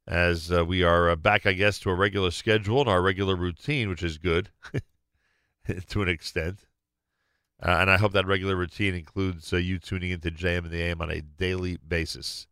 as 0.06 0.52
uh, 0.52 0.64
we 0.64 0.84
are 0.84 1.10
uh, 1.10 1.16
back, 1.16 1.44
I 1.44 1.54
guess, 1.54 1.80
to 1.80 1.90
a 1.90 1.94
regular 1.94 2.30
schedule 2.30 2.80
and 2.80 2.88
our 2.88 3.02
regular 3.02 3.34
routine, 3.34 3.88
which 3.88 4.04
is 4.04 4.18
good 4.18 4.50
to 5.88 6.02
an 6.02 6.08
extent. 6.08 6.66
Uh, 7.60 7.78
and 7.80 7.90
I 7.90 7.96
hope 7.96 8.12
that 8.12 8.26
regular 8.26 8.54
routine 8.54 8.94
includes 8.94 9.52
uh, 9.52 9.56
you 9.56 9.80
tuning 9.80 10.12
into 10.12 10.30
JM 10.30 10.58
and 10.58 10.70
the 10.70 10.82
AM 10.82 11.02
on 11.02 11.10
a 11.10 11.20
daily 11.20 11.78
basis. 11.78 12.46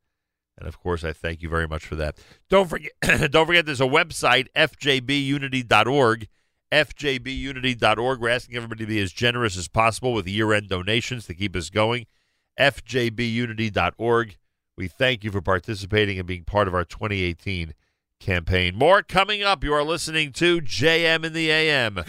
And 0.58 0.68
of 0.68 0.78
course, 0.78 1.02
I 1.04 1.12
thank 1.12 1.42
you 1.42 1.48
very 1.48 1.66
much 1.66 1.84
for 1.84 1.96
that. 1.96 2.18
Don't 2.48 2.68
forget, 2.68 2.92
don't 3.30 3.46
forget, 3.46 3.66
there's 3.66 3.80
a 3.80 3.84
website, 3.84 4.48
fjbunity.org. 4.54 6.28
fjbunity.org. 6.70 8.20
We're 8.20 8.28
asking 8.28 8.56
everybody 8.56 8.84
to 8.84 8.88
be 8.88 9.00
as 9.00 9.12
generous 9.12 9.56
as 9.56 9.68
possible 9.68 10.12
with 10.12 10.28
year-end 10.28 10.68
donations 10.68 11.26
to 11.26 11.34
keep 11.34 11.56
us 11.56 11.70
going. 11.70 12.06
fjbunity.org. 12.58 14.36
We 14.76 14.88
thank 14.88 15.24
you 15.24 15.30
for 15.30 15.42
participating 15.42 16.18
and 16.18 16.26
being 16.26 16.44
part 16.44 16.68
of 16.68 16.74
our 16.74 16.84
2018 16.84 17.74
campaign. 18.20 18.74
More 18.74 19.02
coming 19.02 19.42
up. 19.42 19.64
You 19.64 19.74
are 19.74 19.82
listening 19.82 20.32
to 20.32 20.60
JM 20.60 21.24
in 21.24 21.32
the 21.32 21.50
AM. 21.50 22.04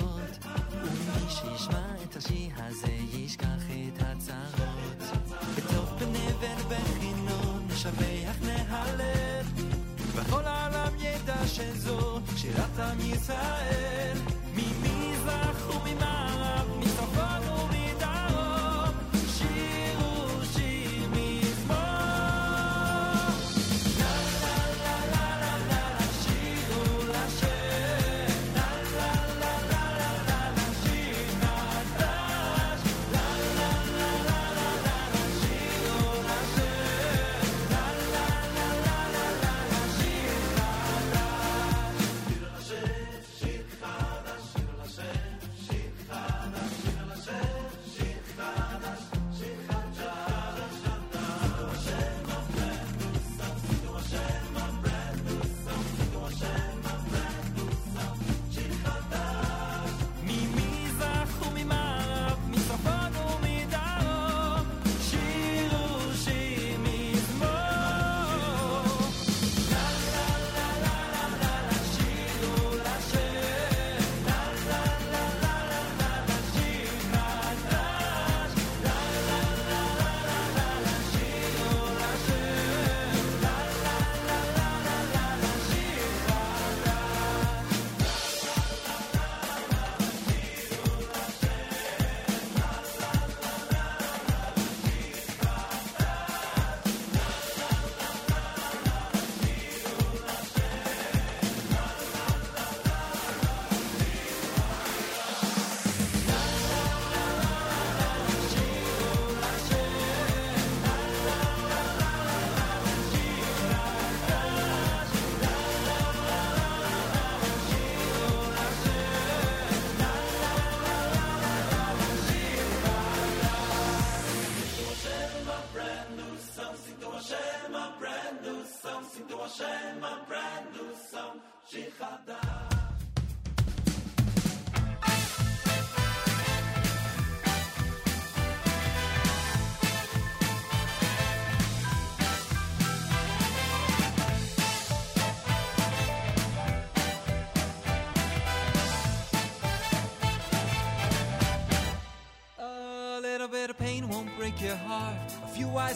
הבשורות 0.00 0.38
ומי 0.82 1.30
שישמע 1.30 1.86
את 2.02 2.16
השיר 2.16 2.50
הזה 2.56 2.92
ישכח 3.12 3.62
את 3.70 4.02
הצרות. 4.02 5.18
בטוב 5.56 5.98
פני 5.98 6.26
ובחינום 6.40 7.68
נשבח 7.68 8.36
נהלל. 8.42 9.44
וכל 10.14 10.44
העולם 10.44 10.92
ידע 10.98 11.46
שזו 11.46 12.20
שירת 12.36 12.78
עם 12.78 12.98
ישראל. 13.00 14.16
ממזרח 14.54 15.68
וממערב 15.68 16.78
מצפון 16.78 17.49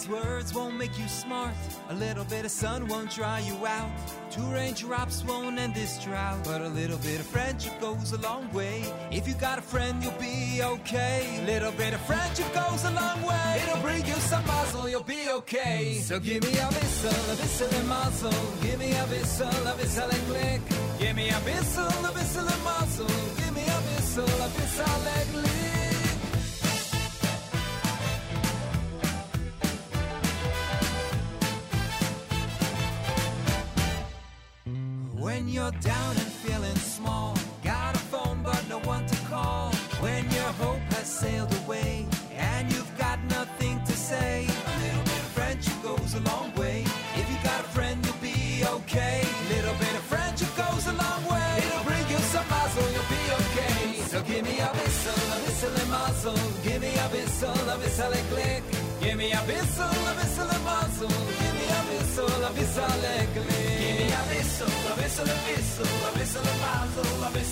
Wise 0.05 0.25
words 0.25 0.55
won't 0.55 0.77
make 0.77 0.99
you 0.99 1.09
smart. 1.09 1.55
A 1.89 1.95
little 1.95 2.25
bit 2.25 2.45
of 2.45 2.51
sun 2.51 2.89
won't 2.89 3.11
dry 3.11 3.41
you 3.41 3.55
out. 3.67 3.91
Two 4.31 4.43
raindrops 4.53 5.25
won't 5.25 5.59
end 5.59 5.75
this 5.75 6.03
drought. 6.03 6.45
But 6.45 6.61
a 6.61 6.69
little 6.69 6.99
bit 6.99 7.21
of 7.21 7.27
friendship 7.27 7.81
goes 7.81 8.13
a 8.13 8.19
long 8.19 8.53
way. 8.53 8.85
If 9.11 9.29
you 9.29 9.35
got 9.35 9.59
a 9.59 9.63
friend, 9.63 10.03
you'll 10.03 10.13
be 10.21 10.61
okay. 10.63 11.41
A 11.43 11.47
Little 11.47 11.73
bit 11.73 11.95
of 11.95 12.01
friendship 12.03 12.53
goes 12.53 12.85
a 12.85 12.91
long 12.91 13.23
way. 13.23 13.63
It'll 13.63 13.81
bring 13.83 14.05
you 14.05 14.15
some 14.15 14.45
muscle. 14.47 14.89
you'll 14.89 15.03
be 15.03 15.29
okay. 15.31 16.01
So 16.03 16.19
give 16.19 16.43
me 16.43 16.59
a 16.59 16.67
whistle, 16.67 17.33
a 17.33 17.37
whistle 17.37 17.79
and 17.79 17.89
muscle. 17.89 18.61
Give 18.63 18.79
me 18.79 18.93
a 18.93 19.05
whistle, 19.05 19.67
a 19.67 19.77
whistle 19.77 20.11
and 20.11 20.27
click. 20.27 20.61
Give 20.99 21.17
me 21.17 21.31
a 21.31 21.39
whistle, 21.39 21.85
a 21.85 22.13
whistle 22.13 22.49
and 22.49 22.64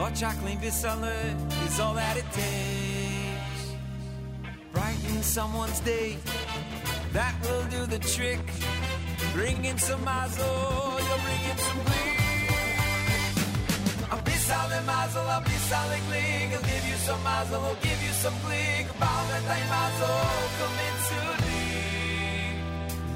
Hot 0.00 0.14
chocolate 0.14 0.58
bisale 0.62 1.12
is 1.66 1.78
all 1.78 1.92
that 1.92 2.16
it 2.16 2.24
takes. 2.32 3.76
Brighten 4.72 5.22
someone's 5.22 5.78
day, 5.80 6.16
that 7.12 7.34
will 7.42 7.64
do 7.64 7.84
the 7.84 7.98
trick. 7.98 8.40
Bring 9.34 9.62
in 9.62 9.76
some 9.76 10.02
mazel, 10.02 10.46
you'll 11.06 11.22
bring 11.26 11.42
in 11.50 11.58
some 11.68 11.80
glee. 11.84 12.16
A 14.10 14.16
bisale 14.24 14.80
mazel, 14.86 15.28
a 15.36 15.44
bisale 15.44 15.98
glee. 16.08 16.48
I'll 16.54 16.62
give 16.62 16.84
you 16.88 16.96
some 16.96 17.22
mazel, 17.22 17.60
I'll 17.60 17.74
give 17.82 18.02
you 18.02 18.12
some 18.24 18.34
glee. 18.46 18.86
About 18.96 19.28
that 19.28 19.42
time 19.50 19.68
mazel, 19.68 20.16
come 20.60 20.78
into 20.88 21.20
me. 21.44 21.62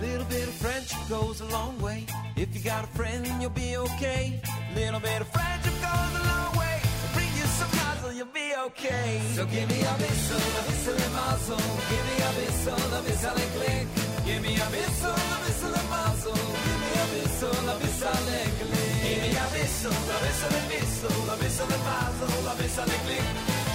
Little 0.06 0.26
bit 0.26 0.48
of 0.48 0.54
friendship 0.54 1.00
goes 1.08 1.40
a 1.40 1.46
long 1.46 1.80
way. 1.80 2.04
If 2.36 2.54
you 2.54 2.60
got 2.60 2.84
a 2.84 2.88
friend, 2.88 3.26
you'll 3.40 3.50
be 3.50 3.78
okay. 3.78 4.38
A 4.44 4.74
Little 4.78 5.00
bit 5.00 5.22
of 5.22 5.28
friendship 5.28 5.43
okay. 8.84 9.20
So 9.34 9.44
give 9.46 9.68
me 9.68 9.80
a 9.80 9.94
bissel, 9.96 10.36
a 10.36 10.62
bissel 10.68 10.94
and 10.94 11.12
mazel. 11.14 11.64
Give 11.90 12.04
me 12.08 12.16
a 12.20 12.30
bissel, 12.36 12.92
a 12.92 13.00
bissel 13.02 13.36
and 13.42 13.50
click. 13.56 13.86
Give 14.26 14.42
me 14.42 14.52
a 14.56 14.66
bissel, 14.74 15.14
a 15.14 15.36
bissel 15.44 15.74
and 15.74 15.88
mazel. 15.90 16.36
Give 16.64 16.80
me 16.82 16.90
a 17.00 17.04
bissel, 17.12 17.68
a 17.68 17.74
bissel 17.80 18.28
and 18.38 18.52
click. 18.60 18.92
Give 19.04 19.20
me 19.24 19.30
a 19.32 19.46
bissel, 19.54 19.92
a 19.92 20.16
bissel 20.24 20.54
and 20.58 20.68
bissel, 20.70 21.32
a 21.32 21.34
bissel 21.40 21.72
and 21.74 21.84
mazel, 21.88 22.44
a 22.44 22.52
bissel 22.60 22.90
and 22.94 23.02
click. 23.04 23.28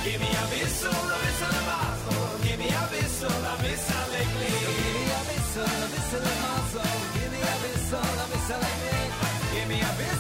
Give 0.06 0.20
me 0.22 0.30
a 0.30 0.44
bissel, 0.52 0.94
a 0.94 1.18
bissel 1.24 1.54
and 1.60 1.66
mazel. 1.70 2.22
Give 2.46 2.60
me 2.60 2.70
a 2.70 2.84
bissel, 2.94 3.46
a 3.50 3.54
bissel 3.64 4.14
and 4.20 4.30
click. 4.36 4.62
Give 4.62 4.94
me 4.96 5.04
a 5.10 5.22
bissel, 5.30 5.70
a 5.70 5.88
bissel 5.94 6.26
and 6.30 6.40
mazel. 6.46 6.92
Give 7.16 7.32
me 7.34 7.40
a 7.40 7.56
bissel, 7.64 8.00
a 8.00 8.26
bissel 8.32 8.62
and 8.70 8.78
click. 8.82 9.12
Give 9.54 9.68
me 9.70 9.78
a 9.82 9.92
bissel, 9.98 10.19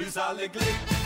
A 0.00 0.02
bissel 0.02 0.38
and 0.40 0.99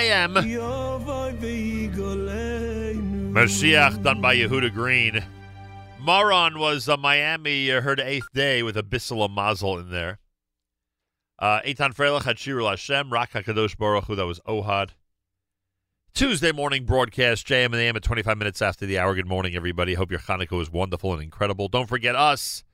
AM. 0.00 0.32
Mashiach 3.34 4.02
done 4.02 4.22
by 4.22 4.34
Yehuda 4.34 4.72
Green. 4.72 5.22
Moron 6.00 6.58
was 6.58 6.88
uh, 6.88 6.96
Miami, 6.96 7.70
uh, 7.70 7.82
heard 7.82 8.00
eighth 8.00 8.32
day 8.32 8.62
with 8.62 8.78
a 8.78 8.82
Bissell 8.82 9.28
Mazel 9.28 9.78
in 9.78 9.90
there. 9.90 10.18
Uh, 11.38 11.60
Eitan 11.60 11.94
Freilich 11.94 12.24
had 12.24 12.36
Shirul 12.36 12.70
Hashem, 12.70 13.12
Rak 13.12 13.32
HaKadosh 13.32 13.76
Baruch 13.76 14.06
Hu, 14.06 14.16
that 14.16 14.24
was 14.24 14.40
Ohad. 14.48 14.90
Tuesday 16.14 16.52
morning 16.52 16.86
broadcast, 16.86 17.46
JM 17.46 17.66
and 17.66 17.74
AM 17.74 17.96
at 17.96 18.02
25 18.02 18.38
minutes 18.38 18.62
after 18.62 18.86
the 18.86 18.98
hour. 18.98 19.14
Good 19.14 19.28
morning, 19.28 19.54
everybody. 19.54 19.92
Hope 19.94 20.10
your 20.10 20.20
Hanukkah 20.20 20.56
was 20.56 20.70
wonderful 20.70 21.12
and 21.12 21.22
incredible. 21.22 21.68
Don't 21.68 21.88
forget 21.88 22.16
us 22.16 22.64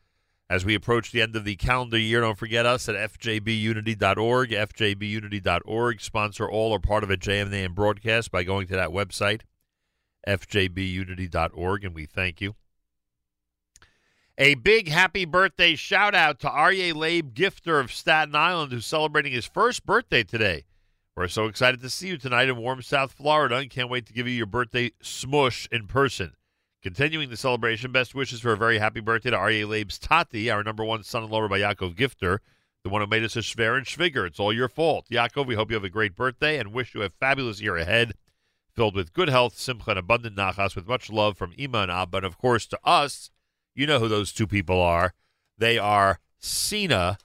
as 0.49 0.65
we 0.65 0.75
approach 0.75 1.11
the 1.11 1.23
end 1.23 1.35
of 1.37 1.45
the 1.45 1.57
calendar 1.57 1.99
year. 1.99 2.21
Don't 2.21 2.39
forget 2.39 2.67
us 2.67 2.89
at 2.89 2.95
fjbunity.org. 2.95 4.51
fjbunity.org. 4.51 6.01
Sponsor 6.01 6.49
all 6.49 6.73
or 6.73 6.81
part 6.81 7.05
of 7.05 7.11
a 7.11 7.17
JM 7.17 7.53
and 7.53 7.75
broadcast 7.75 8.31
by 8.31 8.45
going 8.45 8.67
to 8.69 8.75
that 8.75 8.91
website, 8.91 9.43
fjbunity.org, 10.27 11.85
and 11.85 11.95
we 11.95 12.07
thank 12.07 12.41
you. 12.41 12.55
A 14.39 14.55
big 14.55 14.89
happy 14.89 15.25
birthday 15.25 15.75
shout 15.77 16.15
out 16.15 16.41
to 16.41 16.49
Aryeh 16.49 16.95
Labe 16.95 17.33
Gifter 17.33 17.81
of 17.81 17.91
Staten 17.91 18.35
Island, 18.35 18.71
who's 18.71 18.85
celebrating 18.85 19.33
his 19.33 19.47
first 19.47 19.87
birthday 19.87 20.23
today. 20.23 20.65
We're 21.17 21.29
so 21.29 21.47
excited 21.47 21.81
to 21.81 21.89
see 21.89 22.09
you 22.09 22.19
tonight 22.19 22.51
in 22.51 22.59
warm 22.59 22.83
South 22.83 23.13
Florida 23.13 23.57
and 23.57 23.71
can't 23.71 23.89
wait 23.89 24.05
to 24.05 24.13
give 24.13 24.29
you 24.29 24.35
your 24.35 24.45
birthday 24.45 24.93
smush 25.01 25.67
in 25.73 25.87
person. 25.87 26.35
Continuing 26.87 27.31
the 27.31 27.37
celebration, 27.37 27.91
best 27.91 28.15
wishes 28.15 28.39
for 28.39 28.53
a 28.53 28.57
very 28.57 28.79
happy 28.79 29.01
birthday 29.01 29.31
to 29.31 29.37
Aryeh 29.37 29.69
Labe's 29.69 29.99
Tati, 29.99 30.49
our 30.53 30.63
number 30.63 30.85
one 30.85 31.03
son-in-law 31.03 31.41
Rabbi 31.41 31.59
Yaakov 31.59 31.97
Gifter, 31.97 32.39
the 32.85 32.89
one 32.89 33.01
who 33.01 33.09
made 33.09 33.25
us 33.25 33.35
a 33.35 33.41
Shver 33.41 33.77
and 33.77 33.85
Schviger. 33.85 34.25
It's 34.25 34.39
all 34.39 34.53
your 34.53 34.69
fault. 34.69 35.07
Yaakov, 35.11 35.49
we 35.49 35.57
hope 35.57 35.69
you 35.69 35.75
have 35.75 35.83
a 35.83 35.89
great 35.89 36.15
birthday 36.15 36.61
and 36.61 36.73
wish 36.73 36.95
you 36.95 37.03
a 37.03 37.09
fabulous 37.09 37.61
year 37.61 37.77
ahead, 37.77 38.13
filled 38.73 38.95
with 38.95 39.13
good 39.13 39.29
health, 39.29 39.59
simcha, 39.59 39.91
and 39.91 39.99
abundant 39.99 40.37
nachas, 40.37 40.77
with 40.77 40.87
much 40.87 41.11
love 41.11 41.37
from 41.37 41.55
Ima 41.59 41.79
and 41.79 41.91
Abba, 41.91 42.19
and 42.19 42.25
of 42.25 42.39
course 42.39 42.67
to 42.67 42.79
us. 42.85 43.33
You 43.75 43.89
know 43.89 43.99
who 43.99 44.07
those 44.07 44.33
two 44.33 44.47
people 44.47 44.81
are. 44.81 45.13
They 45.59 45.79
are 45.79 46.21
Cena 46.39 47.19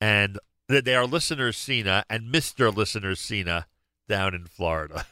and 0.00 0.40
they 0.68 0.96
are 0.96 1.06
listeners 1.06 1.56
Cena 1.56 2.04
and 2.10 2.34
Mr. 2.34 2.74
Listener 2.74 3.14
Cena 3.14 3.68
down 4.08 4.34
in 4.34 4.46
Florida. 4.46 5.06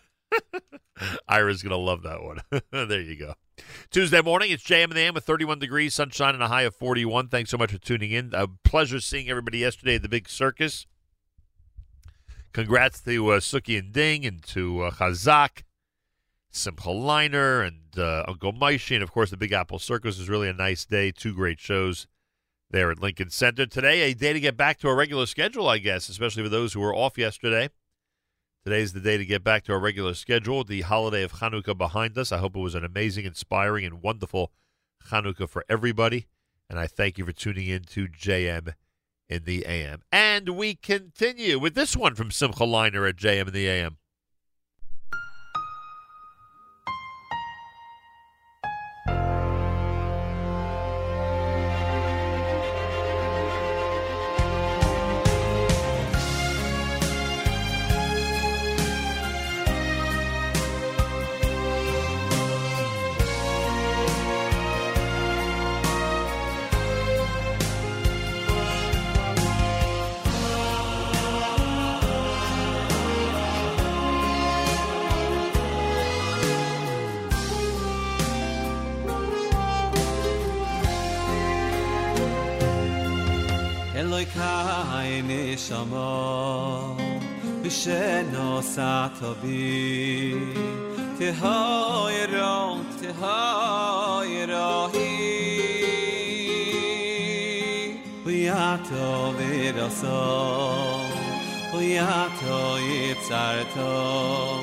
Ira's 1.28 1.62
going 1.62 1.70
to 1.70 1.76
love 1.76 2.02
that 2.02 2.20
one. 2.20 2.40
there 2.89 3.00
you 3.00 3.14
go. 3.14 3.34
Tuesday 3.91 4.23
morning, 4.23 4.50
it's 4.50 4.62
JM 4.62 4.84
and 4.84 4.92
the 4.92 5.00
AM 5.00 5.15
with 5.15 5.24
31 5.24 5.58
degrees, 5.58 5.94
sunshine, 5.94 6.34
and 6.34 6.42
a 6.42 6.49
high 6.49 6.62
of 6.62 6.74
41. 6.74 7.28
Thanks 7.28 7.50
so 7.50 7.58
much 7.58 7.73
for 7.73 7.78
tuning 7.78 8.10
in. 8.10 8.32
A 8.34 8.49
pleasure 8.49 9.00
seeing 9.00 9.28
everybody 9.28 9.58
yesterday 9.58 9.97
at 9.97 10.02
the 10.02 10.08
big 10.08 10.28
circus. 10.28 10.86
Congrats 12.52 13.00
to 13.00 13.28
uh, 13.31 13.41
Suki 13.41 13.78
and 13.78 13.92
Ding 13.92 14.26
and 14.26 14.42
to 14.44 14.82
uh, 14.82 14.91
Chazak, 14.92 15.62
Simcha 16.50 16.89
Leiner, 16.89 17.66
and 17.66 17.99
uh, 17.99 18.24
Uncle 18.28 18.52
Moishy. 18.52 18.94
And 18.94 19.02
of 19.02 19.10
course, 19.10 19.31
the 19.31 19.36
Big 19.36 19.52
Apple 19.52 19.78
Circus 19.78 20.18
is 20.18 20.28
really 20.28 20.49
a 20.49 20.55
nice 20.55 20.84
day. 20.84 21.10
Two 21.10 21.34
great 21.34 21.60
shows 21.60 22.07
there 22.70 22.91
at 22.91 23.00
Lincoln 23.00 23.31
Center. 23.31 23.66
Today, 23.66 24.10
a 24.10 24.15
day 24.15 24.32
to 24.32 24.41
get 24.41 24.57
back 24.57 24.78
to 24.81 24.89
a 24.89 24.94
regular 24.94 25.26
schedule, 25.26 25.68
I 25.68 25.78
guess, 25.78 26.08
especially 26.08 26.42
for 26.42 26.49
those 26.49 26.73
who 26.73 26.81
were 26.81 26.94
off 26.94 27.16
yesterday. 27.16 27.68
Today's 28.65 28.92
the 28.92 29.00
day 29.00 29.16
to 29.16 29.24
get 29.24 29.42
back 29.42 29.65
to 29.65 29.73
our 29.73 29.81
regular 29.81 30.15
schedule. 30.15 30.62
The 30.62 30.82
holiday 30.82 31.24
of 31.24 31.32
Hanukkah 31.32 31.76
behind 31.76 32.16
us. 32.16 32.31
I 32.31 32.39
hope 32.39 32.55
it 32.55 32.60
was 32.60 32.76
an 32.76 32.84
amazing, 32.84 33.24
inspiring, 33.24 33.84
and 33.84 34.00
wonderful 34.00 34.52
Hanukkah 35.08 35.49
for 35.49 35.65
everybody. 35.68 36.28
And 36.70 36.78
I 36.78 36.86
thank 36.86 37.18
you 37.18 37.24
for 37.24 37.32
tuning 37.32 37.66
in 37.66 37.82
to 37.86 38.07
JM 38.07 38.74
in 39.28 39.42
the 39.42 39.66
AM. 39.66 40.02
And 40.12 40.50
we 40.50 40.76
continue 40.76 41.58
with 41.58 41.74
this 41.74 41.97
one 41.97 42.15
from 42.15 42.31
Simcha 42.31 42.62
Leiner 42.62 43.08
at 43.08 43.16
JM 43.16 43.49
in 43.49 43.52
the 43.52 43.66
AM. 43.66 43.97
dam 85.73 85.92
be 87.62 87.70
satavi 88.75 89.70
te 91.18 91.28
hayra 91.41 92.52
te 93.01 93.10
hayra 93.20 94.68
hi 94.94 95.09
priat 98.25 98.89
over 99.09 99.76
os 99.86 100.02
o 101.76 101.81
yat 101.94 102.39
oy 102.60 102.92
tser 103.25 103.59
tom 103.75 104.62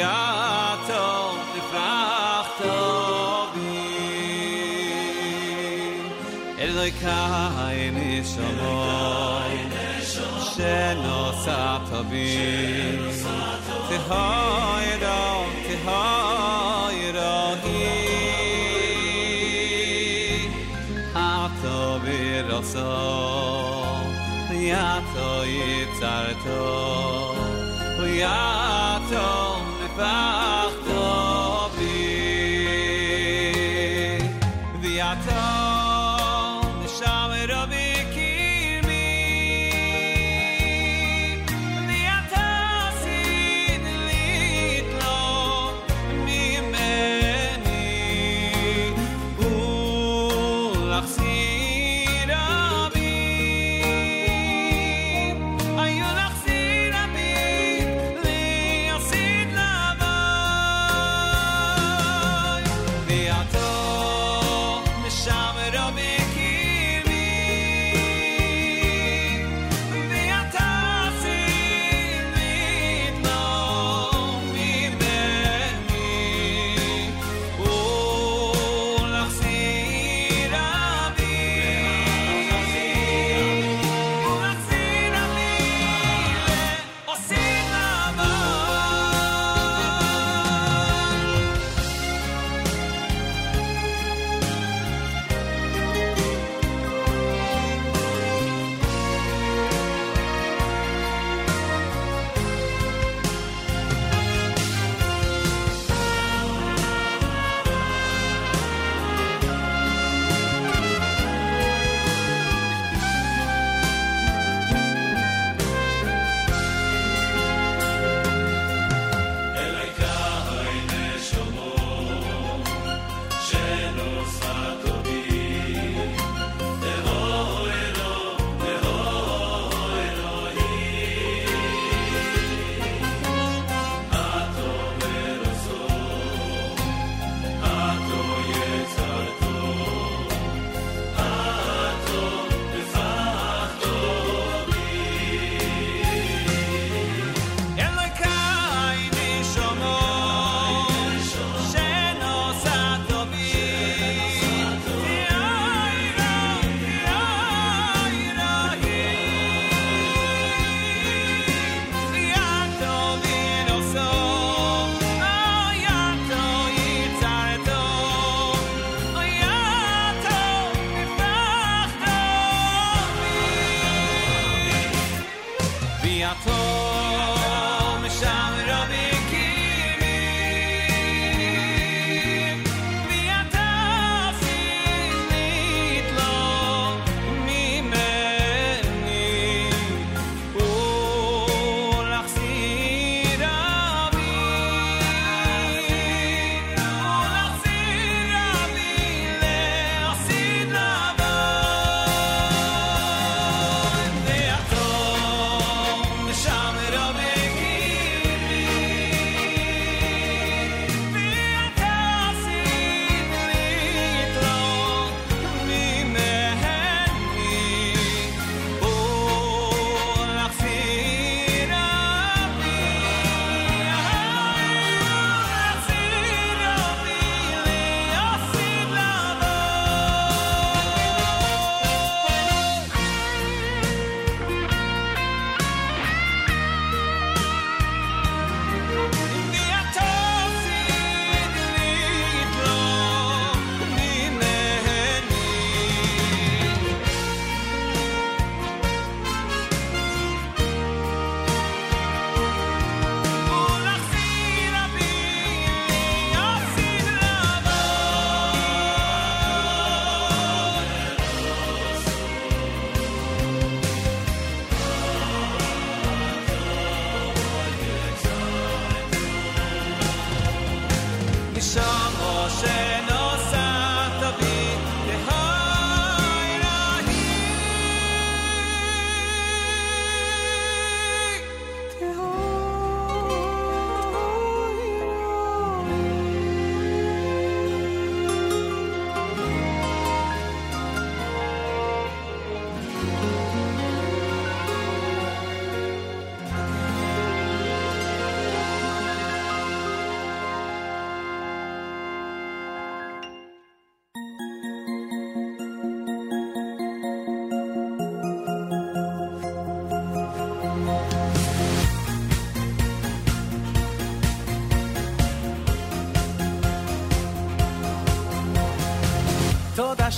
yat 0.00 0.88
ot 1.06 1.40
di 1.54 1.62
fracht 1.70 2.58
den 10.58 10.98
osat 10.98 11.88
hobin 11.92 12.98
den 12.98 12.98
osat 12.98 12.98
hobin 12.98 13.00
te 13.88 13.96
hayd 14.08 15.02
un 15.02 15.50
te 15.66 15.76
hayran 15.86 17.58
hat 21.14 21.58
hobir 21.64 22.48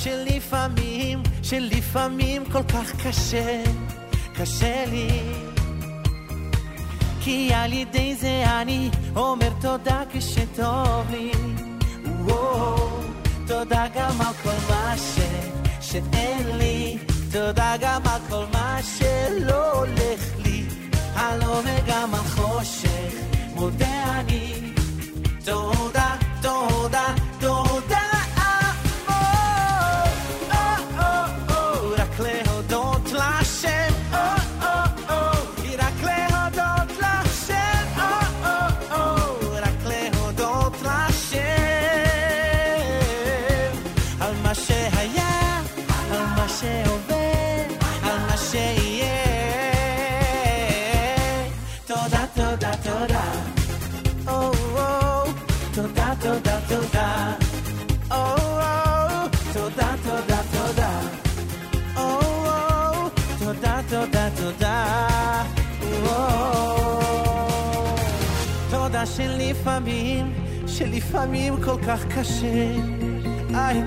שלפעמים, 0.03 1.23
שלפעמים 1.43 2.45
כל 2.45 2.63
כך 2.63 3.07
קשה, 3.07 3.63
קשה 4.35 4.85
לי. 4.87 5.09
כי 7.21 7.51
על 7.55 7.73
ידי 7.73 8.17
זה 8.17 8.45
אני 8.61 8.91
אומר 9.17 9.49
תודה 9.61 10.03
כשטוב 10.13 11.11
לי. 11.11 11.33
וואו, 12.21 12.89
תודה 13.47 13.87
גם 13.95 14.21
על 14.21 14.35
כל 14.43 14.73
מה 14.75 14.95
ש... 14.97 15.21
שאין 15.81 16.59
לי, 16.59 16.99
תודה 17.33 17.75
גם 17.81 18.03
על 18.05 18.21
כל 18.29 18.45
מה 18.53 18.79
שלא 18.83 19.73
הולך 19.73 20.21
לי, 20.39 20.65
הלא 21.15 21.63
וגם 21.65 22.15
על 22.15 22.30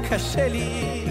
קשה 0.10 0.48
לי 0.48 1.04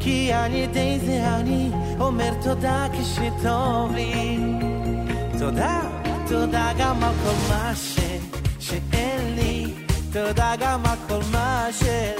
כי 0.00 0.32
על 0.32 0.54
ידי 0.54 0.98
זה 1.06 1.26
אני 1.26 1.70
אומר 2.00 2.30
תודה 2.42 2.86
כשטוב 2.92 3.94
לי. 3.94 4.38
תודה, 5.38 5.80
תודה 6.28 6.72
גם 6.78 7.04
על 7.04 7.14
כל 7.24 7.54
מה 7.54 7.72
ש... 7.74 7.98
שאין 8.60 9.34
לי. 9.34 9.74
תודה 10.12 10.54
גם 10.60 10.80
על 10.86 10.96
כל 11.08 11.20
מה 11.32 11.68
של... 11.72 12.17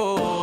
oh. 0.00 0.37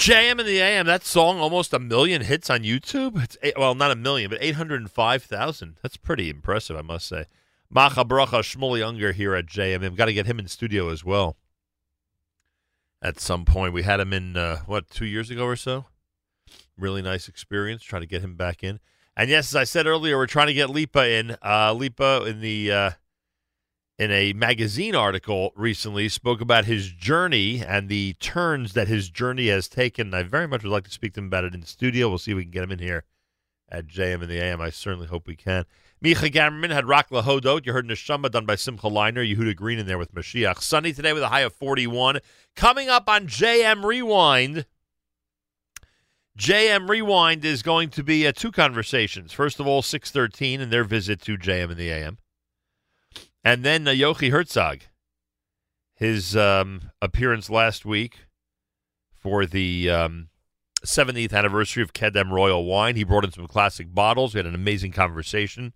JM 0.00 0.40
in 0.40 0.46
the 0.46 0.60
AM. 0.60 0.86
That 0.86 1.04
song 1.04 1.40
almost 1.40 1.74
a 1.74 1.78
million 1.78 2.22
hits 2.22 2.48
on 2.48 2.60
YouTube. 2.60 3.22
It's 3.22 3.36
eight, 3.42 3.58
well, 3.58 3.74
not 3.74 3.90
a 3.90 3.94
million, 3.94 4.30
but 4.30 4.38
eight 4.40 4.54
hundred 4.54 4.80
and 4.80 4.90
five 4.90 5.22
thousand. 5.22 5.76
That's 5.82 5.98
pretty 5.98 6.30
impressive, 6.30 6.74
I 6.74 6.80
must 6.80 7.06
say. 7.06 7.26
Mach 7.68 7.98
a 7.98 8.04
Bracha 8.06 8.40
Shmueli 8.40 8.80
Ungar 8.80 9.12
here 9.12 9.34
at 9.34 9.44
JMM. 9.44 9.96
Got 9.96 10.06
to 10.06 10.14
get 10.14 10.24
him 10.24 10.38
in 10.38 10.48
studio 10.48 10.88
as 10.88 11.04
well. 11.04 11.36
At 13.02 13.20
some 13.20 13.44
point, 13.44 13.74
we 13.74 13.82
had 13.82 14.00
him 14.00 14.14
in 14.14 14.38
uh, 14.38 14.60
what 14.64 14.88
two 14.88 15.04
years 15.04 15.28
ago 15.28 15.44
or 15.44 15.54
so. 15.54 15.84
Really 16.78 17.02
nice 17.02 17.28
experience. 17.28 17.82
Trying 17.82 18.00
to 18.00 18.08
get 18.08 18.22
him 18.22 18.36
back 18.36 18.64
in. 18.64 18.80
And 19.14 19.28
yes, 19.28 19.50
as 19.50 19.56
I 19.56 19.64
said 19.64 19.86
earlier, 19.86 20.16
we're 20.16 20.26
trying 20.26 20.46
to 20.46 20.54
get 20.54 20.70
Lipa 20.70 21.10
in. 21.10 21.36
Uh, 21.44 21.74
Lipa 21.74 22.24
in 22.24 22.40
the 22.40 22.72
uh, 22.72 22.90
in 24.00 24.10
a 24.10 24.32
magazine 24.32 24.94
article 24.94 25.52
recently 25.54 26.08
spoke 26.08 26.40
about 26.40 26.64
his 26.64 26.90
journey 26.90 27.62
and 27.62 27.90
the 27.90 28.14
turns 28.14 28.72
that 28.72 28.88
his 28.88 29.10
journey 29.10 29.48
has 29.48 29.68
taken. 29.68 30.14
I 30.14 30.22
very 30.22 30.48
much 30.48 30.62
would 30.62 30.72
like 30.72 30.84
to 30.84 30.90
speak 30.90 31.12
to 31.12 31.20
him 31.20 31.26
about 31.26 31.44
it 31.44 31.52
in 31.52 31.60
the 31.60 31.66
studio. 31.66 32.08
We'll 32.08 32.16
see 32.16 32.30
if 32.30 32.36
we 32.38 32.44
can 32.44 32.50
get 32.50 32.64
him 32.64 32.72
in 32.72 32.78
here 32.78 33.04
at 33.68 33.86
JM 33.86 34.22
in 34.22 34.28
the 34.30 34.42
AM. 34.42 34.58
I 34.58 34.70
certainly 34.70 35.06
hope 35.06 35.26
we 35.26 35.36
can. 35.36 35.66
Micha 36.02 36.32
Gamerman 36.32 36.70
had 36.70 36.88
Rak 36.88 37.10
Lehodot. 37.10 37.66
You 37.66 37.74
heard 37.74 37.86
Neshama 37.86 38.30
done 38.30 38.46
by 38.46 38.54
Simcha 38.54 38.86
Leiner. 38.86 39.22
Yehuda 39.22 39.54
Green 39.54 39.78
in 39.78 39.86
there 39.86 39.98
with 39.98 40.14
Mashiach. 40.14 40.62
Sunny 40.62 40.94
today 40.94 41.12
with 41.12 41.22
a 41.22 41.28
high 41.28 41.40
of 41.40 41.52
41. 41.52 42.20
Coming 42.56 42.88
up 42.88 43.06
on 43.06 43.26
JM 43.26 43.84
Rewind. 43.84 44.64
JM 46.38 46.88
Rewind 46.88 47.44
is 47.44 47.62
going 47.62 47.90
to 47.90 48.02
be 48.02 48.26
uh, 48.26 48.32
two 48.34 48.50
conversations. 48.50 49.34
First 49.34 49.60
of 49.60 49.66
all, 49.66 49.82
613 49.82 50.62
and 50.62 50.72
their 50.72 50.84
visit 50.84 51.20
to 51.20 51.36
JM 51.36 51.72
in 51.72 51.76
the 51.76 51.90
AM. 51.90 52.16
And 53.42 53.64
then 53.64 53.88
uh, 53.88 53.92
Yochi 53.92 54.30
Herzog, 54.30 54.80
his 55.94 56.36
um, 56.36 56.90
appearance 57.00 57.48
last 57.48 57.86
week 57.86 58.26
for 59.14 59.46
the 59.46 59.88
um, 59.88 60.28
70th 60.84 61.32
anniversary 61.32 61.82
of 61.82 61.92
Kedem 61.92 62.30
Royal 62.30 62.64
Wine. 62.64 62.96
He 62.96 63.04
brought 63.04 63.24
in 63.24 63.32
some 63.32 63.46
classic 63.46 63.94
bottles. 63.94 64.34
We 64.34 64.38
had 64.38 64.46
an 64.46 64.54
amazing 64.54 64.92
conversation. 64.92 65.72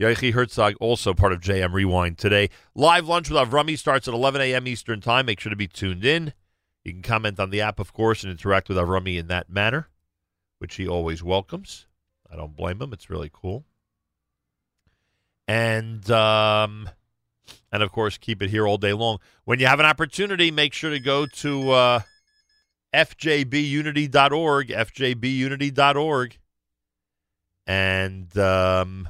Yochi 0.00 0.32
Herzog, 0.32 0.76
also 0.80 1.12
part 1.12 1.32
of 1.32 1.40
JM 1.40 1.72
Rewind 1.72 2.18
today. 2.18 2.48
Live 2.74 3.06
lunch 3.06 3.28
with 3.28 3.38
Avrami 3.38 3.76
starts 3.76 4.06
at 4.08 4.14
11 4.14 4.40
a.m. 4.40 4.66
Eastern 4.66 5.00
Time. 5.00 5.26
Make 5.26 5.40
sure 5.40 5.50
to 5.50 5.56
be 5.56 5.68
tuned 5.68 6.04
in. 6.04 6.32
You 6.84 6.92
can 6.92 7.02
comment 7.02 7.38
on 7.38 7.50
the 7.50 7.60
app, 7.60 7.78
of 7.78 7.92
course, 7.92 8.22
and 8.22 8.30
interact 8.30 8.68
with 8.68 8.78
Avrami 8.78 9.18
in 9.18 9.26
that 9.26 9.50
manner, 9.50 9.88
which 10.58 10.76
he 10.76 10.88
always 10.88 11.22
welcomes. 11.22 11.86
I 12.32 12.36
don't 12.36 12.56
blame 12.56 12.80
him. 12.80 12.92
It's 12.92 13.10
really 13.10 13.30
cool 13.30 13.66
and 15.48 16.10
um, 16.10 16.88
and 17.72 17.82
of 17.82 17.92
course 17.92 18.18
keep 18.18 18.42
it 18.42 18.50
here 18.50 18.66
all 18.66 18.78
day 18.78 18.92
long. 18.92 19.18
When 19.44 19.58
you 19.58 19.66
have 19.66 19.80
an 19.80 19.86
opportunity, 19.86 20.50
make 20.50 20.72
sure 20.72 20.90
to 20.90 21.00
go 21.00 21.26
to 21.26 21.70
uh, 21.70 22.00
fjbunity.org, 22.94 24.68
fjbunity.org, 24.68 26.38
and 27.66 28.38
um, 28.38 29.08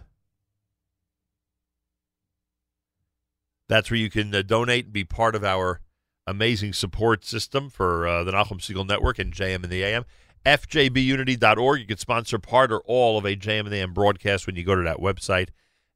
that's 3.69 3.91
where 3.91 3.99
you 3.99 4.11
can 4.11 4.35
uh, 4.35 4.43
donate 4.43 4.87
and 4.87 4.93
be 4.93 5.05
part 5.05 5.35
of 5.35 5.45
our 5.45 5.81
amazing 6.27 6.73
support 6.73 7.25
system 7.25 7.71
for 7.71 8.07
uh, 8.07 8.25
the 8.25 8.33
Nachum 8.33 8.59
Segal 8.59 8.87
Network 8.87 9.19
and 9.19 9.33
JM 9.33 9.65
in 9.65 9.71
the 9.71 9.83
AM. 9.83 10.05
FJBUnity.org. 10.47 11.81
You 11.81 11.87
can 11.87 11.99
sponsor 11.99 12.39
part 12.39 12.73
or 12.73 12.81
all 12.81 13.19
of 13.19 13.25
a 13.25 13.37
JM 13.37 13.61
in 13.61 13.71
the 13.71 13.79
AM 13.79 13.93
broadcast 13.93 14.47
when 14.47 14.57
you 14.57 14.65
go 14.65 14.75
to 14.75 14.83
that 14.83 14.99
website 14.99 15.49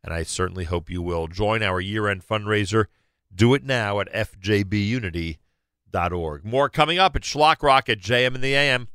and 0.04 0.12
I 0.14 0.22
certainly 0.22 0.64
hope 0.64 0.90
you 0.90 1.00
will 1.00 1.26
join 1.26 1.62
our 1.62 1.80
year-end 1.80 2.24
fundraiser. 2.26 2.84
Do 3.34 3.54
it 3.54 3.64
now 3.64 4.00
at 4.00 4.12
fjbunity.org. 4.12 5.38
More 6.44 6.68
coming 6.68 6.98
up 6.98 7.16
at 7.16 7.22
Shlock 7.22 7.62
Rock 7.62 7.88
at 7.88 7.98
JM 7.98 8.34
in 8.34 8.42
the 8.42 8.54
AM. 8.54 8.88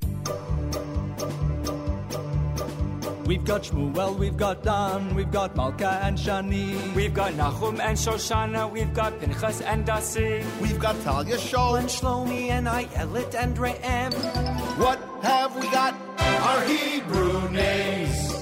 We've 3.26 3.44
got 3.46 3.64
Shmuel, 3.64 4.18
we've 4.18 4.38
got 4.38 4.64
Dan, 4.64 5.14
we've 5.14 5.32
got 5.32 5.56
Malka 5.56 6.00
and 6.02 6.18
Shani. 6.18 6.96
We've 6.96 7.14
got 7.14 7.36
Nahum 7.36 7.80
and 7.80 7.96
Shoshana, 7.96 8.72
we've 8.72 8.92
got 8.92 9.20
Pinchas 9.20 9.62
and 9.62 9.86
Dasi. 9.86 10.44
We've 10.60 10.80
got 10.80 11.00
Talia 11.04 11.38
Shol 11.38 11.78
and 11.78 11.88
Shlomi 11.88 12.50
and 12.50 12.66
Ayelet 12.66 13.36
and 13.36 13.56
Re'em. 13.56 14.14
What 14.80 15.00
have 15.22 15.56
we 15.56 15.70
got? 15.70 15.94
Our 16.18 16.64
Hebrew 16.66 17.50
names. 17.52 18.39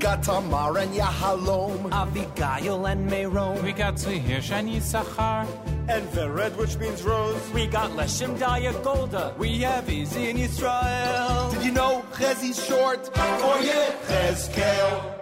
We 0.00 0.04
got 0.04 0.22
Tamar 0.22 0.78
and 0.78 0.94
Yahalom. 0.94 1.92
Abigail 1.92 2.86
and 2.86 3.06
Meron. 3.06 3.62
We 3.62 3.72
got 3.72 3.96
Tzvihirsh 3.96 4.50
and 4.50 4.70
Yisachar. 4.70 5.46
And 5.90 6.08
Vered, 6.08 6.56
which 6.56 6.78
means 6.78 7.02
rose. 7.02 7.50
We 7.50 7.66
got 7.66 7.90
Leshem 7.90 8.38
Daya 8.38 8.72
Golda. 8.82 9.34
We 9.36 9.58
have 9.58 9.90
Izzy 9.90 10.30
and 10.30 10.38
Yisrael. 10.38 11.52
Did 11.52 11.64
you 11.66 11.72
know 11.72 12.02
Chezi's 12.12 12.64
short 12.64 13.04
for 13.14 13.56
Yechezkel. 13.68 15.20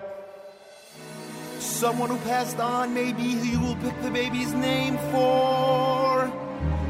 Someone 1.58 2.10
who 2.10 2.18
passed 2.18 2.60
on, 2.60 2.94
maybe 2.94 3.24
you 3.24 3.58
will 3.58 3.76
pick 3.82 4.00
the 4.02 4.12
baby's 4.12 4.54
name 4.54 4.96
for. 5.10 6.30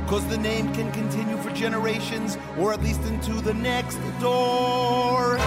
Cause 0.08 0.26
the 0.26 0.36
name 0.36 0.74
can 0.74 0.92
continue 0.92 1.38
for 1.38 1.50
generations, 1.52 2.36
or 2.58 2.74
at 2.74 2.82
least 2.82 3.00
into 3.04 3.32
the 3.40 3.54
next 3.54 3.98
door. 4.20 5.38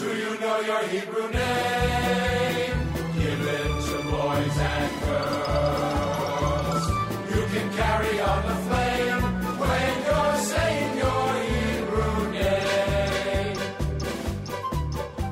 Do 0.00 0.08
you 0.16 0.32
know 0.40 0.58
your 0.60 0.82
Hebrew 0.88 1.28
name? 1.28 2.78
Give 3.20 3.42
it 3.56 3.72
to 3.86 3.96
boys 4.08 4.58
and 4.72 4.92
girls. 5.04 6.84
You 7.34 7.42
can 7.52 7.68
carry 7.76 8.14
on 8.32 8.40
the 8.50 8.56
flame 8.66 9.22
when 9.60 9.92
you're 10.08 10.38
saying 10.52 10.92
your 11.04 11.26
Hebrew 11.52 12.16
name. 12.32 13.58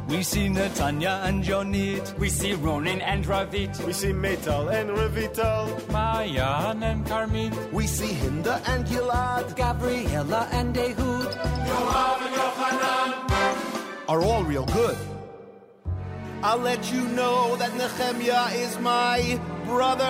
We 0.08 0.22
see 0.22 0.48
Netanya 0.48 1.14
and 1.24 1.42
Jonit. 1.42 2.18
We 2.18 2.28
see 2.28 2.52
Ronin 2.52 3.00
and 3.00 3.24
Ravit. 3.24 3.80
We 3.86 3.94
see 3.94 4.12
Metal 4.12 4.68
and 4.68 4.90
Revital. 4.90 5.90
Mayan 5.90 6.82
and 6.82 7.06
Carmit. 7.06 7.54
We 7.72 7.86
see 7.86 8.12
Hinda 8.12 8.60
and 8.68 8.84
Gilad. 8.84 9.56
Gabriella 9.56 10.46
and 10.52 10.76
Ehud. 10.76 11.30
Yoav 11.68 12.20
and 12.26 12.34
Yochanan. 12.36 13.07
Are 14.08 14.22
all 14.22 14.42
real 14.42 14.64
good. 14.64 14.96
I'll 16.42 16.56
let 16.56 16.90
you 16.90 17.06
know 17.08 17.56
that 17.56 17.76
Nehemiah 17.76 18.54
is 18.54 18.78
my 18.78 19.38
brother. 19.66 20.06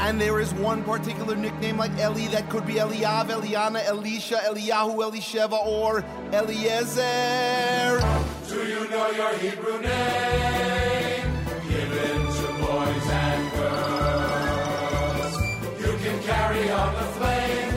And 0.00 0.20
there 0.20 0.38
is 0.38 0.52
one 0.52 0.84
particular 0.84 1.34
nickname 1.34 1.78
like 1.78 1.92
Eli 1.92 2.28
that 2.28 2.50
could 2.50 2.66
be 2.66 2.74
Eliav, 2.74 3.30
Eliana, 3.30 3.82
Elisha, 3.86 4.36
Eliyahu, 4.36 4.96
Elisheva, 4.96 5.64
or 5.64 6.04
Eliezer. 6.30 8.02
Do 8.50 8.66
you 8.68 8.86
know 8.90 9.10
your 9.12 9.32
Hebrew 9.38 9.80
name? 9.80 11.24
Give 11.70 11.90
it 11.90 12.20
to 12.36 12.48
boys 12.66 13.08
and 13.10 13.52
girls. 13.56 15.34
You 15.80 15.96
can 16.04 16.22
carry 16.24 16.70
on 16.70 16.94
the 16.94 17.06
flame 17.16 17.67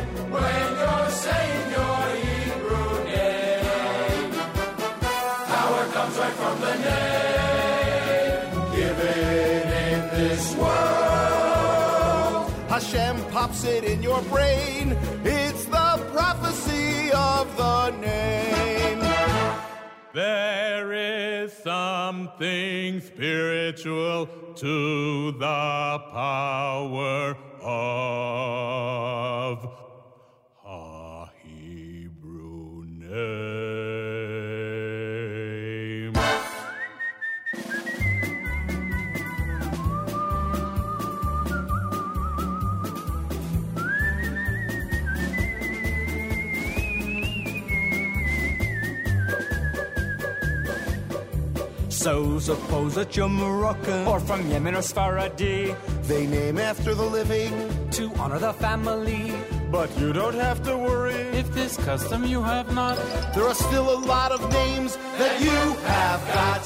pops 13.42 13.64
it 13.64 13.84
in 13.84 14.04
your 14.04 14.22
brain. 14.34 14.96
It's 15.24 15.66
the 15.66 16.10
prophecy 16.14 17.12
of 17.12 17.58
the 17.58 17.90
name. 17.90 19.00
There 20.14 20.94
is 20.94 21.52
something 21.52 23.02
spiritual 23.02 24.28
to 24.58 25.32
the 25.32 26.00
power 26.12 27.36
of 27.64 29.58
a 30.64 31.26
Hebrew 31.44 32.86
name. 32.86 33.61
So 52.02 52.40
suppose 52.40 52.96
that 52.96 53.16
you're 53.16 53.30
Moroccan 53.30 54.08
or 54.08 54.20
from 54.20 54.50
Yemen 54.50 54.74
or 54.74 54.82
Sfaradi. 54.82 55.78
They 56.08 56.26
name 56.26 56.58
after 56.58 56.96
the 56.96 57.06
living 57.06 57.54
to 57.92 58.12
honor 58.16 58.40
the 58.40 58.54
family. 58.54 59.36
But 59.70 59.96
you 60.00 60.12
don't 60.12 60.34
have 60.34 60.64
to 60.64 60.76
worry 60.76 61.14
if 61.14 61.54
this 61.54 61.78
custom 61.78 62.26
you 62.26 62.42
have 62.42 62.74
not. 62.74 62.98
There 63.36 63.44
are 63.44 63.54
still 63.54 63.88
a 63.94 64.00
lot 64.00 64.32
of 64.32 64.42
names 64.52 64.98
that 65.20 65.40
you 65.42 65.60
have 65.86 66.22
got. 66.34 66.62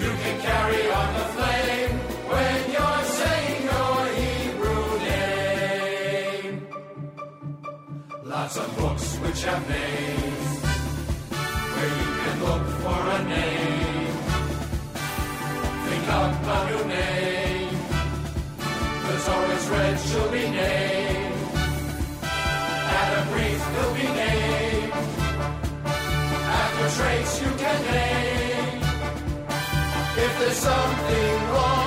You 0.00 0.10
can 0.24 0.40
carry 0.40 0.90
on 0.90 1.19
have 9.44 9.66
where 11.74 11.88
you 11.88 12.08
can 12.20 12.36
look 12.44 12.64
for 12.82 13.00
a 13.16 13.20
name. 13.24 14.14
Think 15.86 16.08
up 16.18 16.34
a 16.44 16.58
new 16.68 16.84
name. 16.88 17.74
The 19.06 19.16
Torah's 19.26 19.66
read 19.70 19.96
she'll 20.00 20.30
be 20.30 20.44
named. 20.60 21.40
Adam 23.00 23.24
Brief 23.32 23.60
will 23.74 23.94
be 23.94 24.08
named. 24.22 24.92
After 26.60 26.88
traits 26.96 27.34
you 27.42 27.50
can 27.62 27.80
name. 27.96 28.82
If 30.24 30.32
there's 30.38 30.56
something 30.56 31.34
wrong 31.52 31.79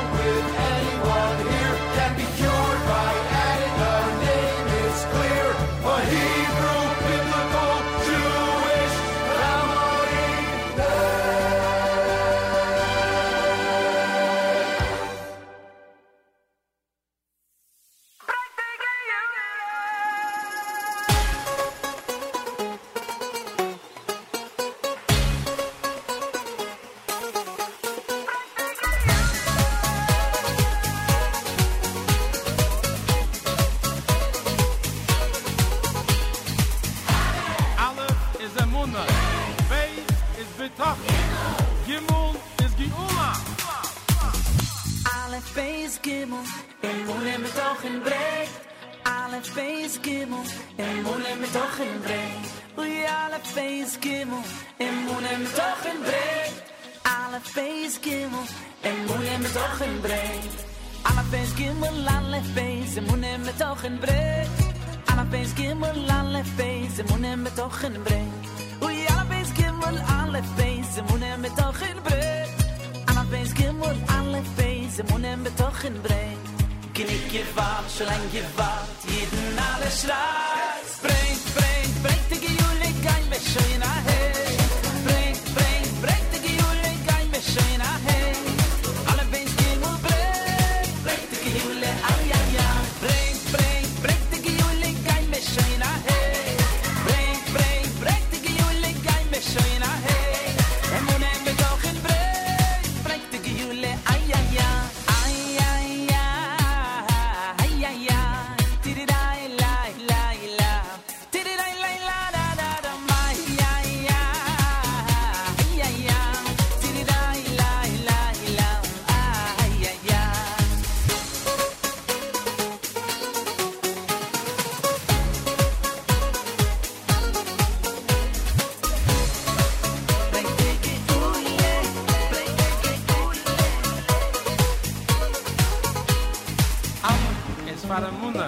a 138.03 138.11
munne 138.19 138.47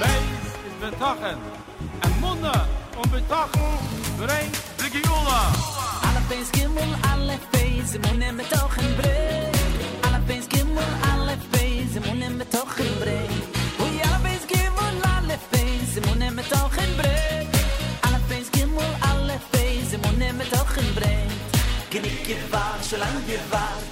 beis 0.00 0.52
in 0.68 0.74
betochen 0.80 1.38
a 2.06 2.08
munne 2.20 2.54
un 3.00 3.08
betochen 3.12 3.76
bring 4.18 4.50
de 4.78 4.86
giula 4.94 5.40
alle 6.06 6.22
beis 6.28 6.48
gimul 6.56 6.92
alle 7.10 7.36
beis 7.52 7.90
munne 8.04 8.28
betochen 8.38 8.88
bring 8.98 9.54
alle 10.06 10.20
beis 10.28 10.46
gimul 10.54 10.90
alle 11.10 11.36
beis 11.52 11.92
munne 12.06 12.28
betochen 12.40 12.90
bring 13.02 13.34
hoy 13.78 13.94
alle 14.06 14.18
beis 14.26 14.44
gimul 14.52 14.96
alle 15.14 15.36
beis 15.52 15.92
munne 16.06 16.28
betochen 16.38 16.90
bring 17.00 17.48
alle 18.06 18.20
beis 18.28 18.48
gimul 18.56 18.92
alle 19.10 19.36
beis 19.52 19.90
munne 20.02 20.28
betochen 20.40 20.88
bring 20.98 21.30
gnik 21.90 22.18
gevar 22.26 22.76
so 22.88 22.96
lang 23.04 23.18
gevar 23.30 23.87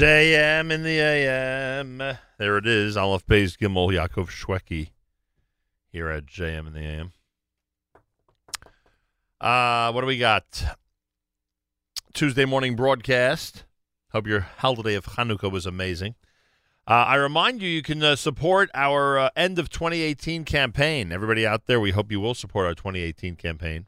JM 0.00 0.72
in 0.72 0.82
the 0.82 0.98
AM. 0.98 1.98
There 2.38 2.56
it 2.56 2.66
is. 2.66 2.96
Aleph 2.96 3.26
Beis 3.26 3.58
Gimel 3.58 3.92
Yaakov 3.92 4.30
Shwekey 4.30 4.92
here 5.92 6.08
at 6.08 6.24
JM 6.24 6.68
in 6.68 6.72
the 6.72 6.80
AM. 6.80 7.12
Uh, 9.38 9.92
what 9.92 10.00
do 10.00 10.06
we 10.06 10.16
got? 10.16 10.64
Tuesday 12.14 12.46
morning 12.46 12.76
broadcast. 12.76 13.64
Hope 14.12 14.26
your 14.26 14.40
holiday 14.40 14.94
of 14.94 15.04
Hanukkah 15.04 15.52
was 15.52 15.66
amazing. 15.66 16.14
Uh, 16.88 17.04
I 17.06 17.16
remind 17.16 17.60
you, 17.60 17.68
you 17.68 17.82
can 17.82 18.02
uh, 18.02 18.16
support 18.16 18.70
our 18.72 19.18
uh, 19.18 19.28
end 19.36 19.58
of 19.58 19.68
2018 19.68 20.46
campaign. 20.46 21.12
Everybody 21.12 21.46
out 21.46 21.66
there, 21.66 21.78
we 21.78 21.90
hope 21.90 22.10
you 22.10 22.20
will 22.20 22.32
support 22.34 22.64
our 22.64 22.74
2018 22.74 23.36
campaign. 23.36 23.84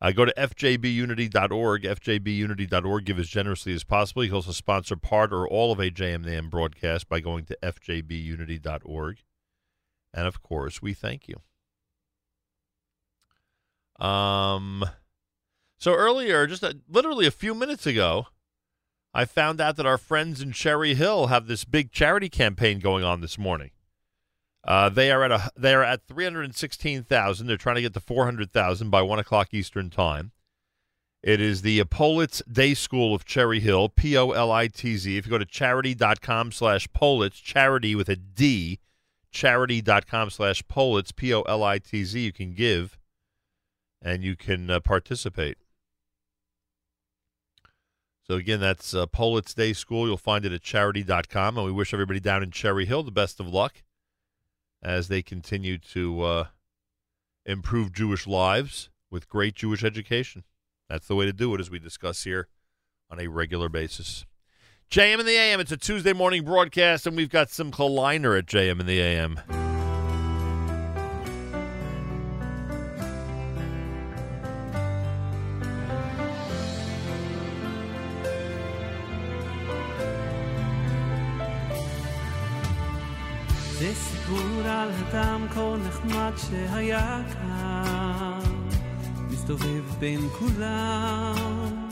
Uh, 0.00 0.12
go 0.12 0.24
to 0.24 0.32
fjbunity.org, 0.36 1.82
fjbunity.org. 1.82 3.04
Give 3.04 3.18
as 3.18 3.28
generously 3.28 3.74
as 3.74 3.82
possible. 3.82 4.22
You 4.22 4.30
can 4.30 4.36
also 4.36 4.52
sponsor 4.52 4.96
part 4.96 5.32
or 5.32 5.48
all 5.48 5.72
of 5.72 5.80
a 5.80 5.90
JMNAM 5.90 6.50
broadcast 6.50 7.08
by 7.08 7.20
going 7.20 7.44
to 7.46 7.58
fjbunity.org. 7.62 9.18
And 10.14 10.26
of 10.26 10.42
course, 10.42 10.80
we 10.80 10.94
thank 10.94 11.28
you. 11.28 11.40
Um, 14.04 14.84
so 15.78 15.94
earlier, 15.94 16.46
just 16.46 16.62
a, 16.62 16.78
literally 16.88 17.26
a 17.26 17.32
few 17.32 17.54
minutes 17.54 17.86
ago, 17.86 18.28
I 19.12 19.24
found 19.24 19.60
out 19.60 19.76
that 19.76 19.86
our 19.86 19.98
friends 19.98 20.40
in 20.40 20.52
Cherry 20.52 20.94
Hill 20.94 21.26
have 21.26 21.46
this 21.46 21.64
big 21.64 21.90
charity 21.90 22.28
campaign 22.28 22.78
going 22.78 23.02
on 23.02 23.20
this 23.20 23.36
morning. 23.36 23.70
Uh, 24.64 24.88
they 24.88 25.10
are 25.10 25.24
at 25.24 25.32
a 25.32 25.50
they 25.56 25.74
are 25.74 25.84
at 25.84 26.06
three 26.06 26.24
hundred 26.24 26.54
sixteen 26.56 27.02
thousand. 27.02 27.46
They're 27.46 27.56
trying 27.56 27.76
to 27.76 27.82
get 27.82 27.94
to 27.94 28.00
four 28.00 28.24
hundred 28.24 28.52
thousand 28.52 28.90
by 28.90 29.02
one 29.02 29.18
o'clock 29.18 29.54
Eastern 29.54 29.88
time. 29.90 30.32
It 31.22 31.40
is 31.40 31.62
the 31.62 31.82
Politz 31.84 32.42
Day 32.50 32.74
School 32.74 33.14
of 33.14 33.24
Cherry 33.24 33.60
Hill, 33.60 33.88
P 33.88 34.16
O 34.16 34.30
L 34.30 34.52
I 34.52 34.68
T 34.68 34.96
Z. 34.96 35.16
If 35.16 35.26
you 35.26 35.30
go 35.30 35.38
to 35.38 35.46
charidy.com 35.46 36.52
slash 36.52 36.86
Politz, 36.88 37.42
charidy 37.42 37.96
with 37.96 38.08
a 38.08 38.16
D, 38.16 38.78
charidy.com 39.32 40.30
slash 40.30 40.62
Politz, 40.64 41.14
P 41.14 41.34
O 41.34 41.42
L 41.42 41.64
I 41.64 41.78
T 41.78 42.04
Z, 42.04 42.20
you 42.20 42.32
can 42.32 42.52
give 42.52 42.98
and 44.00 44.22
you 44.22 44.36
can 44.36 44.70
uh, 44.70 44.80
participate. 44.80 45.58
So 48.22 48.34
again, 48.34 48.60
that's 48.60 48.92
uh, 48.92 49.06
Politz 49.06 49.54
Day 49.54 49.72
School. 49.72 50.06
You'll 50.06 50.18
find 50.18 50.44
it 50.44 50.52
at 50.52 50.60
charidy.com. 50.60 51.56
And 51.56 51.66
we 51.66 51.72
wish 51.72 51.94
everybody 51.94 52.20
down 52.20 52.42
in 52.42 52.50
Cherry 52.50 52.84
Hill 52.84 53.02
the 53.02 53.10
best 53.10 53.40
of 53.40 53.48
luck 53.48 53.82
as 54.82 55.08
they 55.08 55.22
continue 55.22 55.78
to 55.78 56.22
uh, 56.22 56.44
improve 57.44 57.92
Jewish 57.92 58.26
lives 58.26 58.90
with 59.10 59.28
great 59.28 59.54
Jewish 59.54 59.82
education. 59.82 60.44
That's 60.88 61.06
the 61.06 61.14
way 61.14 61.26
to 61.26 61.32
do 61.32 61.54
it, 61.54 61.60
as 61.60 61.70
we 61.70 61.78
discuss 61.78 62.24
here 62.24 62.48
on 63.10 63.20
a 63.20 63.26
regular 63.26 63.68
basis. 63.68 64.24
JM 64.90 65.20
in 65.20 65.26
the 65.26 65.36
AM. 65.36 65.60
It's 65.60 65.72
a 65.72 65.76
Tuesday 65.76 66.12
morning 66.12 66.44
broadcast, 66.44 67.06
and 67.06 67.16
we've 67.16 67.30
got 67.30 67.50
some 67.50 67.70
Leiner 67.70 68.38
at 68.38 68.46
JM 68.46 68.80
in 68.80 68.86
the 68.86 69.00
AM. 69.00 69.67
סיפור 84.28 84.68
על 84.68 84.90
אדם 84.90 85.46
כה 85.54 85.74
נחמד 85.88 86.32
שהיה 86.36 87.20
כאן, 87.32 88.40
מסתובב 89.30 89.82
בין 89.98 90.20
כולם, 90.38 91.88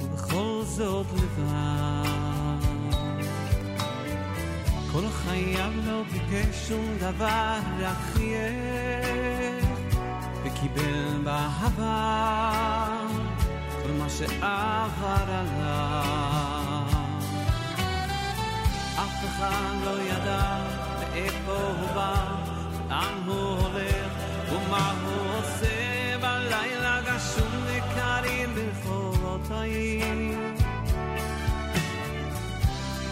ובכל 0.00 0.62
זאת 0.64 1.06
לבד. 1.14 2.58
כל 4.92 5.08
חייו 5.08 5.72
לא 5.86 6.02
ביקש 6.12 6.68
שום 6.68 6.84
דבר, 7.00 7.58
חייך, 8.12 9.66
וקיבל 10.44 11.22
באהבה 11.24 12.88
כל 13.82 13.90
מה 13.98 14.08
שעבר 14.10 15.24
עליו. 15.28 16.88
אף 18.96 19.24
אחד 19.24 19.74
לא 19.84 20.02
ידע 20.02 20.77
מאיפה 21.17 21.51
הוא 21.51 21.87
בא, 21.95 22.25
לאן 22.89 23.23
הוא 23.25 23.59
הולך 23.59 24.11
ומה 24.51 24.91
הוא 25.05 25.39
עושה 25.39 26.17
בלילה 26.21 27.01
גשום 27.01 27.51
וקרים 27.65 28.55
ברחובות 28.55 29.51
העיר. 29.51 30.37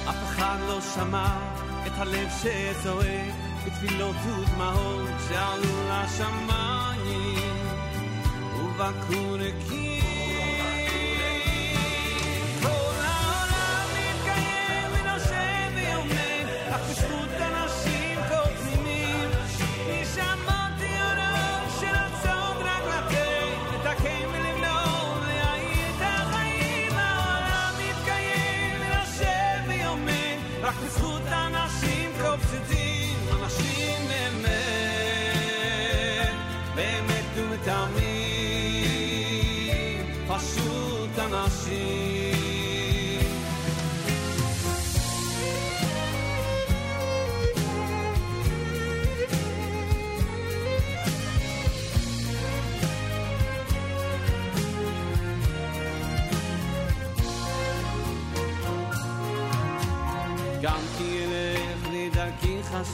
אף 0.09 0.23
אחד 0.29 0.57
לא 0.67 0.81
שמע 0.95 1.37
את 1.87 1.91
הלב 1.97 2.29
שצועק 2.41 3.33
בתפילות 3.65 4.15
ודמעות 4.25 5.09
שעלו 5.29 5.89
לשמיים 5.89 7.65
ובקעו 8.55 9.37
נקיים. 9.37 9.94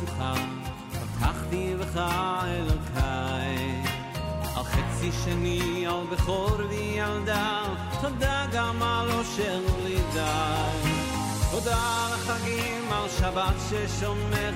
חשוכה, 0.06 0.34
פתחתי 0.90 1.74
בך 1.80 2.00
אלוקיי. 2.44 3.82
על 4.56 4.64
חצי 4.64 5.10
שני, 5.24 5.86
על 5.86 6.06
בכור 6.12 6.56
וילדה, 6.70 7.62
תודה 8.00 8.46
גם 8.52 8.82
על 8.82 9.10
אושר 9.10 9.60
ולידה. 9.76 10.54
תודה 11.50 11.76
על 11.76 12.12
החגים, 12.12 12.92
על 12.92 13.08
שבת 13.18 13.54
ששומר, 13.68 14.52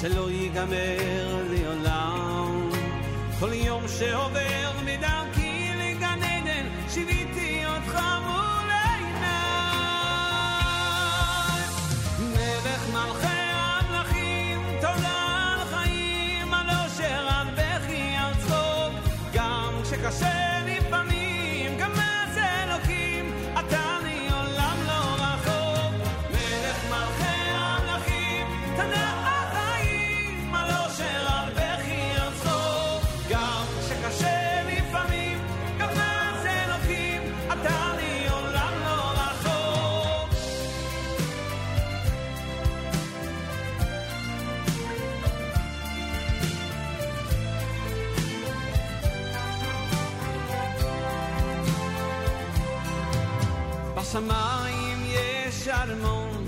שלא 0.00 0.30
ייגמר 0.30 1.44
לעולם. 1.50 2.70
כל 3.40 3.52
יום 3.52 3.82
שעובר 3.98 4.70
מדרכי 4.84 5.70
לגן 5.78 6.22
עדן, 6.22 6.66
שיוויתי 6.88 7.21
בשמיים 54.12 55.04
יש 55.06 55.68
ארמון, 55.68 56.44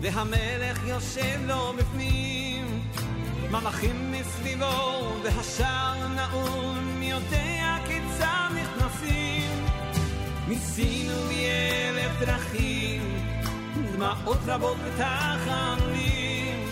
והמלך 0.00 0.86
יושב 0.86 1.40
לו 1.46 1.72
בפנים. 1.78 2.82
מלאכים 3.50 4.12
מסביבו, 4.12 5.12
והשער 5.24 6.08
נעול, 6.08 6.78
מי 6.98 7.10
יודע 7.10 7.76
כיצד 7.86 8.48
נכנסים. 8.54 9.66
ניסינו 10.48 11.14
מאלף 11.28 12.20
דרכים, 12.20 13.02
דמעות 13.92 14.38
רבות 14.46 14.76
בתחנונים, 14.86 16.64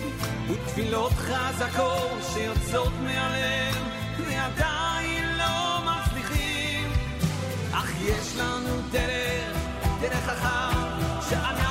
ותפילות 0.51 1.13
חזקות 1.13 2.21
שיוצאות 2.35 2.93
מהלב, 3.03 3.77
ועדיין 4.19 5.39
לא 5.39 5.81
מצליחים. 5.85 6.91
אך 7.73 7.91
יש 8.03 8.37
לנו 8.37 8.81
דרך, 8.91 9.56
דרך 10.01 10.29
אחת, 10.29 10.77
שאנחנו 11.31 11.66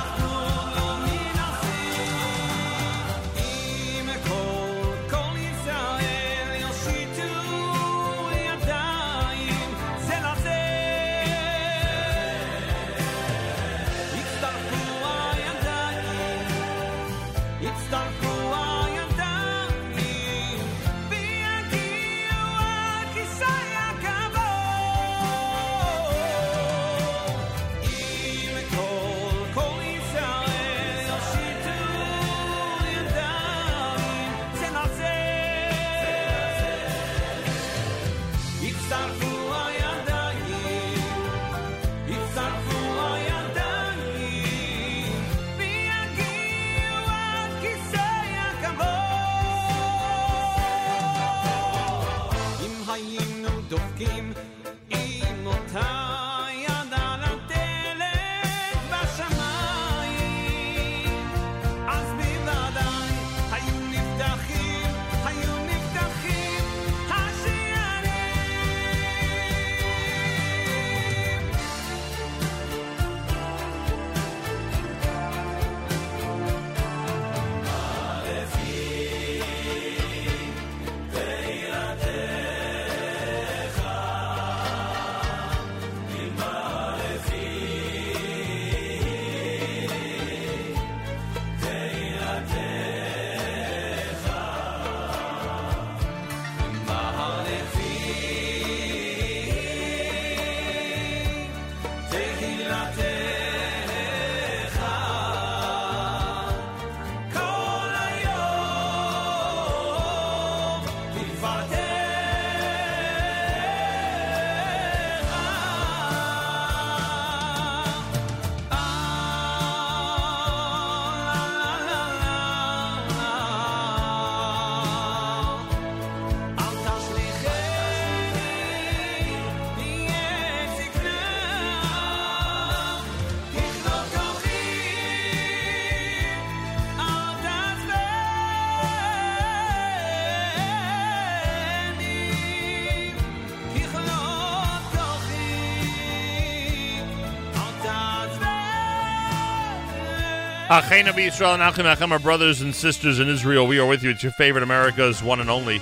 Achena 150.76 151.16
Israel 151.16 151.54
and 151.54 151.62
Achim 151.62 152.12
our 152.12 152.18
brothers 152.18 152.60
and 152.60 152.74
sisters 152.74 153.18
in 153.18 153.28
Israel. 153.30 153.66
We 153.66 153.78
are 153.78 153.86
with 153.86 154.02
you. 154.02 154.10
It's 154.10 154.22
your 154.22 154.32
favorite 154.32 154.62
America's 154.62 155.22
one 155.22 155.40
and 155.40 155.48
only 155.48 155.80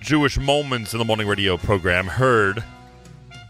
Jewish 0.00 0.38
Moments 0.38 0.92
in 0.92 0.98
the 0.98 1.04
Morning 1.04 1.28
radio 1.28 1.56
program, 1.56 2.08
heard 2.08 2.64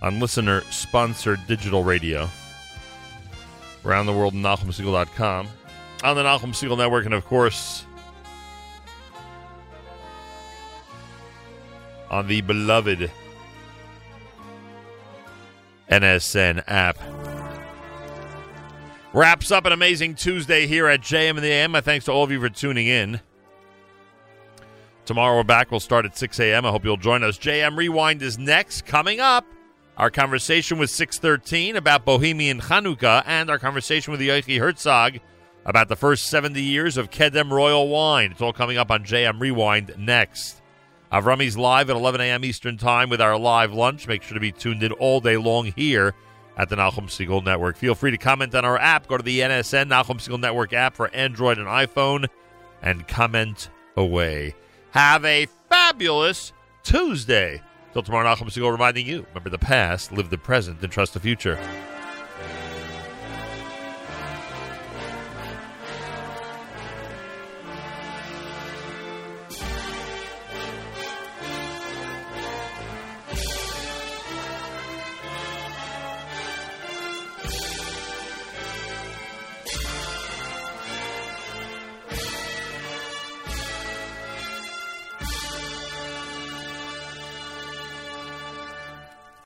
on 0.02 0.20
listener 0.20 0.60
sponsored 0.68 1.40
digital 1.47 1.82
radio 1.82 2.28
around 3.82 4.05
the 4.05 4.12
world 4.12 4.34
at 4.34 4.40
NachumSegal.com, 4.40 5.48
on 6.05 6.16
the 6.16 6.22
Nachum 6.22 6.52
Segal 6.52 6.76
Network, 6.76 7.06
and 7.06 7.14
of 7.14 7.24
course 7.24 7.86
on 12.10 12.26
the 12.26 12.42
beloved 12.42 13.10
NSN 15.90 16.62
app. 16.66 16.98
Wraps 19.15 19.50
up 19.50 19.66
an 19.66 19.73
amazing 19.73 20.15
Tuesday 20.15 20.66
here 20.66 20.89
at 20.89 21.02
JM 21.02 21.36
in 21.36 21.42
the 21.42 21.50
AM. 21.50 21.73
My 21.73 21.82
thanks 21.82 22.07
to 22.07 22.12
all 22.12 22.24
of 22.24 22.31
you 22.31 22.41
for 22.41 22.49
tuning 22.49 22.86
in. 22.86 23.20
Tomorrow 25.05 25.36
we're 25.36 25.44
back. 25.44 25.70
We'll 25.70 25.81
start 25.81 26.07
at 26.07 26.16
6 26.16 26.41
a.m. 26.41 26.65
I 26.65 26.70
hope 26.70 26.82
you'll 26.82 26.97
join 26.97 27.23
us. 27.23 27.36
JM 27.36 27.76
Rewind 27.76 28.23
is 28.23 28.39
next. 28.39 28.86
Coming 28.86 29.20
up, 29.20 29.44
our 29.99 30.10
conversation 30.10 30.78
with 30.78 30.89
613 30.89 31.76
about 31.76 32.07
Bohemian 32.07 32.58
Chanukah 32.58 33.23
and 33.26 33.50
our 33.50 33.58
conversation 33.58 34.12
with 34.12 34.20
Yochi 34.23 34.58
Herzog 34.58 35.18
about 35.66 35.89
the 35.89 35.97
first 35.97 36.28
70 36.28 36.62
years 36.62 36.97
of 36.97 37.10
Kedem 37.10 37.50
Royal 37.50 37.89
Wine. 37.89 38.31
It's 38.32 38.41
all 38.41 38.55
coming 38.55 38.78
up 38.78 38.91
on 38.91 39.05
JM 39.05 39.39
Rewind 39.39 39.94
next. 39.99 40.62
Avrami's 41.12 41.58
live 41.58 41.91
at 41.91 41.97
11 41.97 42.23
a.m. 42.23 42.47
Eastern 42.47 42.78
Time 42.78 43.10
with 43.10 43.20
our 43.20 43.39
live 43.39 43.74
lunch. 43.74 44.08
Make 44.08 44.23
sure 44.23 44.32
to 44.32 44.41
be 44.41 44.52
tuned 44.52 44.82
in 44.82 44.92
all 44.92 45.20
day 45.20 45.36
long 45.36 45.66
here 45.76 46.15
at 46.56 46.68
the 46.68 46.76
Nachum 46.76 47.06
Segal 47.06 47.44
Network. 47.44 47.76
Feel 47.76 47.94
free 47.94 48.10
to 48.10 48.18
comment 48.18 48.55
on 48.55 48.64
our 48.64 48.78
app. 48.78 49.08
Go 49.08 49.16
to 49.16 49.22
the 49.22 49.40
NSN 49.40 49.89
Nachum 49.89 50.16
Segal 50.16 50.40
Network 50.40 50.72
app 50.72 50.94
for 50.94 51.08
Android 51.14 51.58
and 51.58 51.66
iPhone 51.66 52.28
and 52.82 53.06
comment 53.08 53.70
away. 53.97 54.55
Have 54.90 55.24
a 55.24 55.47
fabulous 55.68 56.52
Tuesday. 56.82 57.62
Till 57.92 58.02
tomorrow, 58.02 58.26
Nachum 58.26 58.47
Segal 58.47 58.72
reminding 58.72 59.06
you 59.06 59.26
remember 59.28 59.50
the 59.50 59.58
past, 59.58 60.12
live 60.12 60.31
the 60.31 60.39
present, 60.39 60.82
and 60.82 60.90
trust 60.90 61.14
the 61.14 61.20
future. 61.20 61.58